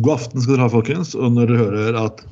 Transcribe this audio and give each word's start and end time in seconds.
God 0.00 0.14
aften 0.14 0.40
skal 0.40 0.56
dere 0.56 0.64
ha, 0.64 0.72
folkens. 0.72 1.12
Og 1.18 1.34
når 1.34 1.50
dere 1.50 1.66
hører 1.66 1.98
at 2.06 2.24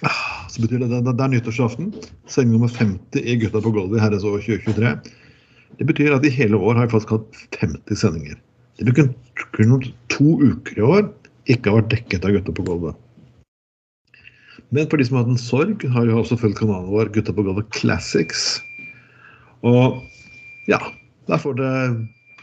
Ah, 0.00 0.46
Så 0.48 0.62
betyr 0.62 0.80
det 0.80 0.88
det, 0.90 1.02
det 1.06 1.24
er 1.24 1.32
nyttårsaften. 1.34 1.92
Sending 2.26 2.56
nummer 2.56 2.72
50 2.72 3.20
i 3.20 3.36
Gutta 3.36 3.60
på 3.60 3.72
gulvet 3.74 3.98
i 3.98 4.02
herres 4.02 4.24
år 4.24 4.40
2023. 4.40 4.94
Det 5.78 5.86
betyr 5.86 6.16
at 6.16 6.24
i 6.24 6.32
hele 6.32 6.56
år 6.56 6.74
har 6.78 6.88
vi 6.88 6.94
faktisk 6.96 7.12
hatt 7.14 7.42
50 7.60 8.00
sendinger. 8.00 8.40
Det 8.80 8.88
betyr 8.88 9.10
kun 9.54 9.84
to 10.08 10.38
uker 10.40 10.80
i 10.80 10.86
år 10.86 11.04
ikke 11.50 11.70
har 11.70 11.80
vært 11.80 11.92
dekket 11.94 12.26
av 12.26 12.34
Gutta 12.34 12.54
på 12.56 12.66
gulvet. 12.66 12.96
Men 14.70 14.86
for 14.90 15.00
de 15.00 15.06
som 15.06 15.18
har 15.18 15.26
hatt 15.26 15.34
en 15.34 15.40
sorg, 15.42 15.84
har 15.94 16.06
jo 16.06 16.20
også 16.20 16.38
fulgt 16.40 16.60
kanalen 16.60 16.90
vår 16.90 17.12
Gutta 17.14 17.34
på 17.34 17.44
gulvet 17.46 17.70
Classics. 17.76 18.60
Og 19.66 20.00
ja, 20.70 20.80
der 21.28 21.40
får 21.42 21.58
det 21.60 21.74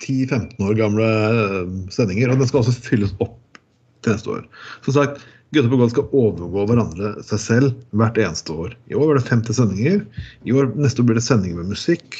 10-15 0.03 0.61
år 0.67 0.77
gamle 0.79 1.07
eh, 1.07 1.73
sendinger. 1.93 2.31
Og 2.31 2.41
den 2.41 2.49
skal 2.49 2.63
også 2.63 2.75
fylles 2.85 3.15
opp 3.23 3.59
til 4.05 4.15
neste 4.15 4.33
år. 4.37 4.45
Som 4.85 4.97
sagt, 4.99 5.25
Gutta 5.55 5.69
på 5.71 5.77
gulvet 5.77 5.93
skal 5.93 6.09
overgå 6.11 6.65
hverandre 6.67 7.13
seg 7.23 7.39
selv 7.39 7.75
hvert 7.95 8.17
eneste 8.19 8.51
år. 8.51 8.73
I 8.91 8.97
år 8.99 9.13
var 9.13 9.19
det 9.19 9.29
50 9.29 9.55
sendinger. 9.55 10.01
I 10.43 10.51
år, 10.51 10.73
neste 10.75 10.99
år 10.99 11.07
blir 11.07 11.19
det 11.19 11.23
sendinger 11.23 11.61
med 11.61 11.71
musikk. 11.71 12.17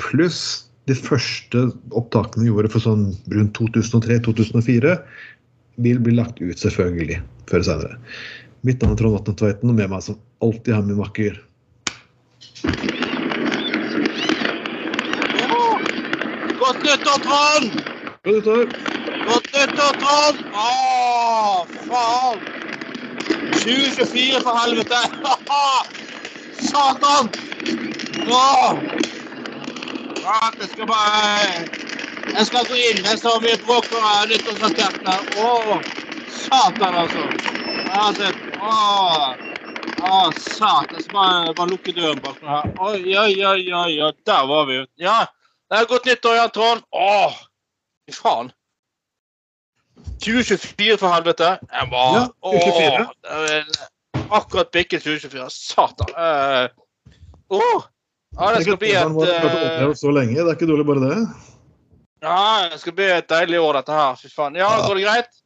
Pluss 0.00 0.40
de 0.88 0.96
første 0.96 1.66
opptakene 1.98 2.46
vi 2.46 2.52
gjorde 2.52 2.70
for 2.72 2.84
sånn 2.84 3.10
rundt 3.34 3.60
2003-2004, 3.60 4.96
vil 5.84 6.00
bli 6.00 6.16
lagt 6.16 6.40
ut 6.40 6.62
selvfølgelig 6.62 7.20
før 7.50 7.66
senere. 7.68 7.98
Mitt 8.64 8.80
navn 8.80 8.96
er 8.96 9.02
Trond 9.02 9.18
Vatne 9.18 9.36
Tveiten, 9.36 9.72
og 9.72 9.76
med 9.76 9.92
meg 9.92 10.06
som 10.06 10.16
alltid 10.40 10.78
har 10.78 10.86
min 10.86 11.02
makker 11.02 11.36
Godt 16.76 16.84
nyttår, 16.84 17.18
Trond! 17.18 17.72
Godt 18.24 18.36
nyttår! 18.36 18.66
Godt 19.26 19.46
nyttår, 19.54 19.92
Trond! 20.00 20.40
Å, 20.52 21.64
faen! 21.88 22.40
2024, 23.62 24.40
for 24.44 24.58
helvete! 24.60 24.98
Satan! 26.68 27.30
Åh! 28.28 28.76
Jeg 30.26 30.68
skal 30.68 30.86
bare 30.90 31.64
Jeg 32.34 32.46
skal 32.50 32.68
gå 32.68 32.76
inn. 32.90 33.00
Jeg 33.08 33.18
så 33.22 33.32
mye 33.40 33.56
bråk 33.64 33.88
av 33.96 34.28
nyttårsrakettene. 34.28 35.16
Å, 35.40 35.80
satan, 36.28 36.98
altså. 37.04 37.24
Åh. 38.60 39.32
Å, 39.96 40.20
satan. 40.42 40.92
Jeg 40.92 41.06
skal 41.06 41.16
bare, 41.16 41.56
bare 41.56 41.72
lukke 41.72 41.96
døren 41.96 42.20
bak 42.20 42.36
meg 42.44 42.52
her. 42.52 42.68
Oi, 42.90 43.16
oi, 43.16 43.32
oi, 43.54 43.64
oi. 43.80 44.12
Der 44.28 44.44
var 44.52 44.68
vi. 44.68 44.82
Ja. 45.00 45.22
Det 45.66 45.78
er 45.80 45.88
godt 45.90 46.06
nyttår, 46.06 46.36
Jan 46.38 46.52
Trond. 46.54 46.82
Åh, 46.94 47.34
fy 48.06 48.14
faen. 48.14 48.52
2024, 50.22 50.98
for 51.00 51.10
helvete. 51.10 51.56
Jeg 51.72 51.90
var 51.90 52.12
Ja, 52.14 52.24
2024. 52.44 53.06
Åh, 53.06 53.46
det 53.50 54.26
akkurat 54.30 54.70
bikket 54.74 55.02
2024. 55.02 55.48
Satan. 55.50 56.12
Uh, 56.14 56.68
åh. 57.56 57.86
Ja, 58.36 58.52
det 58.52 58.62
skal 58.66 58.78
bli 58.78 58.92
et 58.92 59.06
overleve 59.08 59.96
så 59.96 60.12
lenge. 60.12 60.36
Det 60.36 60.44
er 60.44 60.54
ikke 60.58 60.68
dårlig, 60.68 60.86
bare 60.86 61.02
det. 61.08 61.18
Ja, 62.26 62.68
det 62.70 62.80
skal 62.82 62.94
bli 62.98 63.08
et 63.14 63.28
deilig 63.32 63.60
år, 63.62 63.78
dette 63.80 63.96
her. 63.96 64.18
Fy 64.20 64.30
faen. 64.32 64.58
Ja, 64.58 64.68
går 64.86 65.00
det 65.00 65.06
greit? 65.06 65.42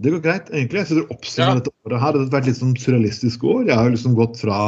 Det 0.00 0.12
går 0.14 0.22
greit, 0.24 0.50
egentlig. 0.52 0.82
Jeg 0.82 0.90
synes 0.90 1.12
oppsummerer 1.12 1.52
Ja. 1.52 1.60
dette 1.60 1.74
året 1.86 2.00
her, 2.00 2.12
det 2.12 2.20
har 2.24 2.40
vært 2.40 2.48
litt 2.50 2.58
sånn 2.58 2.76
surrealistisk 2.80 3.44
år. 3.44 3.66
Jeg 3.68 3.76
har 3.76 3.90
liksom 3.90 4.16
gått 4.16 4.40
fra 4.40 4.58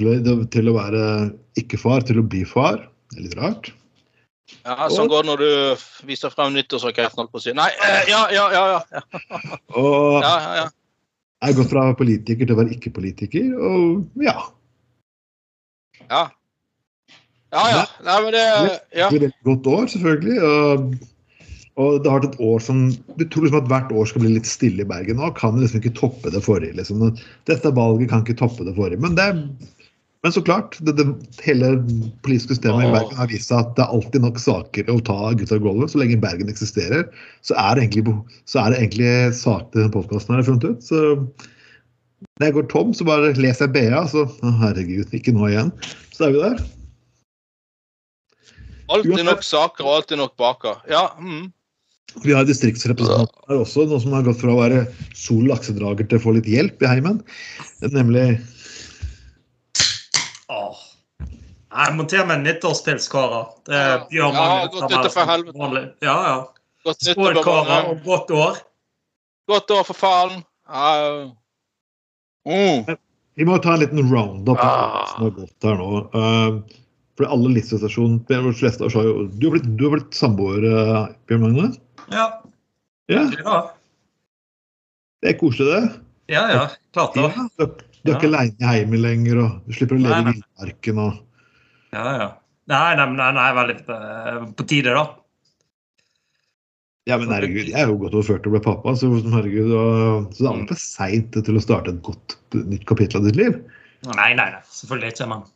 til 0.00 0.68
å 0.70 0.74
være 0.74 1.04
ikke-far 1.60 2.06
til 2.08 2.18
å 2.20 2.26
bli 2.26 2.44
far. 2.44 2.89
Det 3.10 3.18
er 3.18 3.26
litt 3.26 3.38
rart. 3.38 3.70
Ja, 4.64 4.88
Sånn 4.90 5.08
går 5.10 5.24
det 5.24 5.30
når 5.30 5.42
du 5.42 5.84
viser 6.08 6.32
frem 6.34 6.54
nyttårsraketten, 6.56 7.20
holdt 7.20 7.32
på 7.32 7.40
å 7.40 7.44
si. 7.44 7.54
Nei, 7.56 7.68
eh, 7.86 8.10
ja, 8.10 8.24
ja, 8.34 8.46
ja. 8.54 8.64
ja, 8.72 8.80
ja, 8.98 9.58
Og 9.78 10.18
ja, 10.24 10.32
ja, 10.32 10.50
ja. 10.60 10.66
jeg 11.46 11.58
går 11.60 11.70
fra 11.70 11.86
politiker 11.98 12.48
til 12.48 12.56
å 12.56 12.60
være 12.62 12.74
ikke-politiker, 12.76 13.52
og 13.54 14.24
ja. 14.26 14.36
Ja, 16.10 16.24
ja. 17.54 17.64
ja. 17.74 17.86
Nei, 18.06 18.18
men 18.24 18.34
det 18.34 18.44
Ja. 18.44 19.08
Det 19.08 19.14
blir 19.14 19.28
et 19.30 19.40
godt 19.46 19.66
år, 19.70 19.88
selvfølgelig. 19.94 20.38
Og, 20.42 20.94
og 21.80 21.98
det 22.02 22.10
har 22.10 22.20
vært 22.20 22.32
et 22.34 22.40
år 22.44 22.62
som 22.62 22.80
Du 22.90 23.24
tror 23.24 23.46
liksom 23.46 23.60
at 23.62 23.70
hvert 23.70 23.92
år 23.94 24.08
skal 24.10 24.24
bli 24.24 24.32
litt 24.34 24.48
stille 24.48 24.84
i 24.84 24.88
Bergen 24.88 25.20
nå. 25.20 25.30
Kan 25.38 25.58
liksom 25.60 25.82
ikke 25.82 25.96
toppe 25.98 26.32
det 26.34 26.42
forrige. 26.46 26.76
liksom. 26.78 27.02
Dette 27.50 27.74
valget 27.76 28.10
kan 28.10 28.24
ikke 28.24 28.38
toppe 28.42 28.66
det 28.66 28.74
forrige. 28.78 29.02
Men, 29.02 29.18
det, 29.18 29.30
men 30.20 30.32
så 30.34 30.42
klart, 30.44 30.76
det, 30.84 30.92
det, 30.98 31.06
hele 31.46 31.70
politiske 32.24 32.54
systemet 32.54 32.84
i 32.84 32.92
Bergen 32.92 33.16
har 33.16 33.30
vist 33.30 33.48
seg 33.48 33.62
at 33.62 33.70
det 33.78 33.86
er 33.86 33.94
alltid 33.96 34.24
nok 34.26 34.40
saker 34.42 34.90
å 34.92 34.98
ta 35.06 35.30
gutta 35.32 35.56
i 35.56 35.62
gulvet. 35.64 35.92
Så 35.92 36.00
lenge 36.02 36.18
Bergen 36.20 36.50
eksisterer, 36.52 37.06
så 37.46 37.56
er 37.56 37.78
det 37.78 37.86
egentlig, 37.86 38.12
så 38.44 38.60
er 38.60 38.74
det 38.74 38.82
egentlig 38.82 39.14
sak 39.38 39.70
til 39.72 39.86
den 39.86 39.94
podkasten 39.94 40.36
her 40.36 40.44
funnet 40.44 40.66
ut. 40.68 40.84
Så 40.84 41.00
når 42.36 42.46
jeg 42.46 42.56
går 42.58 42.68
tom, 42.68 42.92
så 42.92 43.06
bare 43.08 43.32
leser 43.38 43.64
jeg 43.64 43.72
BA, 43.78 44.02
så 44.12 44.26
å, 44.26 44.52
herregud, 44.60 45.16
ikke 45.16 45.32
nå 45.32 45.48
igjen. 45.48 45.72
Så 46.12 46.28
er 46.28 46.36
vi 46.36 46.44
der. 46.44 46.60
Alltid 48.90 49.24
nok 49.24 49.42
saker 49.46 49.88
og 49.88 49.96
alltid 50.02 50.20
nok 50.20 50.36
baker. 50.40 50.84
Ja. 50.90 51.06
Mm. 51.16 51.48
Vi 52.26 52.34
har 52.34 52.44
distriktsrepresentanter 52.44 53.48
her 53.48 53.64
også, 53.64 53.86
noen 53.88 54.02
som 54.02 54.14
har 54.18 54.24
gått 54.26 54.42
fra 54.42 54.52
å 54.52 54.60
være 54.60 54.84
sol 55.16 55.46
laksedrager 55.48 56.10
til 56.10 56.20
å 56.20 56.24
få 56.26 56.36
litt 56.36 56.48
hjelp 56.50 56.82
i 56.82 56.90
heimen. 56.90 57.20
Nemlig 57.86 58.34
Åh. 60.50 60.78
Nei, 61.70 61.86
monter 61.94 62.24
meg 62.26 62.40
en 62.40 62.46
nyttårspils, 62.48 63.06
karer. 63.12 63.44
Det 63.68 63.78
Ja. 63.78 63.98
gjør 64.10 64.32
Ja, 64.34 64.40
man 64.40 64.68
godt 64.72 64.90
nyttår 64.90 65.12
for 65.14 65.26
helvete. 65.30 65.58
vanlig. 65.58 65.84
Ja, 66.02 66.16
ja. 66.26 66.46
Godt 66.84 67.04
Skål, 67.04 67.42
karer, 67.44 67.90
og 67.90 68.02
godt 68.04 68.30
år. 68.34 68.56
Godt 69.48 69.70
år, 69.70 69.84
for 69.86 69.94
faen. 69.94 70.42
Uh. 70.66 71.30
Mm. 72.46 72.96
Vi 73.36 73.44
må 73.44 73.58
ta 73.62 73.74
en 73.74 73.80
liten 73.80 74.02
roundup 74.10 74.58
Ah. 74.58 75.06
her 75.62 75.76
nå. 75.76 76.10
Uh, 76.14 76.62
for 77.16 77.26
alle 77.26 77.52
jo 79.04 79.26
Du 79.38 79.46
har 79.50 79.58
blitt, 79.58 79.76
du 79.76 79.84
har 79.88 79.96
blitt 79.98 80.14
samboer, 80.14 80.64
uh, 80.64 81.08
Bjørn 81.28 81.42
Magne? 81.42 81.76
Ja. 82.10 82.40
Ja, 83.08 83.22
Ja, 83.44 83.70
det 85.22 85.34
er 85.34 85.38
koselig, 85.38 85.66
det. 85.66 86.00
ja. 86.28 86.48
ja. 86.48 86.68
Klart 86.94 87.14
det. 87.14 87.22
Ja, 87.58 87.66
du, 88.02 88.10
er 88.10 88.18
ikke 88.18 88.30
aleine 88.30 88.74
hjemme 88.76 89.00
lenger, 89.00 89.40
og 89.44 89.66
du 89.66 89.76
slipper 89.76 89.98
å 89.98 90.02
leve 90.02 90.20
Nei, 90.26 90.34
i 90.34 90.40
villmarken 90.40 91.02
og 91.04 91.16
Ja, 91.96 92.04
ja. 92.16 92.28
Nei, 92.70 92.90
nei, 92.98 93.06
nei, 93.18 93.30
nei 93.34 93.48
veldig 93.56 93.76
uh, 93.90 94.44
på 94.54 94.66
tide, 94.70 94.94
da. 94.94 95.04
Ja, 97.08 97.16
men 97.18 97.32
herregud, 97.32 97.70
jeg 97.72 97.80
er 97.80 97.88
jo 97.90 97.96
godt 97.98 98.14
over 98.14 98.28
40 98.36 98.50
og 98.50 98.54
ble 98.54 98.60
pappa, 98.62 98.92
så 98.98 99.08
herregud, 99.34 99.72
og, 99.74 100.28
så 100.36 100.44
det 100.44 100.46
er 100.46 100.52
aldri 100.52 100.74
for 100.74 100.82
seint 100.84 101.38
til 101.48 101.58
å 101.58 101.62
starte 101.64 101.94
et 101.94 102.02
godt 102.06 102.36
nytt 102.54 102.84
kapittel 102.86 103.22
av 103.22 103.26
ditt 103.26 103.40
liv. 103.40 103.56
Nei, 104.06 104.30
nei, 104.38 104.52
nei. 104.52 104.60
Selvfølgelig 104.70 105.16
ikke, 105.16 105.30
Man. 105.32 105.48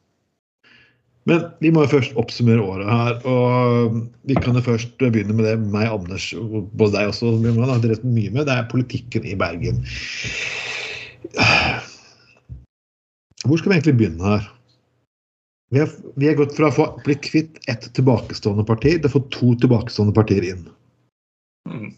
Men 1.28 1.46
vi 1.64 1.70
må 1.72 1.86
jo 1.86 1.92
først 1.94 2.18
oppsummere 2.20 2.60
året 2.60 2.90
her. 2.90 3.14
og 3.28 3.94
Vi 4.28 4.36
kan 4.44 4.58
jo 4.58 4.64
først 4.66 4.92
begynne 5.00 5.36
med 5.36 5.46
det 5.48 5.56
meg, 5.62 5.88
Anders, 5.88 6.26
og 6.36 6.68
både 6.76 6.98
deg 6.98 7.12
også, 7.12 7.32
Bjørn, 7.40 7.62
har 7.64 7.80
drevet 7.80 8.04
mye 8.04 8.32
med. 8.34 8.44
Det 8.48 8.56
er 8.58 8.68
politikken 8.72 9.28
i 9.28 9.36
Bergen. 9.40 9.80
Hvor 13.44 13.60
skal 13.60 13.70
vi 13.70 13.76
egentlig 13.76 13.96
begynne 14.00 14.24
her? 14.24 14.46
Vi 15.74 15.80
har, 15.82 15.90
vi 16.16 16.28
har 16.28 16.36
gått 16.38 16.54
fra 16.56 16.70
å 16.70 16.74
få 16.74 16.86
bli 17.04 17.16
kvitt 17.18 17.58
ett 17.68 17.88
tilbakestående 17.96 18.64
parti 18.68 18.94
til 18.94 19.08
å 19.08 19.14
få 19.16 19.20
to 19.34 19.52
tilbakestående 19.60 20.14
partier 20.16 20.46
inn. 20.52 20.64
Mm. 21.68 21.90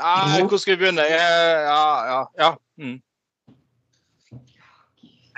Ja, 0.00 0.40
hvor 0.48 0.58
skal 0.58 0.74
vi 0.74 0.80
begynne? 0.84 1.04
Ja, 1.04 1.86
ja, 2.08 2.20
ja. 2.40 2.50
Mm. 2.80 2.98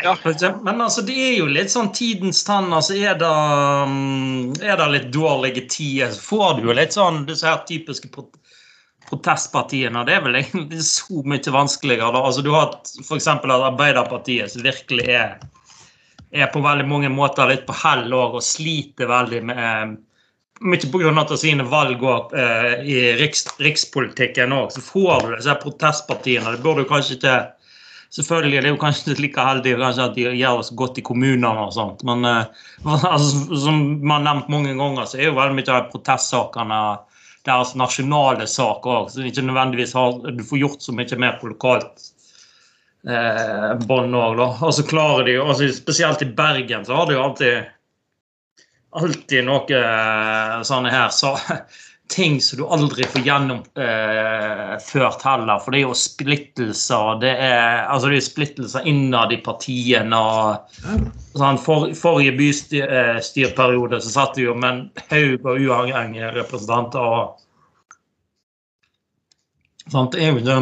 Ja. 0.03 0.17
Men 0.65 0.81
altså, 0.81 1.03
det 1.07 1.15
er 1.15 1.35
jo 1.37 1.49
litt 1.51 1.71
sånn 1.71 1.93
tidens 1.95 2.43
tann. 2.47 2.73
altså 2.75 2.95
Er 2.99 3.19
det, 3.19 3.33
mm, 3.91 4.63
er 4.63 4.79
det 4.79 4.89
litt 4.95 5.11
dårlige 5.15 5.67
tider, 5.71 6.15
så 6.15 6.23
får 6.31 6.55
du 6.59 6.69
jo 6.69 6.79
litt 6.79 6.95
sånn 6.97 7.25
disse 7.29 7.47
her 7.47 7.63
typiske 7.69 8.11
protestpartiene. 9.13 10.05
Det 10.09 10.17
er 10.17 10.23
vel 10.25 10.39
egentlig 10.41 10.83
så 10.89 11.23
mye 11.29 11.55
vanskeligere. 11.55 12.13
da. 12.15 12.23
Altså, 12.25 12.43
Du 12.43 12.53
har 12.55 12.79
f.eks. 13.05 13.29
Arbeiderpartiet, 13.29 14.53
som 14.53 14.65
virkelig 14.65 15.09
er, 15.13 15.37
er 16.33 16.49
på 16.53 16.63
veldig 16.65 16.89
mange 16.89 17.13
måter 17.13 17.51
litt 17.51 17.67
på 17.69 17.77
hell 17.85 18.09
og 18.17 18.41
sliter 18.45 19.11
veldig 19.11 19.45
med 19.51 19.67
eh, 19.67 19.93
Mye 20.63 20.79
pga. 20.79 21.37
sine 21.37 21.65
valg 21.67 21.97
går 21.99 22.37
eh, 22.39 22.85
i 22.87 22.99
riks, 23.19 23.49
rikspolitikken 23.59 24.53
òg. 24.55 24.71
Så 24.71 24.81
får 24.85 25.25
du 25.27 25.33
disse 25.35 25.57
protestpartiene. 25.59 26.53
Det 26.55 26.63
burde 26.63 26.85
du 26.85 26.89
kanskje 26.89 27.19
ikke 27.19 27.41
Selvfølgelig 28.13 28.59
det 28.61 28.69
er 28.69 28.75
jo 28.75 28.81
kanskje 28.81 29.15
ikke 29.15 29.23
like 29.25 29.45
heldig 29.47 29.71
kanskje 29.81 30.05
at 30.05 30.17
de 30.19 30.25
gjør 30.37 30.59
så 30.69 30.75
godt 30.77 30.99
i 31.01 31.05
kommunene, 31.07 31.49
og 31.49 31.71
sånt, 31.73 32.03
men 32.05 32.27
eh, 32.29 32.67
altså, 32.85 33.57
som 33.57 33.79
man 34.05 34.21
har 34.21 34.27
nevnt 34.27 34.51
mange 34.53 34.75
ganger, 34.77 35.09
så 35.09 35.17
er 35.17 35.31
jo 35.31 35.39
veldig 35.39 35.57
mye 35.57 35.73
av 35.73 35.87
protestsakene 35.95 36.81
deres 37.47 37.75
nasjonale 37.79 38.47
sak 38.47 38.87
òg, 38.87 39.11
så 39.11 39.25
ikke 39.27 39.45
nødvendigvis 39.47 39.95
har, 39.99 40.19
du 40.31 40.43
får 40.47 40.61
gjort 40.61 40.85
så 40.85 40.95
mye 40.95 41.19
mer 41.19 41.39
på 41.41 41.51
lokalt 41.51 42.05
eh, 43.09 43.71
bånd 43.87 44.15
òg. 44.19 44.43
Og 44.63 44.75
så 44.75 44.87
klarer 44.87 45.27
de 45.27 45.39
altså, 45.43 45.71
Spesielt 45.75 46.23
i 46.23 46.31
Bergen 46.39 46.87
så 46.87 47.01
har 47.01 47.09
de 47.09 47.19
jo 47.19 47.25
alltid 47.25 47.71
alltid 48.93 49.47
noe 49.49 49.79
eh, 49.79 50.59
sånne 50.69 50.93
her 50.93 51.13
så, 51.15 51.33
ting 52.13 52.41
som 52.45 52.59
du 52.61 52.65
aldri 52.69 53.07
får 53.09 53.25
gjennomført 53.27 55.25
eh, 55.25 55.31
heller. 55.31 55.63
For 55.63 55.73
det 55.73 55.81
er 55.81 55.87
jo 55.87 55.97
splittelser. 55.97 57.21
Det 57.23 57.33
er, 57.33 57.87
altså 57.87 58.13
det 58.13 58.19
er 58.21 58.27
splittelser 58.27 58.89
innad 58.89 59.33
i 59.33 59.41
partiene. 59.45 60.19
og 60.19 60.69
sånn, 61.39 61.61
for, 61.63 61.89
Forrige 61.99 62.37
bystyrperiode 62.39 64.03
så 64.05 64.11
satt 64.19 64.37
det 64.37 64.47
jo 64.47 64.55
med 64.59 64.71
en 64.73 64.85
haug 65.09 65.49
av 65.49 65.57
uavhengige 65.57 66.35
representanter. 66.37 67.01
og 67.01 67.25
sånn, 69.89 70.13
Det 70.13 70.23
er 70.23 70.33
jo 70.33 70.39
ikke 70.45 70.61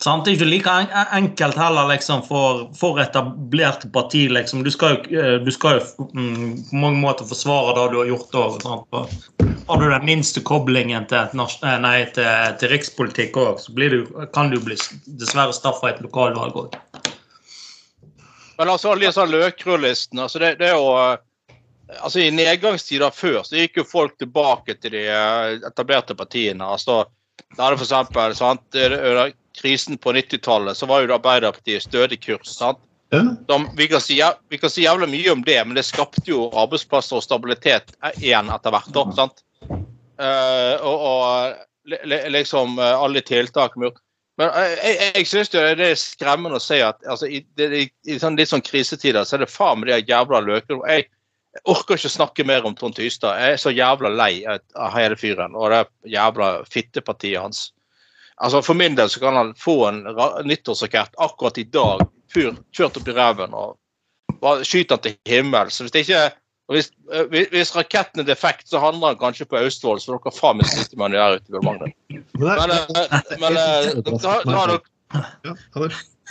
sant, 0.00 0.24
det 0.24 0.32
er 0.32 0.38
ikke 0.38 0.48
like 0.48 0.74
enkelt 1.18 1.58
heller 1.60 1.90
liksom, 1.92 2.22
for, 2.28 2.68
for 2.78 3.00
etablerte 3.02 3.90
parti. 3.92 4.28
Liksom. 4.32 4.64
Du 4.64 4.70
skal 4.72 4.96
jo, 4.96 5.20
eh, 5.20 5.36
du 5.44 5.50
skal 5.54 5.80
jo 5.80 6.08
mm, 6.14 6.70
på 6.70 6.82
mange 6.82 7.02
måter 7.02 7.28
forsvare 7.28 7.76
det 7.76 7.88
du 7.92 7.98
har 8.00 8.12
gjort. 8.14 8.30
sånn 8.62 8.84
Og 8.90 9.49
har 9.70 9.80
du 9.80 9.90
den 9.90 10.04
minste 10.04 10.40
koblingen 10.40 11.06
til, 11.06 11.18
et 11.18 11.34
eh, 11.62 11.76
nei, 11.78 11.96
til, 12.14 12.28
til 12.58 12.72
rikspolitikk 12.72 13.36
òg, 13.38 13.60
så 13.62 13.74
blir 13.74 13.94
du, 13.94 14.00
kan 14.34 14.50
du 14.50 14.58
bli 14.62 14.74
dessverre 15.06 15.54
straffa 15.54 15.90
i 15.90 15.94
et 15.94 16.00
lokalvalg 16.02 16.56
òg. 16.64 16.78
Men 18.58 18.72
altså, 18.72 18.90
alle 18.90 19.06
disse 19.06 19.26
løkrullistene 19.30 20.26
altså 20.26 20.42
det, 20.42 20.56
det 20.58 20.72
er 20.72 20.74
jo 20.74 20.88
eh, 20.98 21.54
altså 22.00 22.24
I 22.24 22.32
nedgangstider 22.34 23.14
før 23.14 23.44
så 23.46 23.60
gikk 23.60 23.78
jo 23.80 23.86
folk 23.88 24.16
tilbake 24.18 24.74
til 24.80 24.96
de 24.96 25.04
eh, 25.06 25.58
etablerte 25.70 26.16
partiene. 26.18 26.66
altså 26.66 27.04
Da 27.56 27.70
det 27.70 27.78
for 27.78 27.86
eksempel, 27.86 28.34
sant, 28.34 28.66
Under 28.74 29.32
krisen 29.60 29.98
på 29.98 30.12
90-tallet 30.12 30.76
så 30.76 30.86
var 30.86 31.00
jo 31.00 31.12
det 31.12 31.18
Arbeiderpartiet 31.20 31.86
stødig 31.86 32.20
kurs. 32.24 32.56
sant? 32.56 32.82
De, 33.10 33.56
vi, 33.76 33.88
kan 33.90 34.00
si, 34.00 34.18
vi 34.48 34.58
kan 34.58 34.70
si 34.70 34.84
jævlig 34.84 35.08
mye 35.10 35.32
om 35.32 35.40
det, 35.46 35.58
men 35.66 35.74
det 35.74 35.82
skapte 35.86 36.26
jo 36.30 36.44
arbeidsplasser 36.54 37.18
og 37.18 37.24
stabilitet 37.26 37.90
igjen 38.18 38.50
etter 38.54 38.74
hvert. 38.74 39.00
sant? 39.18 39.42
Eh, 40.20 40.74
og, 40.84 41.02
og 41.10 41.90
li- 41.90 42.02
li- 42.04 42.28
liksom 42.34 42.78
eh, 42.78 42.96
alle 43.04 43.22
tiltak 43.24 43.76
vi 43.76 43.86
gjort. 43.88 44.00
Men 44.40 44.52
eh, 44.56 44.74
jeg, 44.84 44.98
jeg 45.16 45.28
syns 45.30 45.52
det 45.54 45.62
er 45.80 45.96
skremmende 45.98 46.60
å 46.60 46.64
se 46.64 46.80
at 46.84 47.00
altså, 47.08 47.28
i, 47.28 47.40
i, 47.60 47.86
i 48.08 48.18
sånn, 48.20 48.36
litt 48.40 48.52
sånn 48.52 48.64
krisetider 48.64 49.24
så 49.24 49.38
er 49.38 49.44
det 49.44 49.52
faen 49.52 49.80
meg 49.80 49.90
de 49.92 50.12
jævla 50.12 50.42
løkene. 50.44 50.84
Jeg, 50.92 51.08
orker 51.66 51.98
ikke 51.98 52.12
snakke 52.12 52.44
mer 52.46 52.66
om 52.68 52.76
Trond 52.78 52.94
Tystad. 52.94 53.40
Jeg 53.42 53.56
er 53.56 53.58
så 53.58 53.72
jævla 53.74 54.12
lei 54.14 54.44
av 54.46 54.92
hele 54.94 55.16
fyren 55.18 55.56
og 55.58 55.72
det 55.72 55.80
jævla 56.12 56.50
fittepartiet 56.70 57.40
hans. 57.42 57.64
Altså 58.40 58.60
For 58.64 58.78
min 58.78 58.94
del 58.96 59.10
så 59.12 59.20
kan 59.20 59.36
han 59.36 59.50
få 59.58 59.74
en 59.88 60.04
ra- 60.16 60.42
nyttårsrakett 60.46 61.18
akkurat 61.18 61.58
i 61.58 61.66
dag, 61.68 62.04
fyr, 62.32 62.54
kjørt 62.76 63.00
opp 63.00 63.10
i 63.10 63.16
ræven 63.16 63.56
og 63.58 63.76
bare 64.40 64.64
skyter 64.64 64.96
han 64.96 65.02
til 65.04 65.16
himmels. 65.28 65.80
Hvis 65.82 65.92
det 65.96 66.04
ikke 66.06 66.22
og 66.70 66.76
hvis, 66.76 66.92
eh, 67.10 67.24
hvis, 67.32 67.48
hvis 67.50 67.72
raketten 67.74 68.22
er 68.22 68.26
defekt, 68.28 68.68
så 68.70 68.78
handler 68.78 69.10
han 69.10 69.18
kanskje 69.18 69.48
på 69.50 69.58
Austevoll, 69.58 69.98
så 69.98 70.14
dere 70.14 70.30
faen 70.30 70.60
meg 70.60 70.68
sitter 70.70 71.00
med 71.02 71.16
der 71.18 71.40
ute 71.40 71.50
i 71.58 71.62
Magne. 71.66 71.88
Men 72.38 72.70
det 72.70 72.76
Men, 73.40 73.56
eh, 73.58 73.88
eh, 73.88 73.96
da, 74.06 74.36
da, 74.46 74.54
har 74.54 74.70
dere 74.70 74.78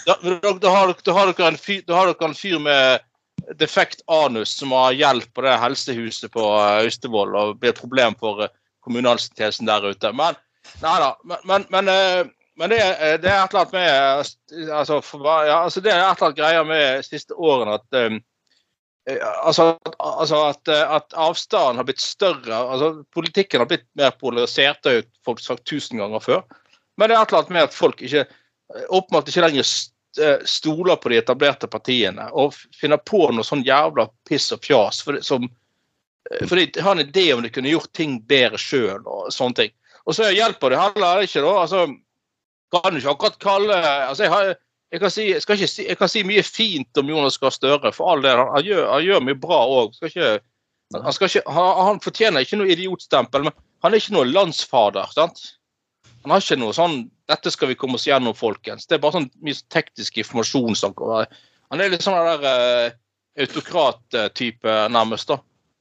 da, 0.07 0.15
da, 0.23 0.53
da, 0.63 1.25
da, 1.35 1.47
en 1.49 1.59
fyr, 1.59 1.81
da 1.83 2.05
en 2.07 2.63
med 2.63 3.03
defekt 3.59 4.01
anus 4.07 4.55
som 4.55 4.71
har 4.71 4.95
hjelp 4.95 5.27
på 5.35 5.43
det 5.43 5.57
helsehuset 5.59 6.31
på 6.31 6.45
Austevoll 6.55 7.35
og 7.35 7.59
blir 7.59 7.75
et 7.75 7.83
problem 7.83 8.15
for 8.15 8.45
eh, 8.47 8.55
kommunehelsetjenesten 8.87 9.67
der 9.67 9.91
ute. 9.91 10.13
Men 10.15 10.39
nei 10.79 10.95
da. 11.03 11.17
Men, 11.27 11.43
men, 11.43 11.67
men, 11.67 12.31
men 12.55 12.71
det, 12.71 12.79
det 12.79 13.27
er 13.27 13.43
et 13.43 13.51
eller 13.51 13.65
annet 13.65 13.75
med 13.75 14.71
altså, 14.71 15.01
for, 15.03 15.27
ja, 15.47 15.65
altså 15.65 15.83
Det 15.83 15.91
er 15.91 15.99
et 15.99 16.15
eller 16.15 16.29
annet 16.29 16.39
greier 16.39 16.63
med 16.63 16.85
de 17.01 17.07
siste 17.11 17.35
årene 17.35 17.75
at 17.75 17.99
eh, 17.99 18.21
Altså, 19.07 19.79
altså 19.97 20.41
at, 20.51 20.67
eh, 20.67 20.91
at 20.95 21.13
avstanden 21.17 21.79
har 21.79 21.87
blitt 21.87 22.03
større. 22.03 22.55
altså 22.55 23.03
Politikken 23.15 23.63
har 23.63 23.69
blitt 23.69 23.87
mer 23.97 24.11
polarisert, 24.11 24.83
det 24.83 24.95
har 24.95 25.07
folk 25.25 25.39
sagt 25.41 25.65
tusen 25.69 25.97
ganger 26.01 26.21
før. 26.23 26.43
Men 26.97 27.09
det 27.09 27.15
er 27.15 27.23
et 27.23 27.31
eller 27.31 27.39
annet 27.45 27.55
med 27.55 27.69
at 27.69 27.77
folk 27.77 28.03
ikke 28.03 28.25
åpenbart 28.89 29.31
ikke 29.31 29.45
lenger 29.47 29.65
eh, 30.21 30.43
stoler 30.45 30.99
på 31.01 31.09
de 31.09 31.17
etablerte 31.21 31.69
partiene 31.71 32.27
og 32.37 32.57
finner 32.75 33.01
på 33.01 33.23
noe 33.33 33.47
sånn 33.47 33.65
jævla 33.65 34.09
piss 34.29 34.51
og 34.53 34.61
fjas. 34.65 35.01
For, 35.05 35.17
som, 35.25 35.47
eh, 36.29 36.45
for 36.45 36.59
de 36.59 36.83
har 36.83 36.97
en 36.97 37.05
idé 37.05 37.31
om 37.33 37.41
de 37.45 37.53
kunne 37.53 37.71
gjort 37.71 37.93
ting 37.97 38.19
bedre 38.29 38.61
sjøl 38.61 39.01
og 39.07 39.33
sånne 39.33 39.63
ting. 39.63 39.75
Og 40.05 40.17
så 40.17 40.29
hjelper 40.33 40.73
det 40.73 40.81
heller 40.81 41.25
ikke, 41.25 41.43
da. 41.45 41.55
altså 41.63 41.87
kan 42.69 42.93
du 42.93 42.99
ikke 42.99 43.13
akkurat 43.15 43.39
kalle 43.41 43.77
altså 43.81 44.25
jeg, 44.25 44.31
har, 44.33 44.51
jeg, 44.89 45.01
kan 45.03 45.13
si, 45.13 45.27
jeg, 45.29 45.69
si, 45.69 45.85
jeg 45.85 45.97
kan 45.99 46.09
si 46.09 46.23
mye 46.25 46.43
fint 46.45 46.97
om 47.01 47.09
Jonas 47.11 47.37
Gahr 47.41 47.53
Støre, 47.53 47.91
for 47.95 48.13
all 48.13 48.23
del. 48.25 48.39
Han, 48.41 48.51
han, 48.55 48.65
gjør, 48.65 48.85
han 48.89 49.05
gjør 49.05 49.25
mye 49.27 49.39
bra 49.39 49.59
òg. 49.79 49.99
Han, 50.01 50.39
han, 51.05 51.69
han 51.85 52.01
fortjener 52.01 52.45
ikke 52.45 52.57
noe 52.57 52.73
idiotstempel, 52.73 53.45
men 53.45 53.57
han 53.85 53.93
er 53.93 54.01
ikke 54.01 54.15
noe 54.17 54.29
landsfader. 54.29 55.11
sant? 55.13 55.43
Han 56.23 56.33
har 56.33 56.43
ikke 56.43 56.59
noe 56.59 56.75
sånn 56.75 57.03
'Dette 57.29 57.51
skal 57.53 57.69
vi 57.69 57.77
komme 57.77 57.99
oss 57.99 58.07
gjennom, 58.07 58.33
folkens'. 58.33 58.87
Det 58.89 58.97
er 58.97 59.03
bare 59.03 59.19
sånn 59.19 59.29
mye 59.45 59.59
teknisk 59.69 60.17
informasjon. 60.17 60.73
Sånn. 60.75 60.95
Han 61.69 61.83
er 61.83 61.91
litt 61.93 62.01
sånn 62.01 62.17
der 62.17 62.41
uh, 62.41 62.95
autokrat-type, 63.45 64.77
nærmest. 64.89 65.29
da. 65.29 65.37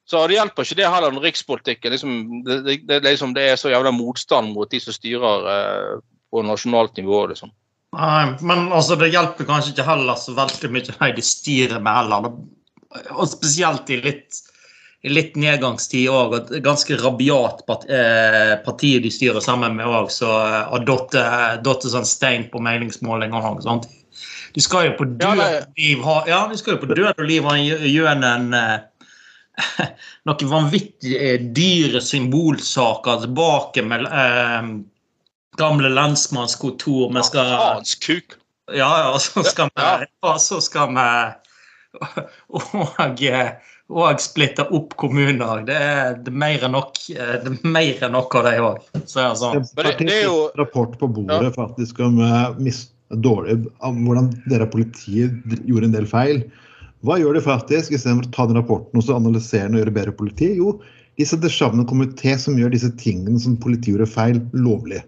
Så 0.08 0.20
det 0.28 0.36
hjelper 0.36 0.64
ikke 0.64 0.76
det 0.76 0.90
heller 0.92 1.12
når 1.12 1.24
rikspolitikken 1.24 1.92
liksom, 1.92 2.12
det, 2.44 2.58
det, 2.64 2.76
det, 2.88 3.00
liksom, 3.04 3.32
det 3.36 3.44
er 3.44 3.58
så 3.60 3.72
jævla 3.72 3.92
motstand 3.92 4.54
mot 4.54 4.70
de 4.72 4.80
som 4.80 4.92
styrer 4.96 5.48
uh, 5.48 6.04
på 6.32 6.44
nasjonalt 6.44 7.00
nivå. 7.00 7.26
liksom. 7.32 7.52
Nei, 7.96 8.24
men 8.44 8.68
altså, 8.68 8.98
det 9.00 9.12
hjelper 9.14 9.48
kanskje 9.48 9.72
ikke 9.72 9.88
heller 9.88 10.18
så 10.20 10.34
veldig 10.36 10.70
mye 10.74 10.94
nei, 10.98 11.10
de 11.16 11.24
styrer 11.24 11.80
med 11.80 11.96
heller. 12.02 12.28
Og 13.14 13.30
spesielt 13.30 13.88
i 13.92 14.00
litt, 14.04 14.42
i 15.06 15.12
litt 15.12 15.38
nedgangstid 15.40 16.10
òg. 16.12 16.36
Et 16.36 16.52
ganske 16.64 16.98
rabiat 17.00 17.64
eh, 17.88 18.58
parti 18.64 18.92
de 19.04 19.12
styrer 19.12 19.40
sammen 19.44 19.78
med 19.78 19.88
òg, 19.88 20.12
så 20.12 20.28
eh, 20.42 20.58
har 20.74 20.84
datt 20.88 21.16
datt 21.64 21.88
sånn 21.88 22.08
stein 22.08 22.50
på 22.52 22.60
meningsmåling 22.64 23.32
og 23.32 23.46
noe 23.46 23.64
sånt. 23.64 23.88
De 24.54 24.62
skal 24.64 24.88
jo 24.88 24.94
på 24.98 25.08
død 25.18 25.40
og 25.42 25.78
liv 25.78 26.04
ha 26.04 26.20
Ja, 26.28 26.38
de 26.50 26.58
skal 26.58 26.76
jo 26.76 26.82
på 26.82 26.92
død 26.92 27.10
og 27.10 27.26
liv 27.28 27.46
ha 27.46 27.56
gjennom 27.58 28.54
eh, 28.56 28.76
noen 30.28 30.52
vanvittig 30.52 31.16
eh, 31.16 31.40
dyre 31.54 32.02
symbolsaker 32.04 33.24
tilbake 33.24 33.84
med 33.86 34.06
eh, 34.08 34.70
gamle 35.58 35.90
lensmannskontor. 35.92 37.08
Vi 37.14 37.22
skal 37.28 37.52
Faens 37.56 37.94
kuk. 38.04 38.36
Ja, 38.68 38.88
ja, 39.00 39.08
og 39.14 39.20
så 39.24 39.42
skal 39.48 39.70
vi, 39.74 39.82
Ja. 39.82 40.04
og 40.28 40.40
så 40.42 40.60
skal 40.60 40.90
vi 40.92 41.06
og, 42.52 43.08
og 43.88 44.20
splitte 44.20 44.66
opp 44.76 44.92
kommuner. 45.00 45.62
Det 45.66 45.76
er, 45.78 46.18
det 46.20 46.28
er 46.32 46.36
mer 46.44 46.66
enn 46.66 46.74
nok 46.76 46.98
eh, 47.14 47.34
det 47.44 47.54
er 47.54 47.72
mer 47.78 48.02
enn 48.04 48.12
nok 48.16 48.36
av 48.40 48.44
det 48.48 48.54
òg. 48.60 48.82
Sånn. 49.08 49.64
Det- 49.74 49.96
det 50.02 50.12
er 50.18 50.24
jo- 50.26 50.50
rapport 50.60 50.98
på 51.00 51.08
bordet 51.08 51.54
faktisk 51.56 52.00
om 52.04 52.20
eh, 52.20 52.50
mis, 52.60 52.90
dårlig, 53.24 53.62
hvordan 53.80 54.28
dere 54.50 54.66
politiet 54.68 55.32
gjorde 55.64 55.84
en 55.88 55.96
del 55.96 56.06
feil. 56.06 56.42
Hva 57.06 57.16
gjør 57.16 57.38
de 57.38 57.40
faktisk, 57.40 57.92
istedenfor 57.94 58.26
å 58.28 58.32
ta 58.34 58.46
den 58.50 58.58
rapporten 58.60 58.98
og 59.00 59.04
så 59.06 59.16
analysere 59.16 59.68
den 59.70 59.78
og 59.78 59.84
gjøre 59.86 59.94
bedre 59.96 60.12
politi? 60.18 60.50
Jo, 60.58 60.74
de 61.16 61.24
setter 61.24 61.48
sammen 61.48 61.80
en 61.80 61.88
komité 61.88 62.36
som 62.38 62.58
gjør 62.58 62.70
disse 62.74 62.90
tingene 63.00 63.40
som 63.40 63.56
politiet 63.56 63.94
gjorde 63.96 64.10
feil, 64.12 64.40
lovlig. 64.52 65.00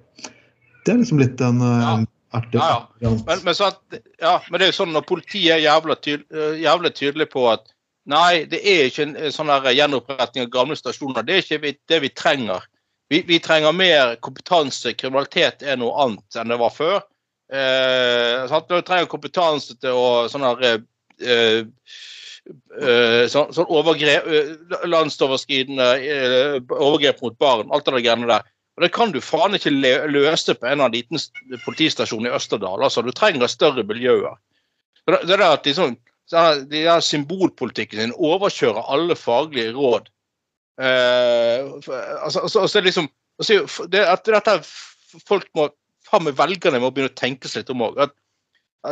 Det 0.90 0.97
er 0.97 1.04
liksom 1.04 1.20
litt 1.23 1.37
den 1.38 1.61
eh, 1.62 1.85
Ja. 1.85 1.92
Artig. 2.32 2.59
Ja, 2.62 2.88
ja. 3.02 3.11
Men, 3.26 3.40
men, 3.42 3.54
sant, 3.59 3.78
ja, 4.23 4.37
men 4.50 4.61
det 4.61 4.66
er 4.68 4.70
jo 4.70 4.76
sånn 4.76 4.92
når 4.94 5.02
politiet 5.09 5.56
er 5.56 5.62
jævla, 5.64 5.97
tydel, 5.99 6.52
jævlig 6.62 6.92
tydelig 6.94 7.26
på 7.32 7.42
at 7.50 7.64
nei, 8.06 8.44
det 8.50 8.61
er 8.62 8.85
ikke 8.87 9.02
en 9.02 9.16
en 9.18 9.35
sånn 9.35 9.50
gjenoppretting 9.50 10.44
av 10.44 10.52
gamle 10.54 10.76
stasjoner. 10.78 11.26
Det 11.26 11.35
er 11.35 11.42
ikke 11.42 11.59
vi- 11.64 11.78
det 11.90 11.99
vi 12.04 12.09
trenger. 12.14 12.62
Vi, 13.11 13.23
vi 13.26 13.40
trenger 13.42 13.75
mer 13.75 14.14
kompetanse. 14.23 14.94
Kriminalitet 14.94 15.62
er 15.66 15.76
noe 15.76 15.90
annet 16.04 16.38
enn 16.38 16.54
det 16.54 16.59
var 16.62 16.70
før. 16.70 17.02
Eh, 17.50 18.47
sant? 18.47 18.70
Vi 18.70 18.82
trenger 18.87 19.11
kompetanse 19.11 19.75
til 19.80 19.90
å 19.99 20.28
sånn 20.30 20.47
her 20.47 20.62
eh, 20.70 21.64
eh, 22.78 23.26
sånn, 23.26 23.50
sånn 23.54 23.66
overgrep, 23.75 24.26
eh, 24.30 24.87
landsoverskridende 24.87 25.90
eh, 25.99 26.61
overgrep 26.78 27.23
mot 27.26 27.38
barn. 27.42 27.70
Alt 27.75 27.87
det 27.90 27.97
der 27.99 28.06
greiene 28.06 28.30
der. 28.30 28.47
Og 28.80 28.87
Det 28.87 28.94
kan 28.96 29.10
du 29.12 29.20
faen 29.20 29.52
ikke 29.52 29.75
løse 30.08 30.54
på 30.56 30.64
en 30.70 30.80
av 30.80 30.94
liten 30.94 31.20
politistasjon 31.66 32.25
i 32.25 32.32
Østerdal. 32.32 32.80
altså 32.80 33.02
Du 33.04 33.12
trenger 33.12 33.50
større 33.52 33.84
miljøer. 33.84 34.38
Det, 35.04 35.18
det 35.28 35.37
der 35.37 35.50
at 35.50 35.66
de, 35.68 35.75
sånn, 35.76 35.99
de 36.32 36.84
der 36.87 37.02
symbolpolitikken 37.04 38.00
sin 38.00 38.14
overkjører 38.16 38.88
alle 38.88 39.16
faglige 39.20 39.75
råd. 39.76 40.08
Eh, 40.80 41.68
altså, 42.25 42.40
altså, 42.40 42.60
altså 42.64 42.80
liksom, 42.80 43.10
altså, 43.37 43.84
det, 43.92 44.00
at 44.00 44.25
dette 44.25 44.56
folk 45.28 45.44
må 45.52 45.68
faen 46.08 46.25
meg 46.25 46.40
velgerne 46.40 46.80
må 46.80 46.88
begynne 46.88 47.12
å 47.12 47.20
tenke 47.20 47.52
seg 47.52 47.66
litt 47.66 47.75
om 47.76 47.84
òg. 47.84 48.00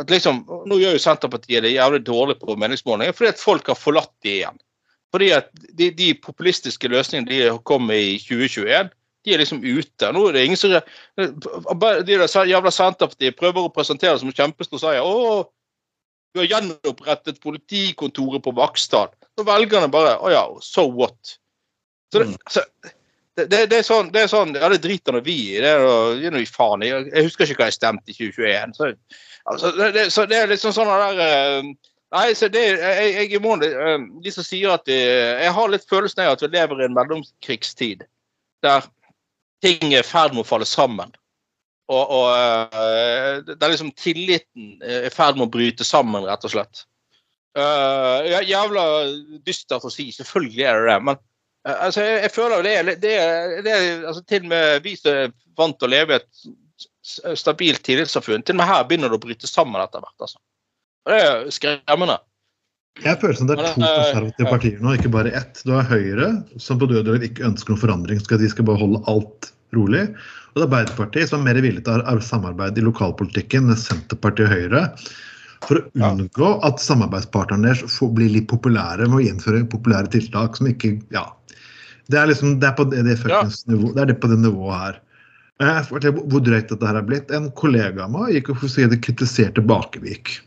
Liksom, 0.05 0.43
nå 0.69 0.77
gjør 0.83 0.99
jo 0.99 1.01
Senterpartiet 1.01 1.65
det 1.65 1.73
jævlig 1.73 2.03
dårlig 2.05 2.37
på 2.43 2.53
meningsmålinger 2.61 3.17
fordi 3.17 3.33
at 3.33 3.41
folk 3.41 3.73
har 3.73 3.81
forlatt 3.87 4.13
de 4.21 4.35
igjen. 4.37 4.61
Fordi 5.09 5.33
at 5.33 5.49
de, 5.73 5.89
de 5.89 6.13
populistiske 6.21 6.93
løsningene 6.93 7.33
de 7.33 7.57
kom 7.65 7.89
med 7.89 8.05
i 8.05 8.17
2021, 8.21 8.93
de 9.25 9.33
er 9.33 9.41
liksom 9.41 9.61
ute. 9.63 10.11
Nå 10.15 10.27
er 10.27 10.35
det 10.35 10.45
ingen 10.47 10.59
som 10.59 10.71
De 10.71 12.03
der 12.05 12.51
jævla 12.51 12.71
Senterpartiet 12.71 13.37
prøver 13.39 13.67
å 13.67 13.73
presentere 13.73 14.15
det 14.15 14.23
som 14.23 14.35
kjempestor 14.35 14.81
seier. 14.81 15.03
Å, 15.03 15.43
du 16.33 16.41
har 16.41 16.47
gjenopprettet 16.53 17.41
politikontoret 17.43 18.45
på 18.45 18.53
Vaksdal. 18.55 19.11
Så 19.35 19.45
velgerne 19.47 19.91
bare 19.91 20.15
Å 20.19 20.31
ja, 20.33 20.45
so 20.63 20.87
what? 20.93 21.35
Så 22.13 22.23
det, 22.23 22.37
så, 22.49 22.63
det, 23.37 23.65
det, 23.71 23.81
er 23.81 23.85
sånn, 23.85 24.09
det 24.13 24.23
er 24.23 24.31
sånn 24.31 24.55
Ja, 24.57 24.69
det 24.71 24.81
driter 24.83 25.15
nå 25.15 25.23
vi 25.25 25.37
i. 25.55 25.59
Det 25.61 25.75
det 26.23 26.31
er 26.31 26.49
faen 26.53 26.85
i. 26.85 26.93
Jeg 26.93 27.27
husker 27.27 27.49
ikke 27.49 27.65
hva 27.65 27.69
jeg 27.69 27.79
stemte 27.79 28.13
i 28.13 28.17
2021. 28.17 28.75
Så, 28.77 28.91
altså, 29.51 29.73
det, 29.95 30.09
så 30.15 30.25
det 30.29 30.39
er 30.39 30.53
liksom 30.53 30.75
sånn 30.75 30.91
der 30.91 31.23
eh, 31.25 31.71
Nei, 32.09 32.31
så 32.33 32.47
det, 32.49 32.63
jeg, 32.73 33.09
jeg, 33.13 33.27
i 33.37 33.41
måned, 33.43 33.69
eh, 33.69 33.97
De 34.23 34.31
som 34.33 34.45
sier 34.45 34.71
at 34.73 34.87
de, 34.89 34.95
Jeg 34.97 35.51
har 35.59 35.69
litt 35.69 35.85
følelsen 35.89 36.23
av 36.25 36.37
at 36.37 36.45
vi 36.45 36.49
lever 36.55 36.81
i 36.81 36.87
en 36.87 36.95
mellomkrigstid 36.97 38.07
der 38.65 38.87
ting 39.63 39.93
er 39.93 40.03
i 40.03 40.07
ferd 40.07 40.35
med 40.35 40.45
å 40.45 40.49
falle 40.49 40.67
sammen. 40.67 41.11
Og, 41.89 42.03
og 42.13 42.27
eh, 42.35 43.39
det 43.47 43.57
er 43.57 43.73
liksom 43.73 43.91
tilliten 43.97 44.75
er 44.85 45.07
i 45.07 45.13
ferd 45.13 45.39
med 45.39 45.47
å 45.47 45.53
bryte 45.53 45.87
sammen, 45.87 46.27
rett 46.27 46.45
og 46.45 46.53
slett. 46.53 46.83
Uh, 47.57 48.21
jævla 48.45 48.83
dystert 49.43 49.87
å 49.87 49.89
si, 49.91 50.11
selvfølgelig 50.13 50.67
er 50.69 50.77
det 50.77 50.91
det. 50.91 50.97
Men 51.07 51.17
uh, 51.17 51.77
altså, 51.87 52.03
jeg, 52.05 52.19
jeg 52.27 52.33
føler 52.35 52.61
det 52.63 52.73
er, 52.77 52.91
det 52.91 53.13
det 53.65 53.73
er 53.73 54.05
altså, 54.11 54.21
Til 54.29 54.45
og 54.45 54.51
med 54.51 54.85
vi 54.85 54.93
som 54.99 55.09
er 55.15 55.33
vant 55.57 55.79
til 55.79 55.89
å 55.89 55.91
leve 55.95 56.19
i 56.19 56.19
et 56.21 57.39
stabilt 57.39 57.81
tillitssamfunn, 57.87 58.45
til 58.45 58.53
og 58.53 58.61
med 58.61 58.69
her 58.69 58.85
begynner 58.85 59.09
det 59.09 59.17
å 59.17 59.23
bryte 59.23 59.49
sammen 59.49 59.81
etter 59.81 60.03
hvert. 60.03 60.15
Altså. 60.21 60.37
Og 61.07 61.13
det 61.15 61.19
er 61.25 61.49
skremmende. 61.55 62.19
Jeg 63.03 63.19
føler 63.21 63.37
som 63.37 63.47
det 63.47 63.55
er 63.55 63.63
to 63.63 63.81
eh, 63.81 63.95
konservative 64.01 64.51
partier 64.51 64.83
nå, 64.83 64.95
ikke 64.97 65.11
bare 65.13 65.31
ett. 65.37 65.61
Du 65.65 65.71
har 65.75 65.87
Høyre, 65.87 66.29
som 66.59 66.79
på 66.81 66.89
død 66.89 67.07
og 67.07 67.15
liv 67.15 67.29
ikke 67.29 67.47
ønsker 67.47 67.73
noen 67.73 67.81
forandring. 67.85 68.19
Skal, 68.23 68.41
de 68.41 68.49
skal 68.51 68.67
bare 68.67 68.81
holde 68.81 69.01
alt 69.11 69.51
rolig. 69.75 70.05
Og 70.51 70.59
det 70.59 70.63
er 70.63 70.67
Arbeiderpartiet, 70.67 71.29
som 71.31 71.41
er 71.43 71.53
mer 71.53 71.61
villig 71.63 71.85
til 71.87 72.03
å 72.03 72.19
samarbeide 72.25 72.81
i 72.81 72.85
lokalpolitikken 72.85 73.69
med 73.69 73.79
Senterpartiet 73.81 74.49
og 74.49 74.55
Høyre. 74.55 74.83
For 75.67 75.81
å 75.81 76.09
unngå 76.13 76.53
at 76.67 76.79
samarbeidspartnerne 76.83 77.67
deres 77.67 77.99
blir 78.15 78.31
litt 78.31 78.47
populære 78.51 79.07
med 79.11 79.19
å 79.19 79.25
innføre 79.27 79.65
populære 79.71 80.11
tiltak 80.15 80.57
som 80.59 80.71
ikke 80.71 80.97
Ja. 81.15 81.27
Det 82.09 82.17
er 82.17 82.25
liksom, 82.31 82.55
det 82.59 82.65
er 82.65 82.73
på 82.73 82.87
det, 82.89 83.03
det, 83.05 83.15
nivå, 83.69 83.91
det 83.93 84.01
er 84.01 84.07
det 84.09 84.15
på 84.17 84.29
det 84.31 84.39
nivået 84.41 84.79
her. 84.81 84.95
Jeg 85.59 85.83
forteller 85.85 86.23
hvor- 86.31 86.41
drøyt 86.41 86.71
dette 86.71 86.87
her 86.87 86.95
er 86.95 87.05
blitt. 87.05 87.31
En 87.35 87.51
kollega 87.51 88.05
av 88.07 88.11
meg 88.11 88.31
gikk 88.33 88.49
og 88.49 88.63
kritiserte 89.03 89.61
Bakevik. 89.61 90.39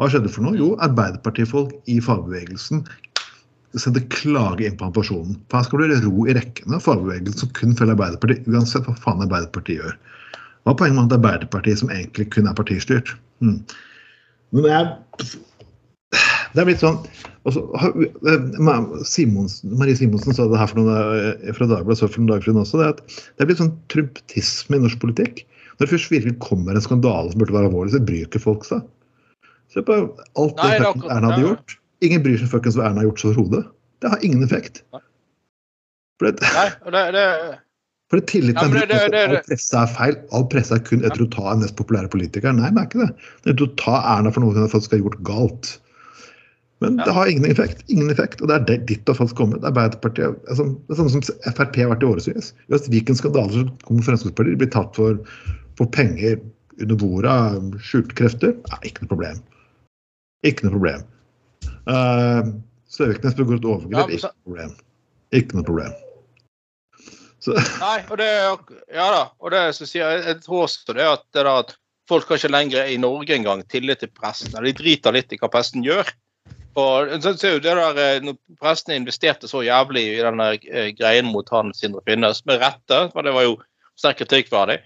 Hva 0.00 0.08
skjedde 0.08 0.30
for 0.32 0.46
noe? 0.46 0.56
Jo, 0.56 0.70
Arbeiderpartifolk 0.80 1.74
i 1.92 1.98
fagbevegelsen 2.00 2.86
sendte 3.78 4.02
klage 4.10 4.64
inn 4.66 4.78
på 4.78 4.86
han 4.88 4.94
personen. 4.96 5.36
For 5.50 5.60
her 5.60 5.66
skal 5.68 5.84
det 5.92 6.00
ro 6.06 6.24
i 6.24 6.34
rekkene. 6.34 6.78
av 6.78 6.86
Fagbevegelsen 6.86 7.44
som 7.44 7.52
kun 7.54 7.76
følger 7.76 7.94
Arbeiderpartiet, 7.98 8.48
uansett 8.48 8.88
hva 8.88 8.96
faen 8.98 9.20
Arbeiderpartiet 9.26 9.82
gjør. 9.82 9.98
Hva 10.64 10.72
er 10.72 10.78
poenget 10.80 10.96
med 10.96 11.04
at 11.04 11.12
er 11.12 11.20
Arbeiderpartiet 11.20 11.82
som 11.82 11.92
egentlig 11.92 12.30
kun 12.32 12.48
er 12.48 12.56
partistyrt? 12.56 13.12
Hmm. 13.44 13.60
Men 14.56 14.66
det 14.66 14.72
er, 14.74 14.88
det 16.56 16.62
er 16.64 16.66
blitt 16.66 16.82
sånn 16.82 16.98
også, 17.48 17.62
har- 17.80 17.94
eh, 18.28 19.04
Simons, 19.04 19.60
Marie 19.64 19.96
Simonsen 19.96 20.34
sa 20.34 20.48
det 20.48 20.58
her 20.58 20.66
for 20.66 20.80
noen, 20.80 21.44
eh, 21.46 21.52
fra 21.56 21.68
Dagbladet 21.68 22.10
for 22.10 22.20
noen 22.20 22.32
dager 22.32 22.48
siden 22.48 22.64
også. 22.64 22.80
Det, 22.80 22.86
er 22.86 22.96
at 22.96 23.04
det 23.36 23.44
er 23.44 23.46
blitt 23.52 23.62
sånn 23.62 23.76
trumptisme 23.88 24.76
i 24.76 24.80
norsk 24.80 25.00
politikk. 25.00 25.44
Når 25.76 25.86
det 25.86 25.92
først 25.92 26.10
virkelig 26.12 26.38
kommer 26.40 26.72
en 26.74 26.84
skandale 26.84 27.30
som 27.30 27.40
burde 27.40 27.54
være 27.56 27.70
alvorlig, 27.70 27.92
så 27.92 28.04
bryr 28.04 28.26
ikke 28.26 28.42
folk 28.42 28.64
seg. 28.64 28.82
Se 29.70 29.82
på 29.86 29.96
alt 30.00 30.56
Nei, 30.58 30.70
det 30.78 30.86
fuckings 30.86 31.12
Erna 31.14 31.30
hadde 31.32 31.44
gjort. 31.46 31.76
Ingen 32.06 32.22
bryr 32.24 32.38
seg 32.40 32.50
fuckings 32.50 32.78
hva 32.78 32.88
Erna 32.88 33.02
har 33.02 33.10
gjort 33.10 33.24
overhodet. 33.30 33.66
Det 34.00 34.12
har 34.14 34.24
ingen 34.26 34.42
effekt. 34.46 34.82
For 36.20 36.30
det, 36.30 36.40
Nei, 36.92 37.04
det, 37.14 37.26
for 38.10 38.20
det 38.20 38.26
tilliten 38.28 38.74
Ja, 38.74 38.86
det- 38.86 38.88
det- 39.12 39.20
all 39.28 39.36
presse 39.46 39.76
er 39.78 39.92
feil. 39.94 40.16
All 40.32 40.48
presse 40.48 40.74
er 40.74 40.82
kun 40.84 41.04
etter 41.04 41.22
å 41.24 41.30
ta 41.30 41.52
en 41.52 41.60
mest 41.60 41.76
populære 41.76 42.10
politiker. 42.10 42.52
Nei, 42.52 42.70
det 42.70 42.78
er 42.82 42.88
ikke 42.88 43.06
det. 43.06 43.14
Det 43.44 43.50
er 43.50 43.54
etter 43.54 43.68
å 43.68 43.76
ta 43.76 44.18
Erna 44.18 44.32
for 44.32 44.40
noe 44.40 44.54
hun 44.54 44.68
faktisk 44.68 44.90
har 44.96 45.00
gjort 45.04 45.22
galt. 45.22 45.78
Men 46.80 46.96
Ja. 46.98 47.04
det 47.04 47.12
har 47.14 47.26
ingen 47.26 47.44
effekt. 47.44 47.84
Ingen 47.88 48.10
effekt. 48.10 48.40
Og 48.40 48.48
det 48.48 48.56
er 48.56 48.64
det- 48.64 48.86
ditt 48.86 49.06
har 49.06 49.14
faktisk 49.14 49.36
kommet. 49.36 49.62
Arbeiderpartiet 49.62 50.34
altså, 50.48 50.64
Det 50.88 50.98
er 50.98 51.02
sånn 51.02 51.10
som 51.10 51.20
Frp 51.52 51.76
har 51.76 51.94
vært 51.94 52.02
i 52.02 52.06
årevis. 52.06 52.52
Hvis 52.68 52.88
hvilken 52.88 53.14
skandaler 53.14 53.52
som 53.52 53.78
kommer 53.84 54.02
Fremskrittspartiet, 54.02 54.58
blir 54.58 54.70
tatt 54.70 54.96
for, 54.96 55.18
for 55.76 55.86
penger 55.86 56.40
under 56.80 56.96
bordet 56.96 57.30
av 57.30 57.60
skjulte 57.78 58.14
krefter, 58.14 58.56
er 58.72 58.78
ikke 58.82 59.02
noe 59.02 59.08
problem. 59.08 59.42
Ikke 60.46 60.66
noe 60.66 60.76
problem. 60.76 61.02
Uh, 61.88 62.54
Søviknes 62.90 63.36
begår 63.38 63.60
et 63.60 63.90
Ja, 63.92 64.06
så... 64.06 64.08
ikke 64.08 64.30
noe 64.30 64.46
problem. 64.46 64.78
Ikke 65.36 65.58
noe 65.58 65.66
problem. 65.68 65.98
Så 67.40 67.54
Nei, 67.56 67.98
og 68.10 68.18
det 68.20 68.30
Ja 68.92 69.06
da. 69.14 69.22
Og 69.40 69.52
det 69.54 69.62
som 69.76 69.88
sier 69.88 70.04
jeg, 70.04 70.24
jeg 70.26 70.40
tror 70.44 70.66
også 70.66 70.96
det 70.96 71.06
at, 71.06 71.22
det 71.36 71.46
at 71.48 71.76
folk 72.10 72.28
har 72.28 72.40
ikke 72.40 72.52
lenger 72.52 72.90
i 72.90 72.98
Norge 73.00 73.36
engang 73.36 73.62
tillit 73.70 74.02
til 74.02 74.10
pressen. 74.12 74.52
De 74.52 74.74
driter 74.76 75.14
litt 75.14 75.32
i 75.32 75.38
hva 75.40 75.48
pressen 75.52 75.84
gjør. 75.86 76.10
Og 76.78 77.10
så 77.22 77.32
ser 77.38 77.56
jo 77.56 77.62
det 77.64 77.72
der, 77.74 77.98
eh, 77.98 78.20
når 78.22 78.36
Pressen 78.60 78.94
investerte 78.94 79.48
så 79.50 79.62
jævlig 79.66 80.04
i 80.12 80.20
denne 80.22 80.52
eh, 80.54 80.92
greien 80.94 81.26
mot 81.26 81.48
han 81.50 81.72
Sindre 81.74 82.02
Finnes, 82.06 82.44
med 82.46 82.60
rette, 82.62 83.00
for 83.10 83.26
det 83.26 83.32
var 83.34 83.48
jo 83.48 83.56
sterkt 83.98 84.22
kritikkverdig. 84.22 84.78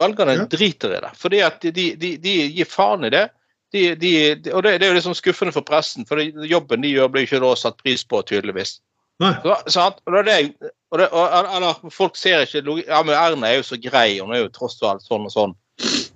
Velgerne 0.00 0.36
Ja. 0.36 0.44
driter 0.48 0.92
i 0.96 1.00
det. 1.00 1.12
fordi 1.16 1.40
at 1.40 1.60
de, 1.60 1.72
de, 1.72 1.86
de, 1.96 2.16
de 2.20 2.34
gir 2.52 2.68
faen 2.68 3.04
i 3.04 3.10
det. 3.12 3.30
De, 3.72 3.94
de, 3.96 4.12
de, 4.44 4.52
og 4.52 4.62
det, 4.66 4.74
det 4.80 4.86
er 4.86 4.92
jo 4.92 4.96
liksom 4.98 5.14
skuffende 5.16 5.52
for 5.54 5.64
pressen, 5.64 6.04
for 6.08 6.20
det- 6.20 6.48
jobben 6.50 6.82
de 6.84 6.90
gjør, 6.92 7.08
blir 7.08 7.24
ikke 7.24 7.40
da 7.40 7.54
satt 7.56 7.78
pris 7.80 8.04
på, 8.04 8.20
tydeligvis. 8.28 8.80
Så, 9.22 9.54
sant? 9.70 10.00
Og 10.06 10.16
det 10.16 10.24
det, 10.26 10.70
og 10.90 10.98
det, 10.98 11.08
og, 11.14 11.34
eller, 11.56 11.90
folk 11.94 12.16
ser 12.18 12.42
ikke 12.42 12.82
Ja, 12.88 13.02
men 13.06 13.14
Erna 13.14 13.48
er 13.48 13.60
jo 13.60 13.66
så 13.68 13.78
grei, 13.80 14.18
hun 14.18 14.34
er 14.34 14.42
jo 14.42 14.48
tross 14.52 14.80
alt 14.82 15.04
sånn 15.06 15.28
og 15.28 15.32
sånn. 15.32 15.54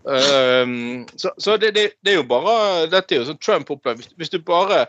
Um, 0.07 1.07
så 1.19 1.33
så 1.39 1.57
det, 1.57 1.73
det, 1.75 1.87
det 2.05 2.13
er 2.13 2.19
jo 2.21 2.27
bare 2.29 2.87
Dette 2.93 3.15
er 3.15 3.23
jo 3.23 3.29
sånn 3.31 3.41
Trump 3.43 3.71
opplever. 3.71 4.03
Hvis, 4.03 4.13
hvis 4.19 4.33
du 4.35 4.39
bare 4.39 4.85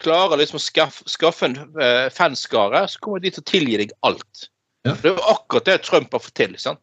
klarer 0.00 0.40
liksom 0.40 0.56
å 0.56 0.62
skaff, 0.64 1.02
skaffe 1.10 1.50
en 1.50 1.58
uh, 1.76 2.08
fanskare, 2.14 2.86
så 2.88 3.02
kommer 3.02 3.20
de 3.20 3.34
til 3.34 3.42
å 3.44 3.50
tilgi 3.50 3.76
deg 3.82 3.92
alt. 4.06 4.46
Ja. 4.86 4.94
Det 4.94 5.10
er 5.10 5.18
jo 5.18 5.28
akkurat 5.34 5.68
det 5.68 5.82
Trump 5.84 6.14
har 6.16 6.22
fått 6.24 6.38
til. 6.40 6.56
sant? 6.58 6.80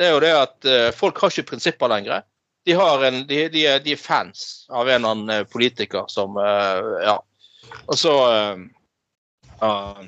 Det 0.00 0.06
er 0.06 0.14
jo 0.14 0.22
det 0.24 0.32
at 0.32 0.70
uh, 0.70 0.88
folk 0.96 1.18
har 1.20 1.34
ikke 1.34 1.50
prinsipper 1.52 1.90
lenger. 1.92 2.22
De, 2.74 3.06
en, 3.08 3.18
de, 3.26 3.40
de, 3.52 3.64
er, 3.66 3.98
fans 4.00 4.66
av 4.70 4.88
en 4.88 4.94
eller 4.94 5.14
annen 5.14 5.34
eh, 5.34 5.46
politiker 5.50 6.08
som 6.12 6.38
uh, 6.38 7.00
Ja. 7.04 7.18
Og 7.86 7.98
så 7.98 8.12
uh, 8.16 8.62
uh, 9.60 10.00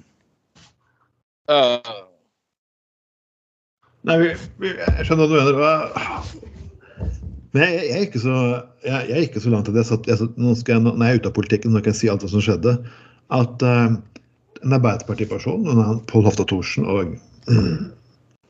Nei, 4.03 4.17
vi, 4.19 4.31
vi, 4.59 4.73
jeg 4.75 5.07
skjønner 5.07 5.29
hva 5.31 5.31
du 5.31 5.37
mener. 5.37 5.59
Men 7.53 7.63
jeg, 7.63 7.75
jeg, 7.77 7.93
er 7.95 8.07
ikke 8.09 8.23
så, 8.23 8.39
jeg, 8.83 8.97
jeg 9.11 9.17
er 9.19 9.27
ikke 9.29 9.43
så 9.45 9.53
langt 9.53 9.69
til 9.69 9.77
det. 9.77 9.85
satt, 9.87 10.09
jeg, 10.11 10.19
satt 10.19 10.41
nå 10.41 10.57
skal 10.59 10.79
jeg, 10.79 10.85
når 10.89 11.05
jeg 11.05 11.15
er 11.15 11.21
ute 11.21 11.31
av 11.31 11.37
politikken, 11.37 11.75
nå 11.75 11.83
kan 11.85 11.95
jeg 11.95 12.01
si 12.01 12.11
alt 12.11 12.25
hva 12.25 12.33
som 12.33 12.43
skjedde. 12.43 12.75
At 13.37 13.63
en 14.63 14.75
Arbeiderpartiperson, 14.75 15.69
Pål 16.11 16.27
Hofta 16.27 16.47
Thorsen 16.49 16.89
og 16.89 17.15
mm, 17.47 17.93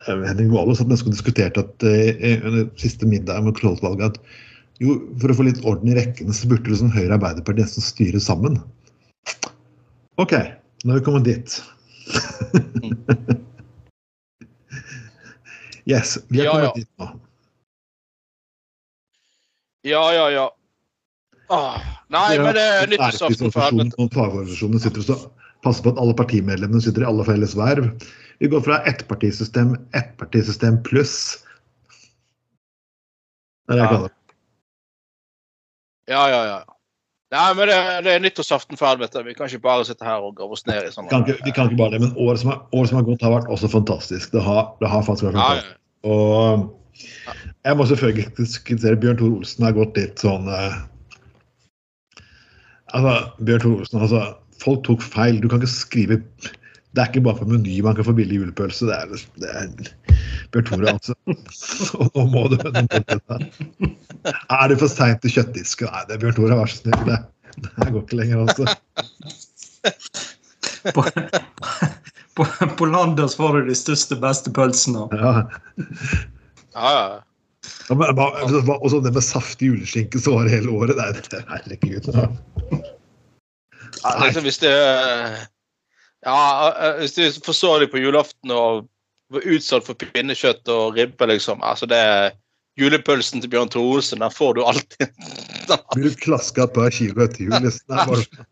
Henning 0.06 0.50
Wahle 0.52 0.74
satt 0.78 0.90
nesten 0.90 1.08
og 1.10 1.14
diskuterte 1.16 1.58
at 1.62 1.74
uh, 1.86 2.68
siste 2.80 3.04
middag 3.08 3.38
med 3.46 3.56
klollvalget 3.58 4.04
at 4.12 4.16
jo, 4.82 4.88
for 5.22 5.28
å 5.30 5.36
få 5.38 5.42
litt 5.46 5.64
orden 5.68 5.88
i 5.92 5.98
rekkene, 5.98 6.32
så 6.34 6.48
burde 6.50 6.70
liksom 6.72 6.90
Høyre 6.94 7.12
og 7.12 7.16
Arbeiderpartiet 7.20 7.64
nesten 7.68 7.84
styre 7.86 8.20
sammen. 8.22 8.54
OK, 10.20 10.32
nå 10.82 10.88
er 10.90 10.96
vi 10.98 11.06
kommet 11.06 11.26
dit. 11.28 11.48
yes, 15.92 16.08
vi 16.32 16.36
er 16.42 16.46
Ja, 16.48 16.50
kommet 16.50 16.66
ja. 16.66 16.72
dit 16.80 16.90
nå. 16.98 17.06
Ja, 19.82 20.12
ja, 20.14 20.30
ja. 20.30 20.50
Åh, 21.52 21.76
nei, 22.14 22.38
men 22.38 22.54
det 22.56 22.62
er 22.64 22.86
nyttårsaften 22.90 23.50
for 23.52 23.60
helvete. 23.66 23.96
Fagorganisasjonene 24.14 24.80
sitter 24.82 25.00
og 25.02 25.06
så 25.62 25.68
passer 25.68 25.84
på 25.84 25.92
at 25.94 25.98
alle 26.02 26.14
partimedlemmene 26.18 26.82
sitter 26.82 27.02
i 27.04 27.06
alle 27.06 27.24
felles 27.24 27.54
verv. 27.56 27.86
Vi 28.42 28.48
går 28.50 28.62
fra 28.64 28.80
ettpartisystem, 28.90 29.76
ettpartisystem 29.94 30.80
pluss. 30.82 31.44
Det 33.68 33.76
er 33.76 33.78
det 33.78 33.82
jeg 33.82 33.86
Ja. 33.86 33.96
kaller 33.96 34.08
det. 34.08 34.14
Ja, 36.10 36.28
ja, 36.28 36.44
ja. 36.44 36.64
Nei, 37.32 37.54
men 37.54 37.68
det, 37.68 37.76
det 38.04 38.12
er 38.12 38.20
nyttårsaften 38.20 38.76
for 38.76 38.86
helvete. 38.90 39.22
Vi 39.24 39.34
kan 39.34 39.46
ikke 39.46 39.62
bare 39.62 39.84
sitte 39.86 40.04
her 40.04 40.20
og 40.20 40.34
grave 40.36 40.52
oss 40.52 40.66
ned 40.66 40.82
i 40.84 40.90
sånne 40.92 41.08
kan 41.08 41.22
ikke, 41.24 41.38
vi 41.46 41.52
kan 41.54 41.70
ikke 41.70 41.78
bare 41.78 41.94
det, 41.94 42.00
men 42.02 42.12
året 42.20 42.40
som, 42.42 42.50
året 42.74 42.90
som 42.90 42.98
har 42.98 43.06
gått, 43.06 43.22
har 43.22 43.32
vært 43.32 43.48
også 43.48 43.70
fantastisk. 43.72 44.32
Det 44.34 44.42
har, 44.42 44.74
det 44.82 44.88
har 44.90 45.02
faktisk 45.06 45.30
vært 45.30 45.38
Ja, 45.38 45.46
fantastisk. 45.46 45.78
Og 46.02 46.76
jeg 47.64 47.76
må 47.78 47.86
selvfølgelig 47.86 48.26
kritisere 48.66 48.98
Bjørn 49.00 49.16
Thor 49.22 49.36
Olsen 49.38 49.64
har 49.64 49.72
gått 49.78 49.96
litt 49.96 50.18
sånn 50.20 50.50
eh, 50.50 50.74
Altså, 52.92 53.14
Bjørn 53.40 53.62
Thor 53.62 53.78
Olsen, 53.78 54.02
altså 54.02 54.24
Folk 54.62 54.84
tok 54.86 55.02
feil. 55.04 55.40
Du 55.42 55.48
kan 55.50 55.62
ikke 55.62 55.72
skrive 55.72 56.20
Det 56.92 57.00
er 57.00 57.08
ikke 57.08 57.24
bare 57.24 57.40
på 57.40 57.48
Meny 57.48 57.78
man 57.84 57.96
kan 57.96 58.06
få 58.06 58.14
billig 58.16 58.36
julepølse. 58.40 58.88
Det 58.90 58.96
er, 58.98 59.06
det 59.40 59.50
er 59.50 59.64
Bjørn 60.52 60.66
Tore, 60.68 60.92
altså. 60.92 61.16
Så 61.56 62.06
nå 62.14 62.26
må 62.32 62.42
du 62.52 62.58
nå 62.60 62.82
må 62.84 63.00
du 63.08 63.14
det. 63.16 63.92
Er 64.52 64.68
det 64.68 64.76
for 64.82 64.92
seint 64.92 65.22
til 65.24 65.32
kjøttdisken? 65.38 65.88
Nei, 65.88 66.02
det 66.08 66.18
er 66.18 66.22
Bjørn 66.26 66.36
Tore, 66.36 66.58
vær 66.60 66.68
så 66.70 66.82
snill. 66.82 67.00
Det, 67.08 67.18
det 67.64 67.88
går 67.88 68.02
ikke 68.04 68.20
lenger, 68.20 68.44
altså. 68.44 68.64
På, 70.82 71.04
på, 72.34 72.44
på 72.78 72.86
Landers 72.90 73.36
får 73.38 73.54
du 73.54 73.68
de 73.68 73.74
største, 73.78 74.16
beste 74.18 74.50
pølsene. 74.50 75.04
Ja. 75.14 75.32
Ja, 76.74 76.88
ja. 76.90 77.20
Ja, 77.88 77.94
men, 77.94 78.18
og 78.18 78.90
så 78.90 78.98
det 79.04 79.12
med 79.14 79.22
saftig 79.22 79.68
juleskinke 79.70 80.18
så 80.22 80.34
var 80.34 80.48
det 80.48 80.56
hele 80.56 80.74
året. 80.74 80.98
Nei, 80.98 81.42
herregud. 81.52 82.08
Ja. 82.10 82.26
Ja, 84.02 84.12
liksom 84.24 84.46
hvis 84.46 84.58
det 84.62 84.72
Ja, 86.24 86.38
eh, 86.72 87.00
hvis 87.02 87.14
du 87.18 87.40
forså 87.44 87.74
deg 87.82 87.90
på 87.92 88.00
julaften 88.02 88.52
og 88.54 88.86
var 89.32 89.46
utsatt 89.48 89.86
for 89.88 89.98
pinnekjøtt 89.98 90.68
og 90.72 90.96
ribbe, 90.98 91.26
liksom. 91.30 91.62
Altså, 91.64 91.88
det 91.90 92.02
Julepølsen 92.80 93.42
til 93.42 93.50
Bjørn 93.52 93.68
Tore 93.68 93.98
Olsen, 93.98 94.22
den 94.24 94.32
får 94.32 94.54
du 94.56 94.62
alltid. 94.64 95.10
Blir 95.92 96.06
du 96.08 96.14
klaska 96.22 96.64
på 96.72 96.86
et 96.86 96.94
kilo 96.96 97.24
etter 97.26 97.44
jul? 97.44 97.52
Den, 97.52 97.66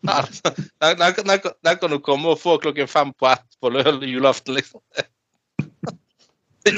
den, 0.04 1.14
kan- 1.16 1.30
den, 1.30 1.54
den 1.64 1.78
kan 1.80 1.94
du 1.94 1.98
komme 2.04 2.34
og 2.34 2.40
få 2.42 2.58
klokken 2.60 2.88
fem 2.90 3.14
på 3.16 3.30
ett 3.30 3.46
på 3.60 3.72
julaften, 4.04 4.58
liksom. 4.58 4.82
du 6.68 6.76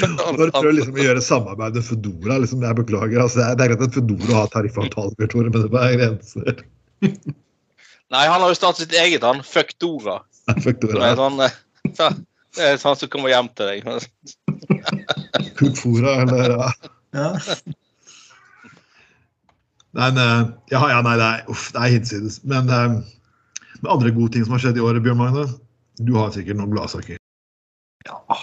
prøver 0.54 0.76
liksom 0.76 0.94
å 0.94 1.02
gjøre 1.02 1.22
samarbeid 1.26 1.74
med 1.80 1.86
Foodora. 1.88 2.38
Liksom, 2.44 2.62
jeg 2.62 2.78
beklager. 2.78 3.24
Altså, 3.24 3.42
det 3.42 3.66
er- 3.66 3.74
greit 3.74 3.88
at 3.88 3.96
Foodora 3.98 4.38
har 4.38 4.52
tariffavtale, 4.54 5.14
men 5.18 5.66
det 5.66 5.82
er 5.82 5.98
grenser. 5.98 6.62
Nei, 8.12 8.26
han 8.28 8.42
har 8.44 8.50
jo 8.52 8.58
startet 8.58 8.84
sitt 8.84 8.98
eget, 8.98 9.24
han. 9.24 9.40
Fuck 9.46 9.72
Dora. 9.80 10.18
Fuck 10.64 10.82
Dora. 10.82 11.14
Sånn, 11.16 11.40
eh, 11.40 11.54
det 12.58 12.66
er 12.66 12.80
sånn 12.80 12.98
som 13.00 13.10
kommer 13.12 13.32
hjem 13.32 13.48
til 13.56 13.70
deg. 13.70 13.86
Kukfora, 15.58 16.18
eller 16.26 16.52
ja. 16.52 17.30
Nei, 19.92 20.08
nei, 20.16 20.26
ja, 20.72 20.80
ja, 20.88 21.00
nei, 21.04 21.16
det 21.20 21.28
er, 21.28 21.40
uff, 21.52 21.70
det 21.72 21.80
er 21.80 21.94
hinsides. 21.94 22.38
Men 22.48 22.68
eh, 22.72 22.98
med 23.80 23.90
andre 23.94 24.12
gode 24.12 24.34
ting 24.36 24.44
som 24.44 24.56
har 24.56 24.64
skjedd 24.64 24.80
i 24.80 24.84
året, 24.84 25.04
Bjørn 25.04 25.20
Magne, 25.20 25.46
du 26.00 26.12
har 26.16 26.32
sikkert 26.36 26.60
noen 26.60 26.72
gladsaker. 26.74 27.20
ja. 28.08 28.40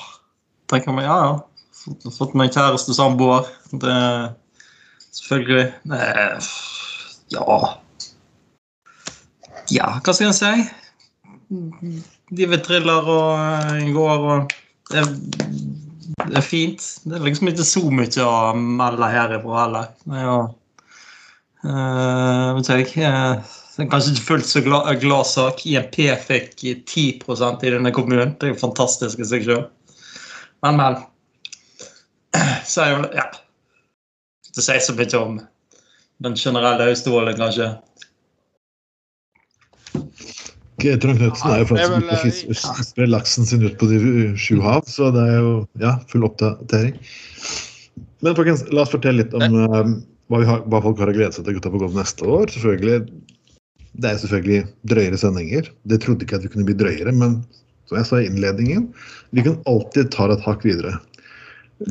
Tenker 0.69 0.93
meg, 0.93 1.07
ja, 1.09 1.17
ja. 1.25 1.38
Fått, 1.79 2.09
fått 2.13 2.33
meg 2.38 2.53
kjæreste 2.53 2.93
samboer. 2.93 3.47
Det 3.82 3.93
Selvfølgelig. 5.10 5.69
Nei, 5.89 6.01
ja 7.34 7.60
Ja, 9.73 9.89
hva 10.03 10.13
skal 10.15 10.29
jeg 10.29 10.38
si? 10.38 10.53
Livet 12.38 12.63
triller 12.67 13.08
og 13.10 13.39
eh, 13.39 13.89
går 13.95 14.25
og 14.34 14.53
det, 14.91 15.01
er- 15.03 15.15
det 16.29 16.38
er 16.39 16.45
fint. 16.45 16.84
Det 17.05 17.17
er 17.17 17.25
liksom 17.25 17.49
ikke 17.51 17.65
så 17.67 17.84
mye 17.93 18.25
å 18.25 18.34
melde 18.58 19.10
herifra 19.13 19.63
heller. 19.63 19.89
Er 20.13 20.23
jo 20.25 20.38
eh, 21.65 22.47
vet 22.60 22.71
jeg, 22.73 22.88
eh, 23.05 23.58
det 23.77 23.86
er 23.86 23.91
kanskje 23.93 24.13
ikke 24.15 24.27
fullt 24.27 24.49
så 24.49 24.63
glad, 24.65 24.89
glad 25.03 25.29
sak. 25.29 25.62
INP 25.69 25.99
fikk 26.27 26.55
10% 26.89 27.63
i 27.65 27.73
denne 27.75 27.93
kommunen. 27.95 28.34
Det 28.41 28.49
er 28.49 28.53
jo 28.55 28.62
fantastisk 28.63 29.21
i 29.23 29.27
seg 29.29 29.45
sjøl. 29.47 29.63
Men, 30.65 30.75
men. 30.82 30.99
Så 32.67 32.84
er 32.86 32.95
jo 32.97 33.05
Ja. 33.17 33.29
Det 34.55 34.63
sier 34.65 34.82
så 34.84 34.91
mye 34.97 35.19
om 35.21 35.36
den 36.25 36.34
generelle 36.36 36.89
høystolen, 36.89 37.38
kanskje. 37.39 37.67
Trond 40.79 41.19
Knutsen 41.19 41.53
er 41.53 41.63
jo 41.63 41.67
faktisk 41.69 42.13
eh, 42.13 42.51
fisker 42.53 42.85
sprer 42.87 43.09
laksen 43.09 43.47
sin 43.47 43.65
ut 43.65 43.75
på 43.79 43.89
de 43.91 43.99
sju 44.39 44.59
hav, 44.63 44.85
så 44.89 45.09
det 45.15 45.25
er 45.25 45.41
jo 45.41 45.51
ja, 45.81 45.97
full 46.11 46.27
oppdatering. 46.27 46.95
Men 48.25 48.37
folkens, 48.37 48.65
la 48.73 48.85
oss 48.85 48.93
fortelle 48.93 49.23
litt 49.23 49.35
om 49.37 49.43
eh, 49.47 49.91
hva, 50.29 50.41
vi 50.41 50.47
har, 50.49 50.63
hva 50.71 50.81
folk 50.85 51.01
har 51.01 51.11
å 51.11 51.15
glede 51.15 51.35
seg 51.35 51.47
til 51.47 51.57
Gutta 51.57 51.73
på 51.73 51.81
golf 51.81 51.97
neste 51.97 52.27
år. 52.27 52.51
Selvfølgelig, 52.53 52.99
Det 53.99 54.09
er 54.09 54.19
selvfølgelig 54.23 54.61
drøyere 54.91 55.19
sendinger. 55.19 55.71
Det 55.89 56.01
trodde 56.03 56.27
ikke 56.27 56.39
at 56.39 56.47
vi 56.47 56.53
kunne 56.53 56.67
bli 56.69 56.77
drøyere, 56.79 57.15
men 57.15 57.39
som 57.89 57.97
jeg 57.97 58.09
sa 58.09 58.19
i 58.21 58.27
innledningen, 58.29 58.89
vi 59.35 59.45
kan 59.45 59.57
alltid 59.69 60.11
ta 60.13 60.29
et 60.29 60.43
hakk 60.45 60.67
videre. 60.67 60.95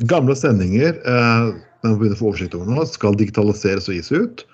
Gamle 0.08 0.36
sendinger 0.38 0.94
eh, 1.00 1.48
den 1.82 1.94
må 1.94 2.00
begynne 2.00 2.16
å 2.18 2.20
få 2.20 2.32
oversikt 2.32 2.56
over 2.58 2.70
nå, 2.70 2.86
skal 2.90 3.16
digitaliseres 3.18 3.88
og 3.90 3.98
gis 3.98 4.10
ut. 4.12 4.44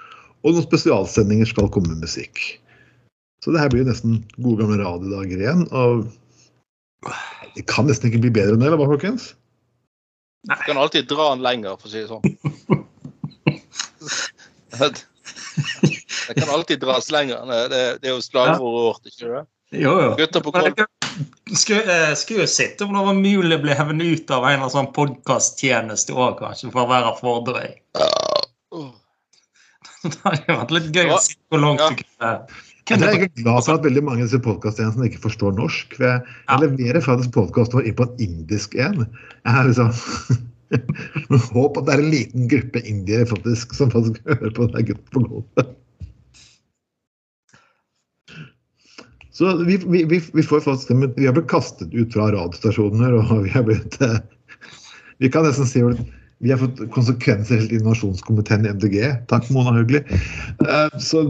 Og 0.44 0.52
noen 0.52 0.66
spesialsendinger 0.66 1.48
skal 1.48 1.70
komme 1.72 1.94
med 1.94 2.04
musikk. 2.04 2.42
Så 3.44 3.52
det 3.52 3.61
her 3.61 3.68
blir 3.68 3.83
jo 3.85 3.90
nesten 3.90 4.12
gode 4.40 4.62
gamle 4.62 4.78
radiodager 4.80 5.42
igjen. 5.42 5.66
Og 5.76 6.07
det 7.52 7.66
kan 7.68 7.85
nesten 7.85 8.09
ikke 8.09 8.22
bli 8.24 8.33
bedre 8.33 8.57
enn 8.57 8.62
det, 8.62 8.70
eller 8.70 8.80
hva, 8.80 8.88
folkens? 8.94 9.35
Du 10.48 10.54
kan 10.64 10.80
alltid 10.80 11.11
dra 11.11 11.26
den 11.35 11.44
lenger, 11.44 11.76
for 11.76 11.88
å 11.88 11.92
si 11.92 12.00
det 12.00 12.09
sånn. 12.09 12.24
Det 16.24 16.35
kan 16.40 16.50
alltid 16.50 16.80
dras 16.80 17.11
lenger. 17.12 17.44
Det, 17.46 17.78
det, 18.00 18.09
er 18.09 18.14
jo 18.16 18.22
slagordet 18.24 18.85
vårt, 18.88 19.07
ikke 19.12 19.28
det? 19.28 19.42
Jo, 19.76 19.92
jo. 20.00 20.11
Gutter 20.18 20.42
på 20.42 20.50
golf. 20.54 20.80
Skulle, 21.52 21.83
eh, 21.85 22.14
skulle 22.18 22.42
jo 22.42 22.50
sett 22.50 22.80
om 22.83 22.96
det 22.96 23.04
var 23.07 23.16
mulig 23.18 23.59
å 23.59 23.62
bli 23.62 23.76
hevet 23.76 24.02
ut 24.02 24.33
av 24.35 24.48
en 24.48 24.57
eller 24.57 24.72
sånn 24.72 24.90
podkasttjeneste 24.96 26.16
òg, 26.16 26.40
kanskje, 26.40 26.72
for 26.72 26.87
å 26.87 26.90
være 26.90 27.12
for 27.20 27.44
drøy. 27.46 27.70
Åh. 28.00 28.92
Det 30.04 30.18
hadde 30.24 30.59
vært 30.59 30.74
litt 30.74 30.90
gøy 30.96 31.12
å 31.12 31.20
se 31.22 31.37
hvor 31.52 31.62
langt 31.62 31.85
Ja. 31.85 31.92
du 31.92 32.02
kunne 32.02 32.33
Jeg 32.84 33.00
er 33.00 33.14
egentlig 33.14 33.44
glad 33.46 33.64
for 33.64 33.78
at 33.78 33.84
veldig 33.86 34.02
mange 34.04 34.20
av 34.20 34.26
disse 34.28 34.42
podkasttjenestene 34.44 35.06
ikke 35.08 35.22
forstår 35.22 35.54
norsk. 35.56 35.94
For 35.96 36.04
jeg, 36.04 36.34
jeg 36.50 36.62
leverer 36.66 37.04
faktisk 37.04 37.32
podkast 37.36 37.76
inn 37.80 37.96
på 37.96 38.04
en 38.04 38.18
indisk 38.20 38.76
en. 38.76 39.06
Jeg 39.06 39.54
har 39.56 39.70
liksom 39.70 39.94
Håp 41.54 41.78
at 41.78 41.86
det 41.86 41.94
er 41.94 42.02
en 42.02 42.12
liten 42.12 42.48
gruppe 42.50 42.82
indiere 42.84 43.28
faktisk 43.30 43.72
som 43.76 43.92
faktisk 43.92 44.20
hører 44.28 44.52
på 44.56 44.66
den 44.74 44.88
gutten 44.90 45.10
på 45.14 45.22
gulvet. 45.24 45.72
Så 49.34 49.50
vi, 49.64 49.78
vi, 49.86 50.04
vi, 50.10 50.20
vi 50.32 50.42
får 50.46 50.60
faktisk 50.62 50.92
Vi 51.16 51.26
har 51.26 51.34
blitt 51.34 51.50
kastet 51.50 51.94
ut 51.94 52.12
fra 52.14 52.28
radiostasjoner, 52.30 53.16
og 53.18 53.46
vi 53.46 53.54
har 53.54 53.64
blitt 53.66 53.96
eh, 54.04 54.20
Vi 55.18 55.30
kan 55.32 55.46
nesten 55.48 55.66
si 55.66 55.82
vi 56.44 56.50
har 56.52 56.59
fått 56.61 56.80
konsekvenser 56.92 57.57
helt 57.57 57.72
i 57.72 57.78
innovasjonskomiteen 57.78 58.66
i 58.66 58.72
MDG. 58.76 58.98
Takk, 59.30 59.46
Mona 59.50 59.72
Haugli. 59.72 60.02
Eh, 60.68 60.98
Så 61.00 61.22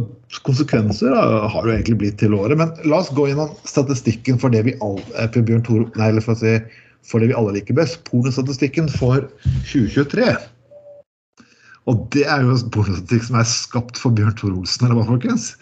konsekvenser 0.42 1.14
har 1.48 1.68
jo 1.68 1.70
egentlig 1.70 2.00
blitt 2.00 2.18
til 2.18 2.34
året. 2.34 2.58
Men 2.58 2.72
la 2.82 2.98
oss 2.98 3.12
gå 3.14 3.28
gjennom 3.28 3.52
statistikken 3.62 4.40
for 4.42 4.50
det 4.50 4.64
vi 4.66 4.74
alle, 4.82 5.04
eh, 5.14 5.30
Tore, 5.30 5.86
nei, 5.94 6.10
for, 6.18 6.34
si, 6.34 6.58
for 7.06 7.22
det 7.22 7.30
vi 7.30 7.38
alle 7.38 7.54
liker 7.54 7.78
best. 7.78 8.02
Pornostatistikken 8.10 8.90
for 8.90 9.28
2023. 9.70 10.34
Og 11.86 12.10
det 12.10 12.26
er 12.26 12.42
jo 12.42 12.50
en 12.56 12.74
pornostatistikk 12.74 13.30
som 13.30 13.38
er 13.38 13.46
skapt 13.46 14.00
for 14.00 14.10
Bjørn 14.10 14.34
Tor 14.34 14.50
Olsen, 14.50 14.88
eller 14.88 14.98
hva, 14.98 15.06
folkens? 15.14 15.52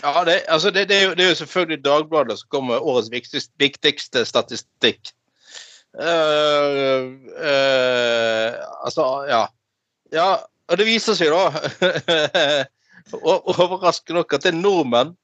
Ja, 0.00 0.24
det, 0.24 0.40
altså 0.48 0.72
det, 0.72 0.88
det, 0.88 0.96
er 0.96 1.08
jo, 1.10 1.14
det 1.14 1.24
er 1.24 1.34
jo 1.34 1.40
selvfølgelig 1.44 1.84
Dagbladet 1.84 2.40
som 2.40 2.48
kommer 2.48 2.78
med 2.78 2.88
årets 2.88 3.12
viktigste, 3.12 3.52
viktigste 3.60 4.24
statistikk. 4.24 5.12
Eh, 5.98 7.00
eh, 7.46 8.54
altså, 8.84 9.06
ja. 9.28 9.48
Ja, 10.14 10.28
og 10.70 10.78
det 10.78 10.86
viser 10.86 11.16
seg 11.18 11.32
da 11.34 11.50
Overraskende 13.50 14.20
nok 14.20 14.34
at 14.36 14.46
det 14.46 14.54
nordmenn 14.54 15.16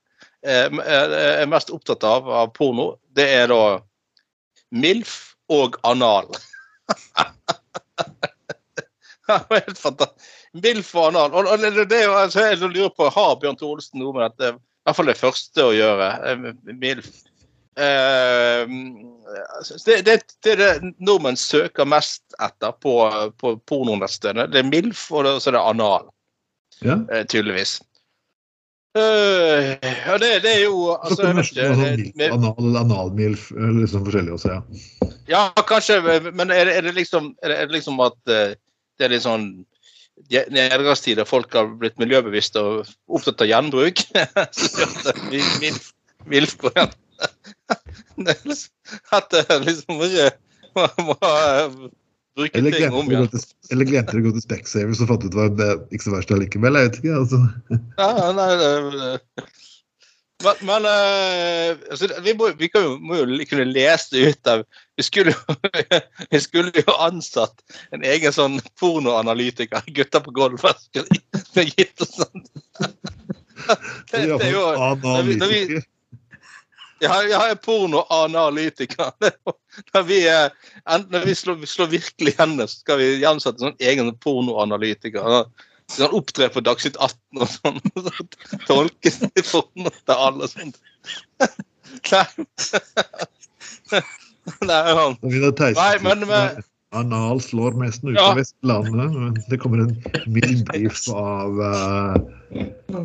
eh, 0.47 0.67
er 0.67 1.47
mest 1.51 1.71
opptatt 1.75 2.03
av 2.07 2.27
av 2.27 2.51
porno, 2.55 2.97
det 3.15 3.29
er 3.31 3.51
da 3.53 3.79
MILF 4.75 5.37
og 5.55 5.79
anal. 5.87 6.27
Helt 9.27 9.79
fantastisk. 9.79 10.33
MILF 10.57 10.91
og 10.97 11.13
anal. 11.13 11.37
Og, 11.39 11.63
det, 11.63 11.87
er 11.95 12.09
jo, 12.09 12.17
altså, 12.19 12.49
jeg 12.49 12.59
lurer 12.65 12.91
på, 12.95 13.07
Har 13.15 13.39
Bjørn 13.39 13.59
Tore 13.61 13.79
Olsen 13.79 14.03
noe 14.03 14.15
med 14.17 14.27
dette? 14.27 14.57
I 14.57 14.89
hvert 14.89 14.99
fall 14.99 15.11
det 15.11 15.19
første 15.19 15.67
å 15.67 15.75
gjøre. 15.75 16.11
MILF. 16.75 17.11
Eh, 17.77 18.63
altså, 19.59 19.77
det, 19.85 19.99
det, 20.07 20.15
det 20.47 20.69
nordmenn 21.05 21.37
søker 21.37 21.85
mest 21.89 22.23
etter 22.43 22.73
på, 22.81 22.95
på 23.41 23.57
pornonettstedene. 23.69 24.47
Det 24.53 24.63
er 24.63 24.71
MILF, 24.71 25.03
og 25.13 25.29
så 25.43 25.51
er 25.53 25.59
det 25.59 25.65
anal, 25.75 26.09
Ja. 26.85 26.97
eh, 27.13 27.25
tydeligvis. 27.29 27.79
Eh, 28.97 29.75
ja, 29.77 30.17
det, 30.23 30.31
det 30.41 30.53
er 30.55 30.63
jo 30.65 30.95
altså, 30.97 31.27
jeg 31.27 31.37
vet 31.37 31.51
ikke, 31.53 31.65
Sånn 31.69 31.85
eh, 31.85 31.97
milf, 32.01 32.13
med- 32.17 32.33
anal 32.33 32.79
analmilf, 32.81 33.51
eller 33.53 33.83
liksom 33.83 34.07
forskjellig 34.07 34.33
også, 34.39 34.55
ja. 34.55 35.11
Ja, 35.29 35.43
kanskje, 35.69 35.99
men 36.33 36.49
er 36.55 36.65
det, 36.71 36.77
er 36.79 36.87
det 36.89 36.95
liksom 36.97 37.35
er 37.45 37.53
det, 37.53 37.59
det 37.69 37.77
liksom 37.77 38.01
at 38.01 38.17
eh, 38.33 38.55
det 38.97 39.05
er 39.09 39.13
litt 39.13 39.27
sånn 39.27 39.49
nedgangstid 40.17 40.55
nedgangstider 40.57 41.27
folk 41.29 41.53
har 41.53 41.67
blitt 41.77 41.99
miljøbevisste 42.01 42.63
og 42.65 42.89
opptatt 43.13 43.43
av 43.45 43.51
gjenbruk? 43.51 44.01
Så 44.57 44.71
gjør 44.81 44.95
det 45.11 45.17
milf- 45.61 45.93
Milf 46.27 46.57
på 46.59 46.71
igjen. 46.73 46.95
Det 48.17 48.35
liksom- 48.45 48.99
At 49.13 49.31
det 49.31 49.45
liksom 49.67 50.01
ikke 50.07 50.31
må, 50.77 50.87
må 51.11 51.17
eh, 51.27 51.69
bruke 52.37 52.59
Eller 52.59 52.73
ting 52.73 52.93
om 52.95 53.11
igjen. 53.11 53.29
eller 53.73 53.85
glemte 53.89 54.17
å 54.19 54.25
gå 54.25 54.33
til 54.37 54.43
Specsavers 54.45 55.01
og 55.05 55.09
fant 55.09 55.25
ut 55.25 55.37
hva 55.37 55.47
det 55.53 55.67
var 55.71 55.85
ikke 55.91 56.05
så 56.07 56.13
verst 56.17 56.33
allikevel. 56.37 56.77
Jeg 56.81 56.91
vet 56.91 56.99
ikke. 57.01 57.15
altså. 57.21 57.39
Ja, 57.99 58.33
nei, 58.37 58.51
det, 58.61 58.71
men, 60.45 60.59
men 60.69 60.85
eh, 60.85 61.79
altså, 61.91 62.11
vi, 62.21 62.35
må, 62.37 62.51
vi 62.61 62.69
kan 62.69 62.83
jo, 62.85 62.97
må 63.01 63.17
jo 63.23 63.47
kunne 63.49 63.65
lese 63.73 64.13
det 64.13 64.35
ut 64.35 64.51
av 64.53 64.65
Vi 65.01 65.07
skulle, 65.07 65.33
jo- 65.33 65.57
vi 66.35 66.41
skulle 66.45 66.73
jo 66.85 66.97
ansatt 67.07 67.65
en 67.97 68.05
egen 68.05 68.33
sånn 68.37 68.59
pornoanalytiker. 68.81 69.89
Gutter 69.97 70.21
på 70.27 70.35
gulvet 70.37 70.85
skulle 70.93 71.71
gitt 71.73 72.05
oss 72.05 72.19
sånn. 72.21 72.45
Det, 74.13 74.21
det 74.21 74.45
er 74.45 74.53
jo 74.53 74.67
når 74.77 75.23
vi- 75.31 75.39
når 75.41 75.49
vi- 75.55 75.83
Analytiker. 77.03 77.05
Ja, 77.05 77.23
jeg 77.29 77.51
er 77.53 77.61
pornoanalytiker. 77.61 79.13
Er 79.21 79.33
Når 79.95 80.03
vi, 80.09 80.19
eh, 80.29 80.51
når 81.11 81.25
vi 81.27 81.35
slår, 81.37 81.65
slår 81.69 81.87
virkelig 81.93 82.33
igjen, 82.35 82.57
så 82.65 82.69
skal 82.81 82.99
vi 83.03 83.25
ansette 83.29 83.61
sånn 83.61 83.77
egen 83.81 84.13
pornoanalytiker. 84.25 85.45
Sånn 85.93 86.15
opptre 86.17 86.49
på 86.51 86.63
Dagsnytt 86.67 86.97
18 86.97 87.43
og 87.43 87.49
sånn. 87.53 87.81
så 88.07 88.61
tolke 88.67 89.13
porno 89.51 89.93
til 89.93 90.15
alle 90.17 90.49
og 90.49 90.51
sånt. 90.51 90.81
Nei. 92.11 92.27
Nei, 94.67 94.81
Nei, 95.77 95.93
men- 96.03 96.27
sier, 96.27 96.65
Anal 96.97 97.41
slår 97.45 97.73
mest 97.81 98.05
ut 98.05 98.17
Ja. 98.17 98.31
på 98.33 98.39
Vestlandet. 98.41 99.13
men 99.13 99.37
Det 99.51 99.59
kommer 99.63 99.79
en 99.85 99.95
mild 100.27 100.65
brief 100.71 101.03
av 101.13 101.61
uh, 101.61 102.17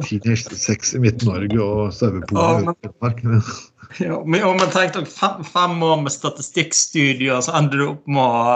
teenage-sex 0.08 0.96
i 0.96 1.00
Midt-Norge 1.04 1.60
og 1.62 1.94
men- 2.02 2.24
i 2.24 2.28
Telemark. 2.32 3.24
Ja, 4.00 4.22
men 4.26 4.44
om 4.48 4.56
man 4.56 4.70
tenkte 4.72 5.02
fem, 5.06 5.42
fem 5.44 5.82
år 5.84 5.98
med 6.06 6.14
statistikkstudier, 6.14 7.42
så 7.44 7.52
ender 7.60 7.78
du 7.82 7.88
opp 7.90 8.06
med 8.08 8.24
å 8.24 8.54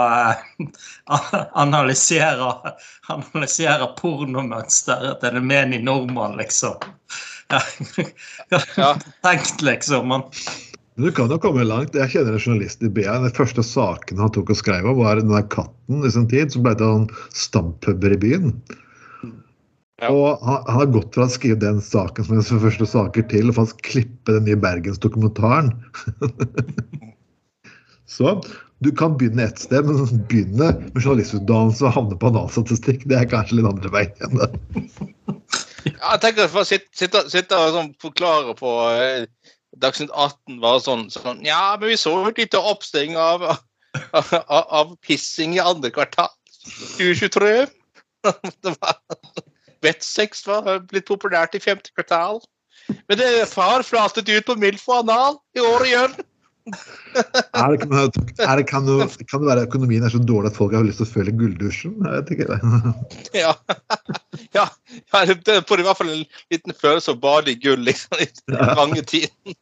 uh, 1.12 1.34
analysere, 1.64 2.54
analysere 3.12 3.90
pornomønsteret 3.98 5.20
til 5.20 5.36
en 5.36 5.44
menig 5.50 5.82
nordmann, 5.84 6.38
liksom. 6.40 6.80
Ja. 7.52 7.60
Ja. 8.76 8.94
Tenkt, 9.22 9.60
liksom. 9.62 10.08
Men 10.08 10.24
Men 10.96 11.10
Du 11.10 11.12
kan 11.12 11.30
jo 11.30 11.36
komme 11.40 11.64
langt. 11.68 11.96
Jeg 11.96 12.08
kjenner 12.14 12.36
en 12.36 12.40
journalist 12.40 12.82
i 12.82 12.88
BA. 12.88 13.18
Den 13.20 13.34
første 13.36 13.60
saken 13.64 14.20
han 14.22 14.32
tok 14.32 14.54
og 14.54 14.56
skrev 14.56 14.88
om, 14.88 15.02
var 15.02 15.20
den 15.20 15.32
der 15.32 15.44
katten 15.52 16.04
i 16.04 16.12
sin 16.12 16.28
tid. 16.30 16.52
som 16.52 16.64
ble 16.64 16.72
til 16.76 16.88
han 16.88 17.08
stampuber 17.36 18.16
i 18.16 18.20
byen. 18.22 18.54
Ja. 20.00 20.08
Og 20.08 20.40
han, 20.44 20.62
han 20.68 20.80
har 20.80 20.92
gått 20.92 21.16
fra 21.16 21.24
å 21.28 21.32
skrive 21.32 21.60
den 21.60 21.82
saken 21.84 22.24
som 22.24 22.36
en 22.36 22.62
første 22.64 22.88
saker 22.88 23.24
til 23.28 23.52
å 23.52 23.56
faktisk 23.56 23.84
klippe 23.84 24.38
den 24.38 24.48
nye 24.48 24.60
Bergensdokumentaren. 24.60 25.72
så 28.16 28.38
du 28.84 28.90
kan 28.92 29.16
begynne 29.16 29.46
ett 29.48 29.60
sted, 29.60 29.84
men 29.88 30.24
begynne 30.28 30.72
med 30.80 31.00
journalistutdannelse 31.00 31.84
og 31.88 31.94
havne 31.96 32.18
på 32.20 32.28
analstatistikk, 32.28 33.06
det 33.08 33.20
er 33.20 33.28
kanskje 33.30 33.60
litt 33.60 33.68
andre 33.68 33.92
veien 33.92 34.26
enn 34.26 34.40
det. 34.42 34.50
Ja, 35.86 36.16
jeg 36.16 36.20
tenker 36.24 36.50
å 36.50 36.64
sitte, 36.66 36.90
sitte, 36.98 37.22
sitte 37.32 37.56
og 37.62 37.72
sånn 37.76 37.92
forklare 38.02 38.56
på 38.58 38.72
eh, 38.98 39.24
Dagsnytt 39.82 40.12
18 40.12 40.60
var 40.62 40.80
sånn, 40.84 41.06
sånn 41.12 41.42
Ja, 41.44 41.76
men 41.80 41.92
vi 41.92 41.98
så 42.00 42.14
et 42.28 42.40
lite 42.40 42.60
oppsting 42.60 43.16
av, 43.20 43.44
av, 44.16 44.30
av 44.50 44.94
pissing 45.04 45.56
i 45.56 45.62
andre 45.62 45.92
kvartal 45.92 46.32
2023. 46.96 47.66
Det 48.64 48.72
var, 48.80 48.96
Vettsex 49.84 50.46
var 50.48 50.80
blitt 50.90 51.06
populært 51.06 51.54
i 51.54 51.62
femte 51.62 51.92
kvartal. 51.94 52.40
Men 53.06 53.20
det 53.20 53.28
far 53.50 53.84
flatet 53.86 54.28
ut 54.30 54.46
på 54.48 54.56
MILF 54.58 54.88
og 54.88 55.04
anal 55.04 55.38
i 55.58 55.62
år 55.62 55.86
igjen. 55.86 56.16
Er 57.54 57.70
det, 57.70 57.78
kan, 57.78 57.92
er 57.94 58.58
det, 58.58 58.64
kan, 58.66 58.88
det, 58.88 59.04
kan 59.30 59.38
det 59.38 59.46
være 59.46 59.66
økonomien 59.68 60.02
er 60.02 60.10
så 60.10 60.18
dårlig 60.18 60.50
at 60.50 60.56
folk 60.58 60.72
har 60.74 60.82
lyst 60.82 60.98
til 60.98 61.06
å 61.06 61.12
føle 61.12 61.34
gulldusjen? 61.38 61.94
Jeg 62.02 62.16
vet 62.16 62.32
ikke. 62.34 62.56
Ja, 63.38 63.52
ja 64.56 64.64
det, 65.24 65.44
det 65.46 65.68
får 65.68 65.80
i 65.80 65.84
hvert 65.86 65.98
fall 65.98 66.12
en 66.12 66.24
liten 66.52 66.74
følelse 66.76 67.10
av 67.12 67.16
å 67.16 67.24
bade 67.24 67.50
i 67.52 67.60
gull 67.60 67.82
liksom, 67.86 68.14
i 68.20 68.22
den 68.52 68.76
lange 68.80 69.02
tiden. 69.06 69.36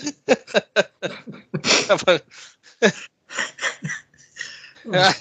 ja. 4.92 5.12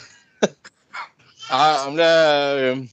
ja, 1.50 1.86
men 1.86 1.98
det 1.98 2.88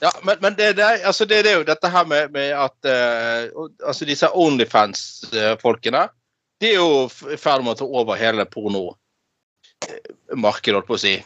ja, 0.00 0.12
men, 0.22 0.36
men 0.40 0.54
det, 0.54 0.72
det, 0.72 0.84
altså 0.84 1.24
det, 1.24 1.42
det 1.42 1.52
er 1.52 1.56
jo 1.58 1.64
dette 1.66 1.88
her 1.90 2.04
med, 2.06 2.30
med 2.30 2.52
at 2.54 2.86
uh, 2.86 3.50
altså 3.82 4.04
disse 4.06 4.30
Onlyfans-folkene 4.30 6.04
de 6.62 6.70
er 6.70 6.78
jo 6.78 7.10
i 7.32 7.36
ferd 7.38 7.64
med 7.64 7.72
å 7.74 7.78
ta 7.80 7.84
over 7.86 8.14
hele 8.18 8.44
porno 8.50 8.98
marked, 10.34 10.74
holdt 10.74 10.88
på 10.88 10.96
å 10.96 11.02
si. 11.02 11.24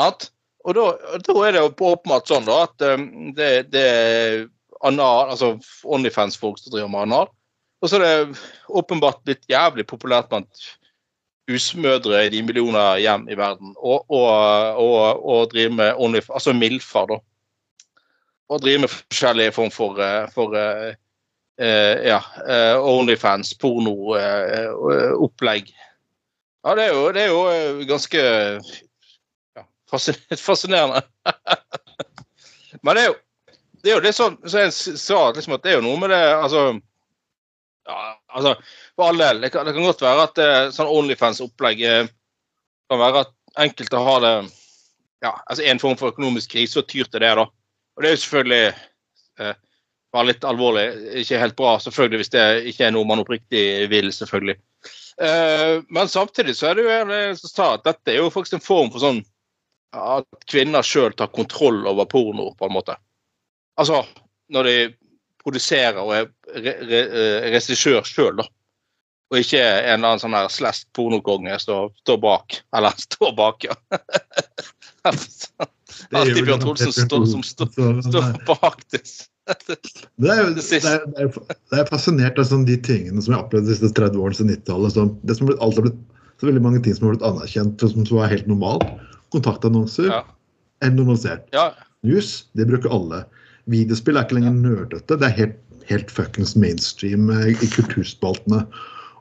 At, 0.00 0.30
og 0.64 0.76
da, 0.76 0.86
da 1.24 1.36
er 1.46 1.54
det 1.54 1.62
jo 1.62 1.70
åpenbart 1.90 2.28
sånn 2.28 2.48
da, 2.48 2.62
at 2.66 2.84
um, 2.92 3.30
det, 3.36 3.50
det 3.72 3.84
er 3.84 4.42
anal, 4.86 5.32
altså 5.32 5.54
Onlyfans-folk 5.84 6.60
som 6.60 6.74
driver 6.74 6.90
med 6.92 7.06
anal. 7.06 7.30
Og 7.80 7.88
så 7.88 7.96
er 7.96 8.04
det 8.04 8.38
åpenbart 8.68 9.22
blitt 9.24 9.48
jævlig 9.48 9.86
populært 9.88 10.28
blant 10.28 10.66
husmødre 11.50 12.26
i 12.26 12.32
de 12.32 12.42
millioner 12.46 13.00
hjem 13.00 13.24
i 13.32 13.36
verden 13.38 13.72
og, 13.80 14.04
og, 14.12 14.28
og, 14.78 15.24
og 15.24 15.50
drive 15.52 15.72
med 15.74 15.94
Onlyfans, 15.96 16.36
altså 16.36 16.54
MILFer, 16.56 17.14
da. 17.14 17.20
Og 18.50 18.60
drive 18.62 18.84
med 18.84 18.92
forskjellige 18.92 19.54
form 19.56 19.70
for, 19.72 20.00
eh, 20.02 20.26
for 20.34 20.56
uh, 20.58 20.90
uh, 21.62 21.96
ja, 22.04 22.20
uh, 22.44 22.76
Onlyfans, 22.98 23.54
porno, 23.60 23.94
eh, 24.18 24.66
eh, 24.66 25.12
opplegg. 25.14 25.70
Ja, 26.66 26.74
det 26.76 26.84
er 26.84 26.92
jo, 26.92 27.04
det 27.14 27.22
er 27.22 27.30
jo 27.30 27.44
eh, 27.48 27.84
ganske 27.88 28.22
fascinerende. 30.48 31.02
Men 32.82 32.96
det 32.96 33.02
er 33.02 33.10
jo 33.10 33.18
det 33.80 33.90
er 33.90 33.96
jo 33.96 34.04
litt 34.04 34.16
sånn 34.16 34.36
så 34.44 34.66
jeg 34.66 34.72
sa 35.00 35.20
liksom 35.32 35.56
at 35.56 35.62
det 35.64 35.72
er 35.72 35.78
jo 35.78 35.86
noe 35.86 36.00
med 36.02 36.12
det 36.12 36.20
altså, 36.20 36.64
ja, 37.88 38.00
altså 38.28 38.54
For 38.94 39.08
all 39.08 39.20
del. 39.20 39.40
Det 39.40 39.50
kan, 39.54 39.64
det 39.64 39.72
kan 39.72 39.86
godt 39.88 40.04
være 40.04 40.26
at 40.28 40.40
eh, 40.44 40.66
sånn 40.74 40.90
Onlyfans-opplegg 40.92 41.80
eh, 41.88 42.10
kan 42.90 43.00
være 43.00 43.24
at 43.24 43.32
enkelte 43.64 44.02
har 44.04 44.20
det 44.24 44.34
ja, 45.24 45.32
altså 45.46 45.64
en 45.64 45.80
form 45.80 45.96
for 46.00 46.12
økonomisk 46.12 46.52
krise 46.52 46.80
og 46.80 46.88
tyr 46.88 47.08
til 47.08 47.24
det. 47.24 47.32
da. 47.38 47.46
Og 47.48 48.02
det 48.02 48.10
er 48.10 48.14
jo 48.14 48.22
selvfølgelig 48.24 48.66
eh, 49.40 49.56
bare 50.12 50.28
litt 50.28 50.46
alvorlig, 50.46 50.86
ikke 51.22 51.40
helt 51.40 51.56
bra 51.58 51.74
selvfølgelig 51.82 52.20
hvis 52.22 52.32
det 52.34 52.44
ikke 52.72 52.86
er 52.86 52.94
noe 52.94 53.08
man 53.08 53.22
oppriktig 53.22 53.64
vil. 53.92 54.12
selvfølgelig. 54.14 54.56
Eh, 55.20 55.74
men 55.88 56.08
samtidig 56.08 56.56
så 56.56 56.70
er 56.70 56.78
det 56.78 56.86
jo 56.86 56.94
en 56.94 57.14
eh, 57.16 57.34
som 57.38 57.52
sa 57.52 57.68
at 57.76 57.86
dette 57.88 58.12
er 58.12 58.22
jo 58.22 58.30
faktisk 58.32 58.58
en 58.58 58.64
form 58.64 58.92
for 58.92 59.02
sånn 59.02 59.20
at 59.96 60.46
kvinner 60.50 60.86
sjøl 60.86 61.12
tar 61.18 61.32
kontroll 61.34 61.82
over 61.90 62.06
porno, 62.10 62.52
på 62.58 62.68
en 62.68 62.74
måte. 62.76 62.96
Altså 63.80 64.04
når 64.50 64.66
de 64.66 64.76
produserer 65.40 65.98
og 66.02 66.12
er 66.14 66.26
re 66.60 66.74
re 66.84 67.00
eh, 67.06 67.50
regissør 67.54 68.04
sjøl, 68.06 68.40
da. 68.42 68.46
Og 69.30 69.38
ikke 69.38 69.60
en 69.62 70.00
eller 70.00 70.08
annen 70.08 70.22
sånn 70.22 70.34
her 70.34 70.48
slest 70.50 70.88
pornokonge 70.96 71.54
som 71.62 71.92
står 72.02 72.18
bak. 72.22 72.60
Eller 72.76 72.96
står 73.06 73.34
bak, 73.38 73.66
ja. 73.68 73.76
Alltid 76.10 76.44
Bjørn 76.46 76.64
Olsen 76.66 76.92
står, 76.94 77.26
som 77.30 77.42
står, 77.46 78.00
stå 78.06 78.22
bak 78.48 78.82
det. 78.90 79.04
Det 79.50 80.30
er 80.30 80.40
jo 80.42 80.50
det 80.54 80.64
er, 80.78 81.04
det 81.06 81.24
er, 81.24 81.30
det 81.72 81.78
er 81.80 81.88
fascinert 81.90 82.38
av 82.38 82.46
sånn, 82.46 82.66
de 82.68 82.76
tingene 82.86 83.22
som 83.22 83.32
jeg 83.32 83.38
har 83.38 83.46
opplevd 83.46 83.70
de 83.70 83.76
siste 83.78 83.90
30 83.98 84.18
årene 84.20 84.38
siden 84.38 84.52
90-tallet. 84.54 84.94
Sånn, 84.94 85.14
det 85.26 85.36
som 85.36 85.46
har 85.46 85.54
blitt- 85.54 85.64
alltid 85.66 85.86
blitt 85.88 86.00
så 86.40 86.48
veldig 86.48 86.62
mange 86.64 86.82
ting 86.84 86.94
som 86.96 87.06
har 87.06 87.16
blitt 87.16 87.26
anerkjent 87.26 87.82
som, 87.82 88.04
som 88.06 88.20
var 88.20 88.30
helt 88.32 88.46
normalt. 88.50 88.86
Kontaktannonser 89.34 90.10
Ja. 90.10 90.22
er 90.82 90.90
normalisert. 90.94 91.48
Ja, 91.52 91.72
News, 92.02 92.46
det 92.56 92.66
bruker 92.70 92.90
alle. 92.94 93.24
Videospill 93.70 94.16
er 94.16 94.24
ikke 94.24 94.38
lenger 94.38 94.56
nerdete. 94.56 95.18
Det 95.20 95.26
er 95.26 95.36
helt, 95.36 95.58
helt 95.90 96.10
fuckings 96.10 96.56
mainstream 96.56 97.28
eh, 97.30 97.52
i 97.52 97.68
kulturspaltene. 97.74 98.64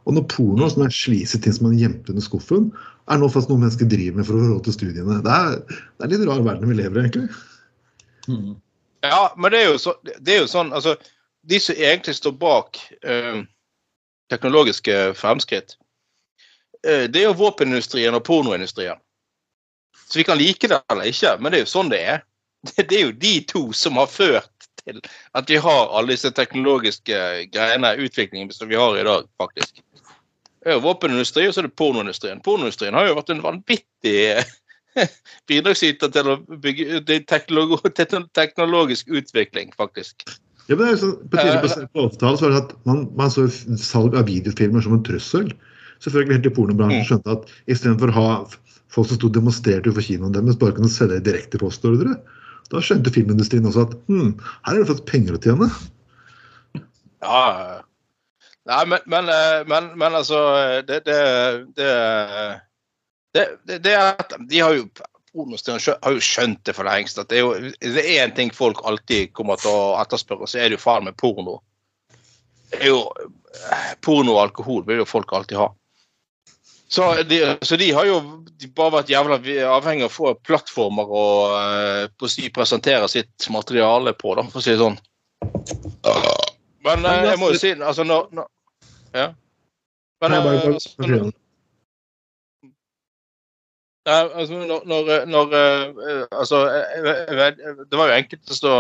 Og 0.07 0.15
når 0.15 0.25
porno, 0.31 0.69
som 0.71 0.85
er 0.85 0.95
sleazy 0.95 1.37
ting 1.43 1.53
som 1.53 1.67
man 1.67 1.77
gjemte 1.77 2.13
under 2.13 2.23
skuffen, 2.23 2.69
er 3.11 3.19
nå 3.19 3.27
fast 3.29 3.49
noe 3.51 3.59
mennesker 3.61 3.89
driver 3.89 4.17
med 4.21 4.27
for 4.29 4.37
å 4.37 4.41
få 4.41 4.49
råd 4.53 4.63
til 4.69 4.75
studiene. 4.77 5.19
Det 5.25 5.35
er, 5.35 5.59
det 5.99 6.07
er 6.07 6.13
litt 6.13 6.25
rar 6.29 6.41
verden 6.45 6.71
vi 6.71 6.77
lever 6.79 7.01
i, 7.01 7.03
egentlig. 7.05 7.27
Ja, 9.03 9.21
men 9.37 9.51
det 9.53 9.63
er 9.63 9.71
jo, 9.71 9.77
så, 9.81 9.95
det 10.05 10.33
er 10.35 10.41
jo 10.43 10.49
sånn 10.51 10.73
altså, 10.75 10.91
De 11.49 11.57
som 11.63 11.77
egentlig 11.79 12.13
står 12.17 12.33
bak 12.37 12.77
eh, 13.01 13.39
teknologiske 14.29 14.97
fremskritt, 15.17 15.77
eh, 16.85 17.05
det 17.09 17.23
er 17.23 17.29
jo 17.29 17.37
våpenindustrien 17.39 18.13
og 18.17 18.25
pornoindustrien. 18.27 18.99
Så 20.09 20.19
vi 20.19 20.25
kan 20.27 20.37
like 20.37 20.67
det 20.67 20.81
eller 20.91 21.09
ikke, 21.09 21.35
men 21.39 21.51
det 21.51 21.59
er 21.59 21.65
jo 21.67 21.73
sånn 21.73 21.91
det 21.93 22.01
er. 22.15 22.23
Det 22.75 22.91
er 22.91 23.05
jo 23.05 23.11
de 23.15 23.35
to 23.47 23.61
som 23.77 23.95
har 24.01 24.09
ført 24.11 24.65
til 24.81 24.97
at 25.37 25.51
vi 25.51 25.59
har 25.63 25.93
alle 25.95 26.11
disse 26.11 26.31
teknologiske 26.35 27.19
greiene, 27.53 27.93
utviklingen 28.03 28.51
som 28.51 28.67
vi 28.67 28.75
har 28.79 28.97
i 28.99 29.05
dag, 29.07 29.29
faktisk. 29.39 29.79
Det 30.59 30.73
er 30.73 30.75
jo 30.75 30.83
våpenindustri, 30.83 31.45
og 31.47 31.55
så 31.55 31.61
er 31.61 31.69
det 31.69 31.77
pornoindustrien. 31.79 32.41
Pornoindustrien 32.43 32.97
har 32.97 33.07
jo 33.07 33.15
vært 33.15 33.31
en 33.31 33.45
vanvittig 33.45 34.43
bidragsyter 35.49 36.11
til 36.11 36.33
å 36.33 36.37
bygge 36.65 37.21
teknolog 37.29 37.77
teknologisk 38.39 39.07
utvikling, 39.07 39.71
faktisk. 39.79 40.27
Ja, 40.67 40.75
men 40.75 40.83
det 40.83 40.89
er 40.89 40.95
jo 40.97 41.01
sånn, 41.05 41.15
På 41.31 41.39
tidlig 41.39 41.87
på 41.95 42.07
80-tallet 42.09 42.41
så 42.41 42.45
var 42.45 42.51
det 42.53 42.63
at 42.65 42.73
man, 42.89 43.05
man 43.17 43.31
så 43.33 43.47
salg 43.81 44.17
av 44.19 44.27
videofilmer 44.27 44.83
som 44.85 44.99
en 44.99 45.05
trussel. 45.07 45.47
Selvfølgelig 46.03 46.37
helt 46.37 46.45
til 46.49 46.55
pornobransjen 46.55 47.07
skjønte 47.07 47.37
at 47.39 47.53
istedenfor 47.71 48.11
å 48.11 48.17
ha 48.19 48.27
folk 48.93 49.09
som 49.09 49.19
sto 49.19 49.29
og 49.29 49.35
demonstrerte 49.37 49.89
utenfor 49.89 50.05
kinoen 50.05 50.35
deres, 50.35 50.59
bare 50.59 50.77
kunne 50.77 50.91
selge 50.91 51.21
direkte 51.25 51.61
postordre, 51.61 52.17
da 52.69 52.81
skjønte 52.85 53.13
filmindustrien 53.13 53.65
også 53.65 53.87
at 53.87 53.95
hm, 54.09 54.33
her 54.67 54.75
er 54.75 54.81
det 54.83 54.89
faktisk 54.91 55.09
penger 55.09 55.37
å 55.37 55.43
tjene. 55.43 55.69
Ja, 57.25 57.45
Nei, 58.69 58.83
men, 58.85 58.99
men, 59.09 59.29
eh, 59.33 59.61
men, 59.65 59.93
men 59.97 60.15
altså 60.15 60.39
det, 60.85 60.99
det, 61.07 61.19
det, 63.33 63.45
det, 63.65 63.93
er 63.93 64.11
at 64.11 64.35
De 64.49 64.59
har 64.61 64.75
jo 64.75 64.83
har 65.33 66.13
jo 66.13 66.21
skjønt 66.21 66.61
det 66.65 66.75
for 66.77 66.85
lengst. 66.89 67.19
at 67.21 67.29
Det 67.29 67.39
er 67.39 67.45
jo 67.45 67.55
én 68.01 68.35
ting 68.35 68.53
folk 68.53 68.81
alltid 68.85 69.33
kommer 69.37 69.61
til 69.61 69.71
å 69.71 69.97
etterspørre, 70.01 70.49
så 70.49 70.59
er 70.59 70.69
det 70.69 70.79
jo 70.79 70.85
faen 70.85 71.05
meg 71.07 71.17
porno. 71.21 71.59
Det 72.69 72.81
er 72.83 72.91
jo 72.91 73.03
eh, 73.17 73.93
Porno 74.05 74.35
og 74.35 74.43
alkohol 74.47 74.83
vil 74.85 75.01
jo 75.01 75.09
folk 75.09 75.33
alltid 75.33 75.57
ha. 75.61 75.69
Så 76.89 77.23
de, 77.29 77.57
så 77.61 77.77
de 77.77 77.91
har 77.93 78.07
jo 78.09 78.15
bare 78.73 78.95
vært 78.97 79.11
jævla 79.13 79.37
avhengig 79.75 80.07
av 80.07 80.09
å 80.09 80.13
få 80.13 80.31
plattformer 80.41 81.11
å 81.13 81.25
uh, 81.53 82.27
si, 82.27 82.47
presentere 82.53 83.05
sitt 83.11 83.45
materiale 83.53 84.15
på, 84.17 84.33
da, 84.39 84.47
for 84.49 84.57
å 84.57 84.63
si 84.65 84.73
det 84.73 84.81
sånn. 84.81 84.97
Men 86.85 87.05
uh, 87.05 87.19
jeg 87.27 87.37
må 87.37 87.51
jo 87.53 87.59
si 87.61 87.75
altså 87.77 88.05
når, 88.09 88.31
når 88.33 88.49
Ja. 89.13 89.27
Men, 90.21 90.33
Nei, 90.33 90.39
bare- 90.43 90.57
eh, 90.57 90.63
bare- 90.65 90.95
bare 90.97 91.19
det. 91.29 91.35
Nei, 94.09 94.17
altså, 94.41 94.57
når, 94.71 94.81
når, 94.89 95.09
når 95.29 95.53
eh, 95.59 96.25
Altså, 96.31 96.59
det 97.85 97.97
var 97.99 98.09
jo 98.09 98.17
enkelte 98.17 98.57
så, 98.57 98.73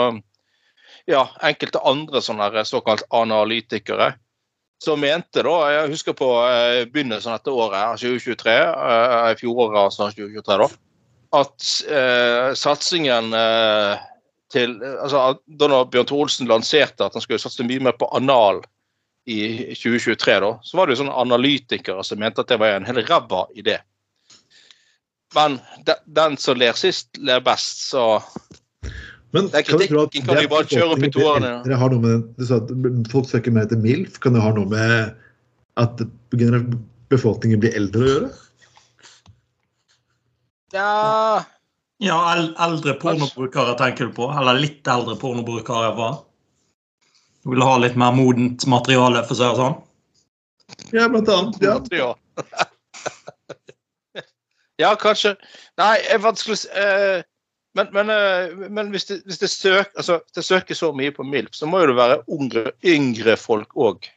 Ja, 1.09 1.27
enkelte 1.45 1.81
andre 1.85 2.21
sånne 2.25 2.65
såkalt 2.65 3.05
analytikere 3.13 4.15
som 4.83 4.99
mente 4.99 5.43
da 5.43 5.55
Jeg 5.73 5.91
husker 5.93 6.15
på 6.17 6.29
eh, 6.47 6.85
begynnelsen 6.87 7.33
av 7.33 7.41
dette 7.41 7.51
året, 7.51 7.99
2023, 7.99 8.55
i 9.31 9.39
fjoråret, 9.39 9.79
altså 9.89 10.07
2023, 10.15 10.57
da, 10.63 10.69
at 11.39 11.71
eh, 11.99 12.47
satsingen 12.57 13.33
eh, 13.37 14.05
til 14.49 14.79
altså, 14.81 15.37
Da 15.45 15.83
Bjørn 15.85 16.07
Tore 16.09 16.25
Olsen 16.25 16.49
lanserte 16.49 17.05
at 17.05 17.17
han 17.17 17.23
skulle 17.23 17.41
satse 17.41 17.65
mye 17.67 17.83
mer 17.85 17.97
på 17.99 18.09
anal 18.17 18.63
i 19.29 19.75
2023, 19.77 20.39
da, 20.41 20.55
så 20.63 20.77
var 20.79 20.87
det 20.87 20.95
jo 20.95 21.03
sånne 21.03 21.19
analytikere 21.21 22.03
som 22.07 22.21
mente 22.21 22.41
at 22.41 22.49
det 22.49 22.57
var 22.61 22.79
en 22.79 22.87
hel 22.87 23.03
ræva 23.05 23.45
idé. 23.53 23.77
Men 25.35 25.59
de, 25.85 25.93
den 26.09 26.39
som 26.41 26.57
ler 26.57 26.73
sist, 26.73 27.11
ler 27.21 27.43
best, 27.45 27.83
så 27.91 28.23
Men 29.35 29.49
det 29.51 29.59
er 29.59 29.65
kritikken 29.67 30.25
kan 30.25 30.39
vi 30.39 30.45
de 30.45 30.49
bare 30.49 30.65
at 30.65 30.71
kjøre 30.73 30.95
opp 30.95 31.03
i 31.05 31.11
toerne, 31.13 31.49
ja. 31.69 31.89
Du 32.39 32.45
sa 32.49 32.57
at 32.63 32.71
folk 33.11 33.27
søker 33.29 33.53
mer 33.53 33.67
til 33.69 33.81
MILF. 33.83 34.17
Kan 34.23 34.33
det 34.33 34.41
ha 34.41 34.53
noe 34.55 34.69
med 34.71 35.11
at 35.77 36.01
befolkningen 37.13 37.61
blir 37.61 37.77
eldre 37.77 38.01
å 38.01 38.09
gjøre? 38.13 38.31
Ja 40.73 41.43
Ja, 41.99 42.17
eldre 42.63 42.93
pornobrukere 43.01 43.75
tenker 43.79 44.09
du 44.09 44.17
på? 44.17 44.29
Eller 44.31 44.61
litt 44.61 44.87
eldre 44.87 45.17
pornobrukere? 45.19 45.93
Hva? 45.97 46.09
Du 47.43 47.53
vil 47.53 47.63
ha 47.65 47.77
litt 47.81 47.97
mer 47.99 48.13
modent 48.15 48.65
materiale, 48.69 49.23
for 49.27 49.35
å 49.35 49.39
si 49.39 49.45
det 49.45 49.59
sånn? 49.59 49.77
Ja, 50.95 51.07
blant 51.11 51.29
annet. 51.33 51.93
Ja. 51.93 52.13
Ja. 54.79 54.93
kanskje. 54.95 55.33
Nei, 55.75 55.97
er 56.07 56.21
vanskelig 56.23 56.55
å 56.55 56.59
si 56.61 56.69
eh, 56.71 57.25
Men, 57.77 57.87
men, 57.93 58.09
eh, 58.09 58.69
men 58.69 58.89
hvis, 58.89 59.05
det, 59.05 59.19
hvis 59.29 59.37
det, 59.37 59.49
søk, 59.49 59.91
altså, 59.95 60.19
det 60.35 60.43
søker 60.45 60.75
så 60.75 60.89
mye 60.95 61.13
på 61.13 61.23
MILF, 61.23 61.53
så 61.53 61.69
må 61.69 61.83
jo 61.83 61.91
det 61.91 61.99
være 61.99 62.23
yngre, 62.33 62.71
yngre 62.85 63.35
folk 63.37 63.75
òg 63.77 64.09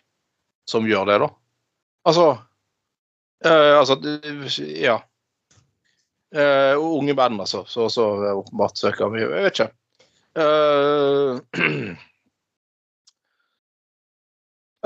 som 0.69 0.87
gjør 0.89 1.11
det, 1.11 1.19
da. 1.25 1.29
Altså 2.09 2.27
eh, 3.45 3.75
Altså, 3.79 3.99
ja. 4.81 4.97
Eh, 6.33 6.79
unge 6.81 7.13
menn, 7.15 7.41
altså, 7.45 7.65
så, 7.69 7.87
også 7.91 8.09
åpenbart 8.33 8.79
søker 8.81 9.13
mye. 9.13 9.29
Jeg 9.29 9.45
vet 9.45 9.61
ikke. 9.61 9.69
Eh, 10.41 11.37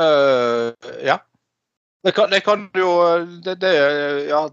eh, 0.03 0.69
ja. 1.07 1.21
Det 2.07 2.13
kan, 2.15 2.31
det 2.31 2.39
kan 2.47 2.69
jo 2.79 2.91
det, 3.43 3.57
det, 3.65 3.73
ja, 4.29 4.45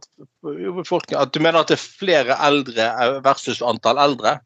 folk, 0.90 1.12
at 1.14 1.36
Du 1.36 1.40
mener 1.44 1.60
at 1.62 1.70
det 1.70 1.78
er 1.78 1.84
flere 2.02 2.38
eldre 2.48 2.88
versus 3.26 3.62
antall 3.62 4.02
eldre? 4.02 4.40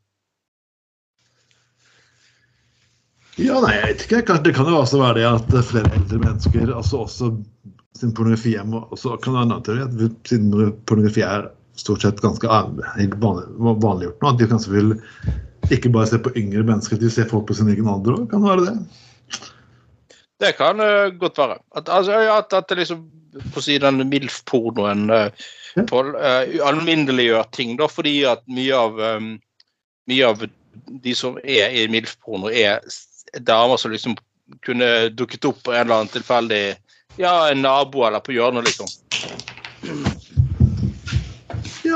ja, 3.37 3.59
nei, 3.61 3.73
jeg 3.75 3.85
vet 3.85 4.03
ikke. 4.07 4.37
Det 4.43 4.53
kan 4.57 4.69
jo 4.69 4.79
også 4.81 4.99
være 4.99 5.19
det 5.19 5.27
at 5.29 5.55
flere 5.69 5.93
eldre 5.93 6.19
mennesker 6.23 6.73
altså 6.73 7.03
også 7.05 7.31
sin 7.97 8.13
pornografi 8.17 8.55
er 8.57 8.65
også 8.77 9.17
kan 9.23 9.37
være 9.37 9.47
en 9.47 9.65
teori, 9.65 9.85
at 9.85 10.29
siden 10.29 10.73
pornografi 10.89 11.23
er 11.25 11.47
stort 11.77 12.03
sett 12.03 12.21
ganske 12.21 12.49
vanliggjort 12.49 14.21
nå, 14.21 14.29
at 14.29 14.39
de 14.41 14.49
kanskje 14.49 14.73
vil 14.73 14.95
ikke 15.73 15.91
bare 15.93 16.09
se 16.09 16.19
på 16.21 16.33
yngre 16.37 16.65
mennesker, 16.65 16.99
de 16.99 17.09
ser 17.13 17.29
folk 17.29 17.47
på 17.49 17.57
sin 17.57 17.69
egen 17.71 17.89
alder 17.89 18.17
òg. 18.17 18.27
Kan 18.31 18.45
være 18.45 18.67
det? 18.67 18.75
Det 20.39 20.53
kan 20.57 20.79
uh, 20.79 21.09
godt 21.17 21.37
være. 21.41 21.57
At, 21.75 21.89
altså, 21.89 22.17
at, 22.33 22.53
at 22.53 22.69
det 22.69 22.81
liksom 22.83 23.05
på 23.53 23.61
å 23.61 23.63
si 23.63 23.77
den 23.81 24.01
MILF-pornoen 24.09 25.09
uh, 25.13 25.47
Ja. 25.77 25.83
alminneliggjør 26.65 27.51
ting, 27.53 27.75
da, 27.77 27.85
fordi 27.85 28.23
at 28.25 28.41
mye 28.49 28.73
av 28.73 28.95
um, 28.97 29.35
mye 30.09 30.25
av 30.25 30.45
de 31.03 31.13
som 31.15 31.37
er 31.43 31.75
i 31.75 31.87
MILF-porno, 31.91 32.49
er 32.49 32.81
damer 33.45 33.77
som 33.77 33.93
liksom 33.93 34.15
kunne 34.65 35.09
dukket 35.13 35.45
opp 35.45 35.59
på 35.65 35.75
en 35.75 35.83
eller 35.83 35.99
annen 35.99 36.13
tilfeldig 36.13 36.61
Ja, 37.17 37.49
en 37.49 37.63
nabo 37.65 38.05
eller 38.05 38.21
på 38.21 38.35
hjørnet, 38.35 38.67
liksom. 38.69 38.89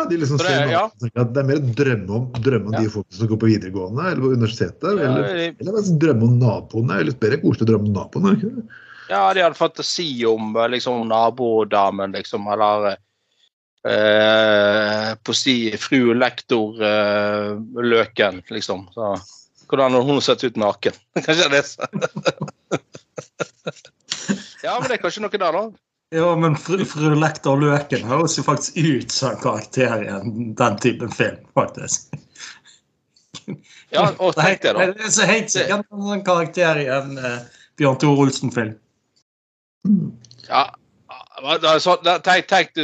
Ja, 0.02 0.06
de 0.10 0.18
liksom 0.18 0.40
ser 0.42 0.66
det- 0.66 0.72
ja. 0.72 0.86
at 1.16 1.34
Det 1.34 1.38
er 1.38 1.48
mer 1.48 1.60
drømme 1.78 2.10
om, 2.10 2.32
drømme 2.34 2.68
om 2.68 2.74
Ja. 2.74 2.80
de 2.82 2.90
folkene 2.90 3.14
som 3.18 3.28
går 3.28 3.38
på 3.38 3.50
videregående 3.52 4.06
eller 4.12 4.22
på 4.22 4.34
universitetet. 4.34 4.84
eller, 4.84 5.04
Ja, 5.04 5.54
eller 5.62 5.98
drømme 6.02 6.24
om 6.24 6.40
naboene. 6.40 6.88
Det 6.88 7.00
er 7.00 7.10
litt 7.12 7.20
bedre 7.20 7.42
koselig 7.44 7.68
å 7.68 7.70
drømme 7.70 7.88
om 7.88 7.94
naboene. 7.94 8.36
ikke 8.38 8.56
det? 8.56 8.64
Ja, 9.12 9.34
de 9.34 9.42
hadde 9.44 9.56
fantasi 9.60 10.26
om 10.26 10.56
eh, 10.56 10.68
liksom 10.72 11.08
nabodamen, 11.08 12.14
liksom, 12.16 12.48
eller 12.48 12.98
eh, 13.86 15.16
på 15.22 15.36
si 15.36 15.72
fru 15.78 16.14
lektor 16.14 16.82
eh, 16.82 17.58
liksom. 18.50 18.88
Så, 18.94 19.16
hvordan 19.68 19.92
har 19.94 20.02
hun 20.02 20.22
sett 20.22 20.44
ut 20.44 20.56
naken? 20.56 20.94
Kanskje 21.16 21.50
det 21.50 21.60
er 21.60 21.62
det. 21.62 22.80
ja, 24.64 24.80
men 24.80 24.88
det 24.90 24.98
er 24.98 25.04
kanskje 25.04 25.22
noe 25.24 25.32
der, 25.38 25.52
da. 25.52 25.64
Ja, 26.12 26.36
men 26.36 26.56
fru, 26.60 26.82
fru 26.86 27.14
Lektor 27.16 27.56
Løken 27.62 28.04
høres 28.10 28.34
jo 28.36 28.44
faktisk 28.44 28.76
ut 28.84 29.14
som 29.16 29.32
en 29.32 29.38
karakter 29.40 30.02
i 30.04 30.08
en- 30.12 30.54
den 30.60 30.78
typen 30.84 31.12
film, 31.16 31.38
faktisk. 31.56 32.10
Ja, 33.92 34.10
og 34.20 34.36
tenk 34.36 34.62
det, 34.66 34.74
da. 34.76 34.86
Det 34.92 35.06
er 35.08 35.14
så 35.16 35.26
helt 35.30 35.52
sikkert 35.54 35.86
en 35.92 36.02
sånn 36.10 36.24
karakter 36.28 36.82
i 36.84 36.86
en 36.92 37.16
uh, 37.18 37.40
Bjørn 37.80 37.98
Tore 38.00 38.26
Olsen-film. 38.26 38.74
Ja, 40.50 40.66
hva- 41.42 41.80
så, 41.80 41.96
tenk, 42.24 42.48
tenk 42.52 42.74
du 42.76 42.84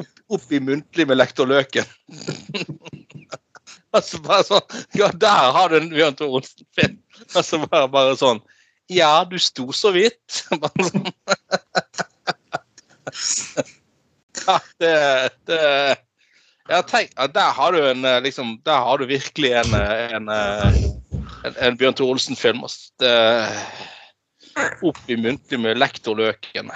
opp, 0.00 0.08
opp 0.38 0.52
i 0.52 0.60
muntlig 0.64 1.06
med 1.08 1.20
lektor 1.20 1.46
Løken. 1.50 1.84
altså 3.96 4.20
bare 4.24 4.44
sånn 4.48 4.80
Ja, 4.96 5.10
der 5.12 5.52
har 5.58 5.68
du 5.68 5.76
en 5.76 5.92
Bjørn 5.92 6.16
Tore 6.16 6.40
Olsen-film. 6.40 6.96
Altså 7.36 7.60
bare, 7.66 7.88
bare 7.92 8.16
sånn 8.16 8.40
Ja, 8.90 9.12
du 9.28 9.36
sto 9.38 9.68
så 9.76 9.92
vidt. 9.94 10.40
Ja, 14.46 14.60
det, 14.78 15.30
det 15.46 15.96
Ja, 16.70 16.82
tenk 16.86 17.10
Der 17.34 17.50
har 17.56 17.72
du 17.72 17.80
en 17.90 18.04
eh, 18.04 18.20
liksom 18.22 18.60
Der 18.64 18.78
har 18.86 18.98
du 18.98 19.06
virkelig 19.10 19.52
en, 19.52 19.74
eh, 19.74 20.14
en, 20.14 20.28
eh, 20.28 20.76
en, 21.44 21.54
en 21.58 21.76
Bjørn 21.76 21.96
Tore 21.98 22.14
Olsen-film. 22.14 22.62
Opp 24.82 24.98
i 25.08 25.16
muntlig 25.16 25.60
med 25.60 25.78
lektorløken. 25.80 26.70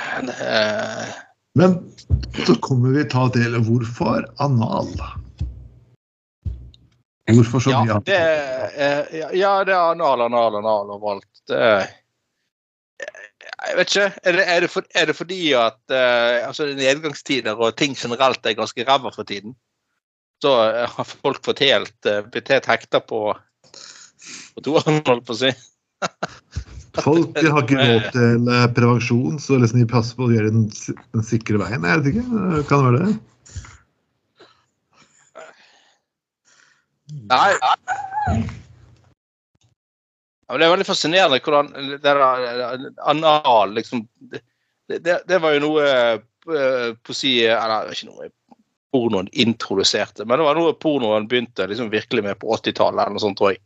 Men 1.55 1.77
så 2.47 2.57
kommer 2.65 2.97
vi 2.97 3.05
ta 3.13 3.27
del 3.35 3.59
hvorfor 3.67 4.25
anal? 4.43 4.89
Hvorfor 7.29 7.61
så 7.61 7.77
mye 7.77 7.93
ja, 7.93 8.01
det, 8.09 8.19
ja, 9.19 9.29
ja, 9.33 9.53
det 9.69 9.77
er 9.77 9.93
anal, 9.93 10.25
anal, 10.27 10.59
anal 10.63 10.91
overalt. 10.97 11.29
Det, 11.49 11.61
Jeg 13.65 13.79
vet 13.79 13.93
ikke. 13.93 14.09
Er 14.23 14.37
det, 14.37 14.45
er 14.55 14.65
det, 14.65 14.71
for, 14.73 14.89
er 14.95 15.09
det 15.09 15.17
fordi 15.17 15.41
at 15.59 15.79
uh, 15.93 16.49
altså 16.49 16.67
nedgangstider 16.77 17.57
og 17.57 17.77
ting 17.81 17.97
generelt 17.97 18.47
er 18.47 18.59
ganske 18.59 18.87
ræva 18.89 19.13
for 19.15 19.29
tiden? 19.29 19.57
Så 20.43 20.51
eh, 20.67 20.91
har 20.91 21.07
folk 21.09 21.41
fått 21.47 21.63
helt, 21.65 21.97
uh, 22.11 22.21
blitt 22.29 22.51
helt 22.53 22.67
hekta 22.69 23.01
på, 23.01 23.21
på 24.55 24.65
toeren, 24.67 25.01
holdt 25.07 25.25
på 25.29 25.37
å 25.37 25.41
si. 25.45 25.53
Folk 27.05 27.39
har 27.41 27.65
ikke 27.65 27.79
råd 27.81 28.05
til 28.15 28.51
prevensjon, 28.77 29.39
så 29.43 29.57
liksom 29.59 29.81
de 29.81 29.87
passer 29.91 30.15
på 30.15 30.29
å 30.29 30.35
gjøre 30.35 30.53
den, 30.55 30.69
den 31.17 31.25
sikre 31.27 31.59
veien. 31.59 31.83
Jeg 31.83 32.03
vet 32.05 32.11
ikke. 32.13 32.27
Kan 32.69 32.85
det 32.85 32.87
være 32.87 33.01
det? 33.01 33.15
Nei. 37.33 38.61
Ja, 40.49 40.59
det 40.61 40.67
er 40.67 40.73
veldig 40.75 40.87
fascinerende 40.89 41.41
hvordan 41.41 41.71
det 41.95 42.01
der 42.05 42.21
eh, 42.21 42.87
anal 43.09 43.73
liksom 43.79 44.03
det, 44.31 44.43
det, 45.01 45.21
det 45.29 45.39
var 45.41 45.55
jo 45.57 45.63
noe 45.65 45.87
på 46.45 47.15
si 47.17 47.39
Eller 47.49 47.89
ikke 47.95 48.11
noe 48.11 48.27
pornoen 48.95 49.27
introduserte, 49.33 50.23
men 50.29 50.39
det 50.39 50.45
var 50.47 50.59
noe 50.59 50.75
pornoen 50.79 51.25
begynte 51.27 51.65
liksom 51.67 51.89
virkelig 51.91 52.23
med 52.23 52.37
på 52.39 52.53
80-tallet, 52.55 53.01
eller 53.01 53.17
noe 53.17 53.23
sånt, 53.25 53.39
tror 53.41 53.55
jeg. 53.55 53.63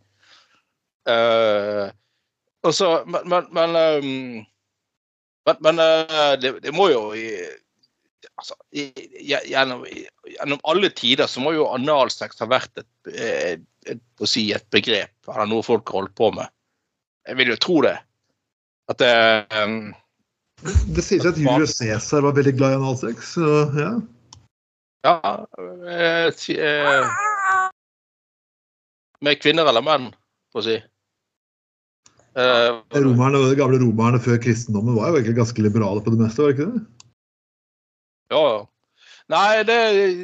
Uh, 1.09 1.91
og 2.65 2.73
så, 2.77 2.89
men 3.05 3.27
men, 3.29 3.51
men, 3.53 3.77
um, 3.77 4.47
men, 5.51 5.61
men 5.67 5.83
uh, 5.85 6.33
det, 6.41 6.55
det 6.65 6.73
må 6.73 6.89
jo 6.95 7.03
i- 7.19 7.51
altså, 8.41 8.57
i, 8.73 8.87
gjennom, 9.29 9.85
gjennom 10.33 10.65
alle 10.73 10.91
tider 10.97 11.29
så 11.29 11.45
må 11.45 11.53
jo 11.59 11.69
analsex 11.75 12.41
ha 12.41 12.49
vært 12.49 12.81
et, 12.81 12.91
et, 13.13 13.67
et, 13.93 14.03
å 14.21 14.29
si 14.29 14.47
et 14.57 14.65
begrep, 14.73 15.13
eller 15.29 15.51
noe 15.51 15.67
folk 15.67 15.93
har 15.93 16.03
holdt 16.07 16.17
på 16.17 16.33
med. 16.41 16.49
Jeg 17.29 17.37
vil 17.37 17.53
jo 17.53 17.57
tro 17.61 17.81
det. 17.85 17.97
At 18.89 19.01
det 19.03 19.15
um, 19.63 19.81
Det 20.97 21.05
sies 21.05 21.27
at 21.29 21.39
Julius 21.39 21.77
Cæsar 21.77 22.25
var 22.25 22.37
veldig 22.39 22.55
glad 22.57 22.73
i 22.73 22.79
analsex. 22.81 23.35
Så 23.37 23.49
ja. 23.77 23.91
Ja 25.07 25.15
eh, 25.89 26.29
eh, 26.57 27.11
Med 29.21 29.43
kvinner 29.43 29.69
eller 29.69 29.85
menn, 29.85 30.09
for 30.53 30.63
å 30.63 30.67
si. 30.67 30.79
Eh, 32.39 32.71
Romerne, 32.95 33.45
De 33.51 33.59
gamle 33.59 33.81
romerne 33.83 34.21
før 34.23 34.41
kristendommen 34.43 34.97
var 34.97 35.11
jo 35.11 35.21
egentlig 35.21 35.39
ganske 35.41 35.63
liberale 35.65 36.03
på 36.03 36.15
det 36.15 36.21
meste, 36.23 36.43
var 36.43 36.53
det 36.53 36.59
ikke 36.59 36.73
det? 36.73 36.83
Ja. 38.33 38.43
ja. 38.43 38.59
Nei, 39.29 39.63
det 39.69 39.79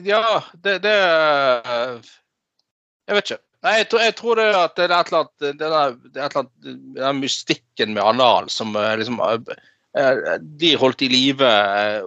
Ja, 0.08 0.40
det, 0.64 0.78
det 0.84 0.96
Jeg 3.04 3.18
vet 3.18 3.26
ikke. 3.28 3.42
Nei, 3.64 3.78
jeg 3.80 3.88
tror, 3.88 4.02
jeg 4.04 4.14
tror 4.18 4.36
det 4.36 4.44
er 4.44 4.58
et 4.58 4.80
eller 4.84 4.96
annet 5.00 5.44
det 5.60 5.68
er, 5.68 5.94
et 5.96 6.18
eller 6.18 6.42
annet 6.42 6.96
Den 6.98 7.20
mystikken 7.22 7.94
med 7.96 8.04
anal 8.04 8.50
som 8.52 8.76
eh, 8.76 8.92
liksom 9.00 9.22
eh, 9.24 10.34
De 10.60 10.74
holdt 10.80 11.04
i 11.06 11.08
live 11.08 11.48
eh, 11.48 12.04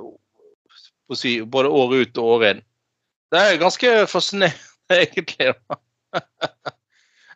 si, 1.17 1.39
både 1.41 1.71
år 1.73 1.95
ut 2.03 2.21
og 2.21 2.33
år 2.35 2.45
inn. 2.51 2.61
Det 3.31 3.41
er 3.41 3.61
ganske 3.61 3.93
fascinerende, 4.11 4.59
egentlig. 5.01 5.53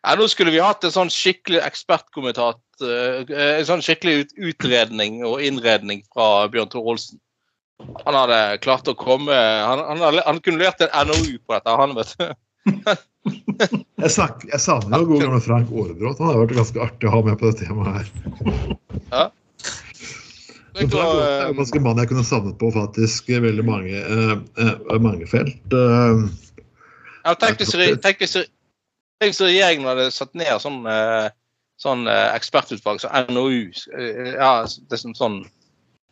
Ja, 0.02 0.14
nå 0.18 0.26
skulle 0.30 0.52
vi 0.54 0.62
hatt 0.62 0.84
en 0.84 0.94
sånn 0.94 1.10
skikkelig 1.12 1.60
ekspertkommentat, 1.64 2.62
eh, 2.84 3.34
en 3.58 3.66
sånn 3.68 3.84
skikkelig 3.84 4.28
utredning 4.38 5.20
og 5.26 5.42
innredning 5.42 6.04
fra 6.12 6.46
Bjørn 6.52 6.70
Tore 6.72 6.94
Olsen. 6.94 7.20
Han 8.04 8.14
hadde 8.14 8.38
klart 8.62 8.86
å 8.86 8.94
komme 8.94 9.34
Han, 9.34 9.80
han, 9.98 10.20
han 10.22 10.36
kunne 10.44 10.60
levert 10.60 10.84
en 10.84 11.08
NOU 11.10 11.40
på 11.42 11.56
dette, 11.56 11.78
han, 11.80 11.96
vet 11.98 12.12
du. 12.20 12.28
Jeg, 14.02 14.10
snak, 14.10 14.42
jeg 14.48 14.60
savner 14.62 15.02
jo 15.02 15.08
god 15.12 15.22
gamle 15.22 15.40
Frank 15.44 15.70
Aarebrot. 15.70 16.18
Han 16.18 16.30
hadde 16.30 16.42
vært 16.42 16.56
ganske 16.58 16.82
artig 16.82 17.08
å 17.08 17.12
ha 17.14 17.20
med 17.26 17.38
på 17.38 17.50
det 17.50 17.62
temaet 17.62 17.92
her. 18.00 18.08
Men 20.72 20.88
Frank 20.90 20.96
Aarebrot 20.98 21.26
er 21.26 21.44
en 21.50 21.60
ganske 21.60 21.82
mann 21.84 22.00
jeg 22.02 22.10
kunne 22.10 22.26
savnet 22.26 22.58
på 22.60 22.72
faktisk 22.74 23.30
veldig 23.30 23.66
mange, 23.68 24.00
eh, 24.00 24.34
eh, 24.62 24.98
mange 25.02 25.28
felt. 25.30 25.60
Eh, 25.70 26.24
Ja, 27.22 27.36
tenk 27.38 27.60
hvis 27.62 27.76
tenk 28.02 28.18
hvis 28.18 28.34
tenk 28.34 29.30
hvis 29.30 29.44
regjeringen 29.44 29.86
hadde 29.86 30.08
satt 30.10 30.32
ned 30.34 30.58
sånn, 30.58 30.80
eh, 30.90 31.28
sånn 31.78 32.08
ekspertutvalg, 32.10 32.98
så 33.02 33.10
NOU 33.30 33.70
ja, 33.70 34.64
det 34.66 34.96
er 34.96 35.02
sånn 35.04 35.14
sånn 35.14 35.38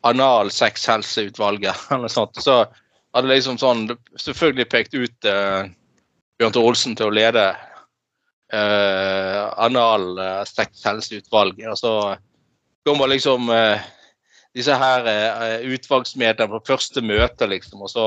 Analsexhelseutvalget 0.06 1.76
eller 1.90 2.06
noe 2.06 2.12
sånt. 2.12 2.38
Så 2.40 2.62
hadde 3.14 3.30
liksom 3.30 3.58
sånn 3.60 3.88
selvfølgelig 4.20 4.68
pekt 4.70 4.94
ut 4.94 5.28
eh, 5.28 5.66
Bjørn 6.40 6.55
Tore 6.57 6.72
Olsen 6.72 6.94
til 6.96 7.05
å 7.11 7.12
lede 7.12 7.42
eh, 8.48 9.40
Analsexhelseutvalget. 9.61 11.68
Og 11.68 11.76
så 11.76 12.16
kommer 12.88 13.12
liksom 13.12 13.53
eh, 13.53 13.76
disse 14.57 14.72
her 14.81 15.05
eh, 15.11 15.61
utvalgsmedlemmene 15.68 16.62
på 16.62 16.70
første 16.72 17.05
møte, 17.05 17.44
liksom, 17.50 17.83
og 17.85 17.90
så 17.92 18.07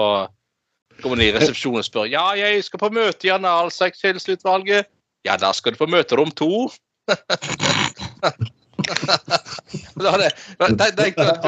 kommer 1.04 1.17
de 1.22 1.28
i 1.30 1.36
resepsjonen 1.36 1.80
og 1.82 1.86
spør 1.86 2.08
ja, 2.10 2.36
jeg 2.38 2.63
skal 2.65 2.80
på 2.82 2.89
møte 2.98 3.28
i 3.30 3.36
Analsexhelseutvalget. 3.38 4.82
Ja, 5.30 5.34
da 5.38 5.54
skal 5.54 5.74
du 5.74 5.78
på 5.84 5.93
møterom 5.93 6.32
to. 6.34 6.69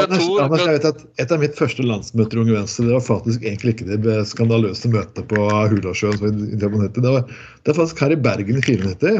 Anders, 0.05 0.25
jeg 0.65 0.75
vet 0.75 0.87
at 0.89 1.01
Et 1.21 1.31
av 1.35 1.41
mitt 1.41 1.57
første 1.57 1.85
landsmøter 1.85 2.39
i 2.39 2.43
Unge 2.43 2.55
Venstre 2.57 2.85
det 2.87 2.95
var 2.95 3.03
faktisk 3.05 3.43
egentlig 3.45 3.75
ikke 3.75 3.97
det 4.05 4.17
skandaløse 4.29 4.91
møtet 4.93 5.27
på 5.31 5.41
Hulasjøen. 5.71 6.17
det. 6.21 6.59
Det 6.59 6.69
var, 6.71 6.87
det 6.95 7.71
var 7.71 7.79
faktisk 7.81 8.03
her 8.05 8.15
i 8.15 8.19
Bergen 8.27 8.59
i 8.61 8.65
94. 8.65 9.13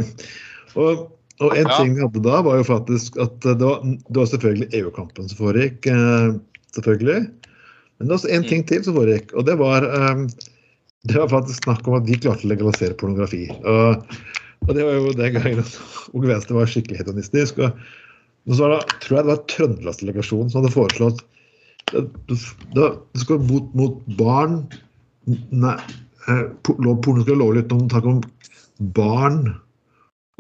Og, 0.76 1.06
og 1.44 1.56
en 1.56 1.68
Ja. 1.70 1.78
ting 1.78 1.96
vi 1.96 2.04
hadde 2.04 2.24
da, 2.26 2.42
var 2.46 2.60
jo 2.62 2.68
faktisk 2.68 3.18
at 3.22 3.40
det 3.46 3.60
var, 3.62 3.82
det 3.84 4.20
var 4.20 4.30
selvfølgelig 4.32 4.70
EU-kampen 4.82 5.30
som 5.32 5.38
foregikk. 5.42 5.86
eh, 5.88 6.36
selvfølgelig. 6.76 7.22
Men 7.98 8.08
det 8.08 8.12
var 8.12 8.18
også 8.20 8.32
en 8.36 8.44
Mm. 8.44 8.50
ting 8.50 8.66
til 8.68 8.84
som 8.84 8.96
foregikk, 8.96 9.34
og 9.34 9.46
det 9.48 9.58
var 9.60 9.84
eh, 9.84 10.26
det 11.08 11.16
var 11.22 11.30
faktisk 11.30 11.64
snakk 11.64 11.88
om 11.88 11.94
at 12.00 12.06
de 12.08 12.16
klarte 12.18 12.48
å 12.48 12.50
legalisere 12.50 12.96
pornografi. 12.98 13.46
Og, 13.64 14.02
og 14.68 14.72
det 14.74 14.84
var 14.84 14.96
jo 14.98 15.12
den 15.14 15.34
gangen 15.38 15.64
Unge 16.16 16.28
Venstre 16.32 16.56
var 16.58 16.66
skikkelig 16.66 16.98
hedonistisk. 17.04 17.60
og 17.60 17.78
og 18.46 18.54
så 18.54 18.66
var 18.66 18.76
det, 18.76 18.98
tror 19.04 19.18
jeg 19.18 19.26
det 19.26 19.32
var 19.32 19.46
Trøndelagsdelegasjonen 19.52 20.52
som 20.52 20.62
hadde 20.62 20.76
foreslått 20.76 21.24
det, 21.92 22.02
det, 22.30 22.40
det 22.78 23.22
skal 23.22 23.42
mot, 23.46 23.70
mot 23.78 24.02
barn 24.20 24.60
Nei, 25.26 25.78
eh, 26.30 26.44
porno 26.66 27.24
skal 27.24 27.32
være 27.32 27.40
lovlig 27.40 27.64
uten 27.66 27.88
takk 27.90 28.06
om 28.10 28.20
barn 28.94 29.40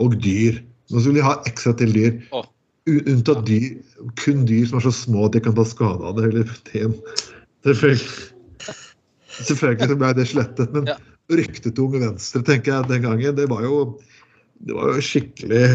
og 0.01 0.17
dyr. 0.21 0.59
Nå 0.91 1.01
skulle 1.01 1.21
de 1.21 1.25
ha 1.25 1.39
ekstra 1.49 1.73
til 1.79 1.95
dyr. 1.95 2.19
Unntatt 2.85 3.45
dyr, 3.47 3.71
kun 4.21 4.43
dyr 4.45 4.67
som 4.69 4.77
er 4.77 4.85
så 4.85 4.93
små 4.93 5.25
at 5.25 5.37
de 5.37 5.41
kan 5.41 5.55
ta 5.57 5.65
skade 5.65 6.05
av 6.05 6.19
det. 6.19 6.29
Eller 6.29 6.51
det. 6.69 6.91
Selvfølgelig, 7.65 8.03
selvfølgelig 9.39 9.89
så 9.89 9.99
ble 10.03 10.11
det 10.19 10.27
slettet. 10.29 10.75
Men 10.75 10.91
ryktet 11.33 11.71
til 11.73 11.87
Unge 11.87 12.03
Venstre 12.03 12.43
tenker 12.45 12.75
jeg 12.75 12.91
den 12.91 13.07
gangen, 13.07 13.39
det 13.39 13.49
var 13.49 13.65
jo, 13.65 13.79
det 14.61 14.77
var 14.77 14.93
jo 14.93 15.05
skikkelig 15.09 15.65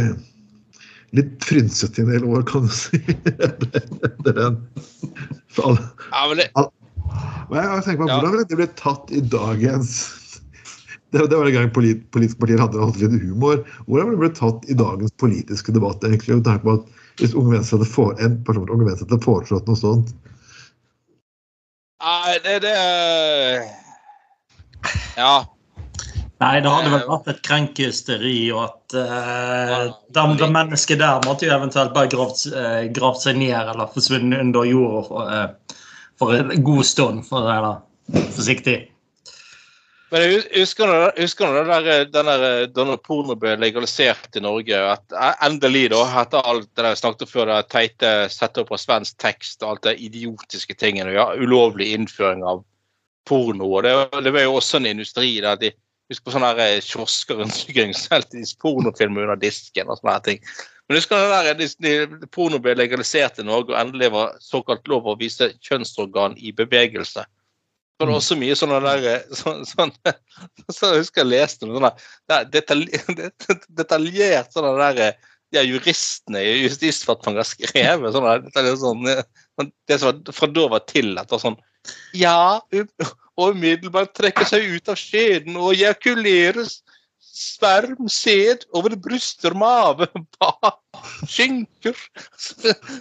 litt 1.17 1.45
frynsete 1.45 2.01
i 2.01 2.05
en 2.05 2.13
del 2.13 2.25
år, 2.29 2.43
kan 2.49 2.67
du 2.67 2.73
si. 2.75 3.01
Etter 4.07 4.33
den. 4.37 4.59
For 5.51 5.71
alle, 5.71 5.83
Ja, 6.11 6.23
men 6.31 6.39
det, 6.39 6.49
jeg 6.55 7.99
på, 7.99 8.07
Ja. 8.07 8.15
Hvordan 8.15 8.33
ville 8.33 8.47
det 8.47 8.59
blitt 8.61 8.77
tatt 8.79 9.11
i 9.11 9.21
dagens 9.21 9.95
Det, 11.11 11.25
det 11.27 11.35
var 11.35 11.49
en 11.49 11.57
gang 11.57 11.71
polit, 11.75 12.05
politiske 12.15 12.39
partier 12.39 12.61
hadde 12.63 12.79
hatt 12.79 13.01
litt 13.01 13.17
humor. 13.19 13.65
Hvordan 13.89 14.13
ville 14.13 14.15
det 14.15 14.25
blitt 14.29 14.39
tatt 14.39 14.69
i 14.71 14.77
dagens 14.79 15.15
politiske 15.19 15.75
debatt? 15.75 16.05
egentlig, 16.07 16.37
med 16.39 16.47
tanke 16.47 16.63
på 16.69 16.77
at 16.79 16.85
Hvis 17.19 17.35
Unge 17.35 17.57
Venstre 17.57 17.81
hadde, 17.81 17.91
for, 17.91 18.15
en 18.23 18.39
person 18.47 18.71
Unge 18.71 18.87
Venstre 18.87 19.09
hadde 19.09 19.25
foreslått 19.27 19.67
noe 19.67 19.81
sånt? 19.81 20.15
Nei, 22.01 22.39
det, 22.47 22.61
det 22.63 22.77
Ja. 25.19 25.35
Nei, 26.41 26.55
det 26.65 26.71
hadde 26.73 26.93
vel 26.95 27.03
vært 27.05 27.27
et 27.29 27.43
krenkehysteri, 27.45 28.37
og 28.55 28.63
at 28.65 28.95
uh, 28.97 29.91
de, 30.09 30.23
de 30.41 30.47
mennesket 30.49 31.03
der 31.03 31.21
måtte 31.27 31.45
jo 31.45 31.53
eventuelt 31.53 31.93
bare 31.93 32.09
gravd, 32.09 32.47
uh, 32.55 32.87
gravd 32.97 33.21
seg 33.27 33.37
ned 33.43 33.59
eller 33.75 33.91
forsvunnet 33.93 34.41
under 34.47 34.65
jorda 34.65 35.03
for, 35.11 35.35
uh, 35.35 35.83
for 36.21 36.39
en 36.39 36.65
god 36.65 36.89
stund, 36.89 37.27
for 37.29 37.45
å 37.45 37.51
være 37.51 37.75
forsiktig. 38.39 38.79
Men 40.11 40.25
jeg 40.25 40.39
husker 40.57 40.91
du 40.91 41.21
husker 41.23 41.53
du 41.55 41.69
der, 41.69 41.85
den 42.11 42.27
der, 42.27 42.45
eh, 42.49 42.65
da 42.75 42.97
porno 42.99 43.37
ble 43.39 43.53
legalisert 43.63 44.35
i 44.35 44.43
Norge? 44.43 44.81
at 44.97 45.15
eh, 45.15 45.45
Endelig, 45.47 45.85
da, 45.93 46.01
etter 46.23 46.43
alt 46.51 46.67
det 46.75 46.83
der 46.83 46.99
snakket 46.99 47.31
før, 47.31 47.53
det 47.53 47.69
teite 47.71 48.11
sette 48.33 48.65
opp 48.65 48.73
av 48.75 48.83
svensk 48.83 49.21
tekst 49.23 49.63
og 49.63 49.77
alt 49.77 49.87
det 49.87 50.01
idiotiske 50.03 50.75
tingene. 50.75 51.15
Ja, 51.15 51.29
ulovlig 51.39 51.93
innføring 51.95 52.43
av 52.43 52.65
porno. 53.29 53.71
og 53.71 53.87
Det, 53.87 53.95
det 54.27 54.35
var 54.35 54.49
jo 54.49 54.59
også 54.59 54.81
en 54.81 54.91
industri 54.91 55.37
der 55.45 55.61
de 55.61 55.71
Husk 56.11 56.27
på 56.27 56.35
sånne 56.35 56.51
her 56.53 56.61
eh, 56.65 56.83
kiosker 56.83 57.39
rundt 57.39 57.65
omkring 57.69 57.95
pornofilmer 58.63 59.29
under 59.29 59.41
disken 59.41 59.91
og 59.91 60.01
sånne 60.01 60.19
ting. 60.27 60.41
Men 60.91 60.99
husker 60.99 61.21
du 61.21 61.31
det 61.31 61.43
der, 61.47 61.59
de, 61.61 61.67
de, 62.19 62.29
porno 62.35 62.59
ble 62.59 62.75
legalisert 62.75 63.39
i 63.39 63.45
Norge, 63.47 63.71
og 63.71 63.79
endelig 63.79 64.09
var 64.11 64.33
såkalt 64.43 64.89
lov 64.91 65.07
å 65.07 65.15
vise 65.21 65.53
kjønnsorgan 65.63 66.35
i 66.35 66.51
bevegelse. 66.51 67.23
Det 68.01 68.09
var 68.09 68.17
også 68.17 68.35
mye 68.41 68.57
sånne 68.59 68.81
der 68.83 69.07
eh, 69.07 69.37
sånn, 69.39 69.63
sånn, 69.69 69.93
så 70.75 70.95
husker 70.97 71.23
jeg 71.23 71.31
leste 71.31 71.69
noe 71.69 71.79
sånn 71.79 72.03
der 72.33 72.49
detalj, 72.51 72.89
detaljert 73.83 74.57
sånne 74.57 74.73
der 74.81 75.21
de 75.55 75.63
juristene 75.67 76.43
i 76.47 76.59
Justisdepartementet 76.65 77.53
skrevet 77.53 78.15
sånn 78.15 78.27
her, 78.27 78.43
det, 78.47 78.63
er 78.63 78.77
sånn, 78.81 79.07
eh, 79.11 79.71
det 79.91 79.99
som 80.01 80.11
var- 80.11 80.35
fra 80.35 80.51
da 80.59 80.67
var 80.75 80.87
tillatt, 80.91 81.31
var 81.31 81.43
sånn 81.43 81.59
Ja, 82.19 82.61
og 83.41 83.57
umiddelbart 83.57 84.15
trekker 84.17 84.49
seg 84.49 84.69
ut 84.77 84.93
av 84.93 84.99
skjeden 85.01 85.57
og 85.57 85.73
ejakulerer 85.75 86.69
sperm, 87.41 88.09
sæd 88.11 88.67
over 88.77 88.97
bryster, 89.01 89.55
og 89.55 89.61
mage, 89.63 90.09
bak, 90.37 90.81
skynker 91.25 91.97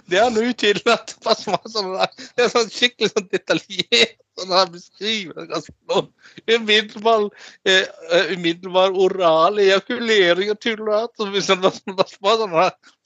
Det 0.08 0.20
er 0.20 0.30
nå 0.32 0.46
tillatt. 0.56 1.16
Sånn. 1.20 1.92
Det 2.36 2.46
er 2.46 2.52
sånn 2.52 2.72
skikkelig 2.72 3.12
sånn 3.12 3.28
detaljert 3.32 4.20
sånn 4.40 4.54
han 4.54 4.70
beskriver 4.72 5.48
ganske 5.50 5.74
sånn. 5.90 6.08
Umiddelbar, 6.48 7.26
eh, 7.68 7.88
eh, 8.12 8.32
umiddelbar 8.36 8.96
oral 8.96 9.60
ejakulering 9.62 10.52
og 10.54 10.60
tull 10.62 10.86
og 10.86 10.94
alt. 11.00 11.26
hvis 11.34 11.50
han 11.52 11.60
var 11.64 11.76
sånn, 11.76 11.98
var 11.98 12.40
sånn 12.40 12.56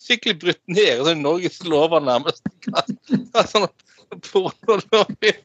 skikkelig 0.05 0.39
brutt 0.45 0.63
ned 0.67 1.05
sånn 1.09 1.25
Norges 1.25 1.63
lover, 1.65 2.05
nærmest. 2.05 2.45
Sånn 3.55 3.69
pornolover. 4.31 5.43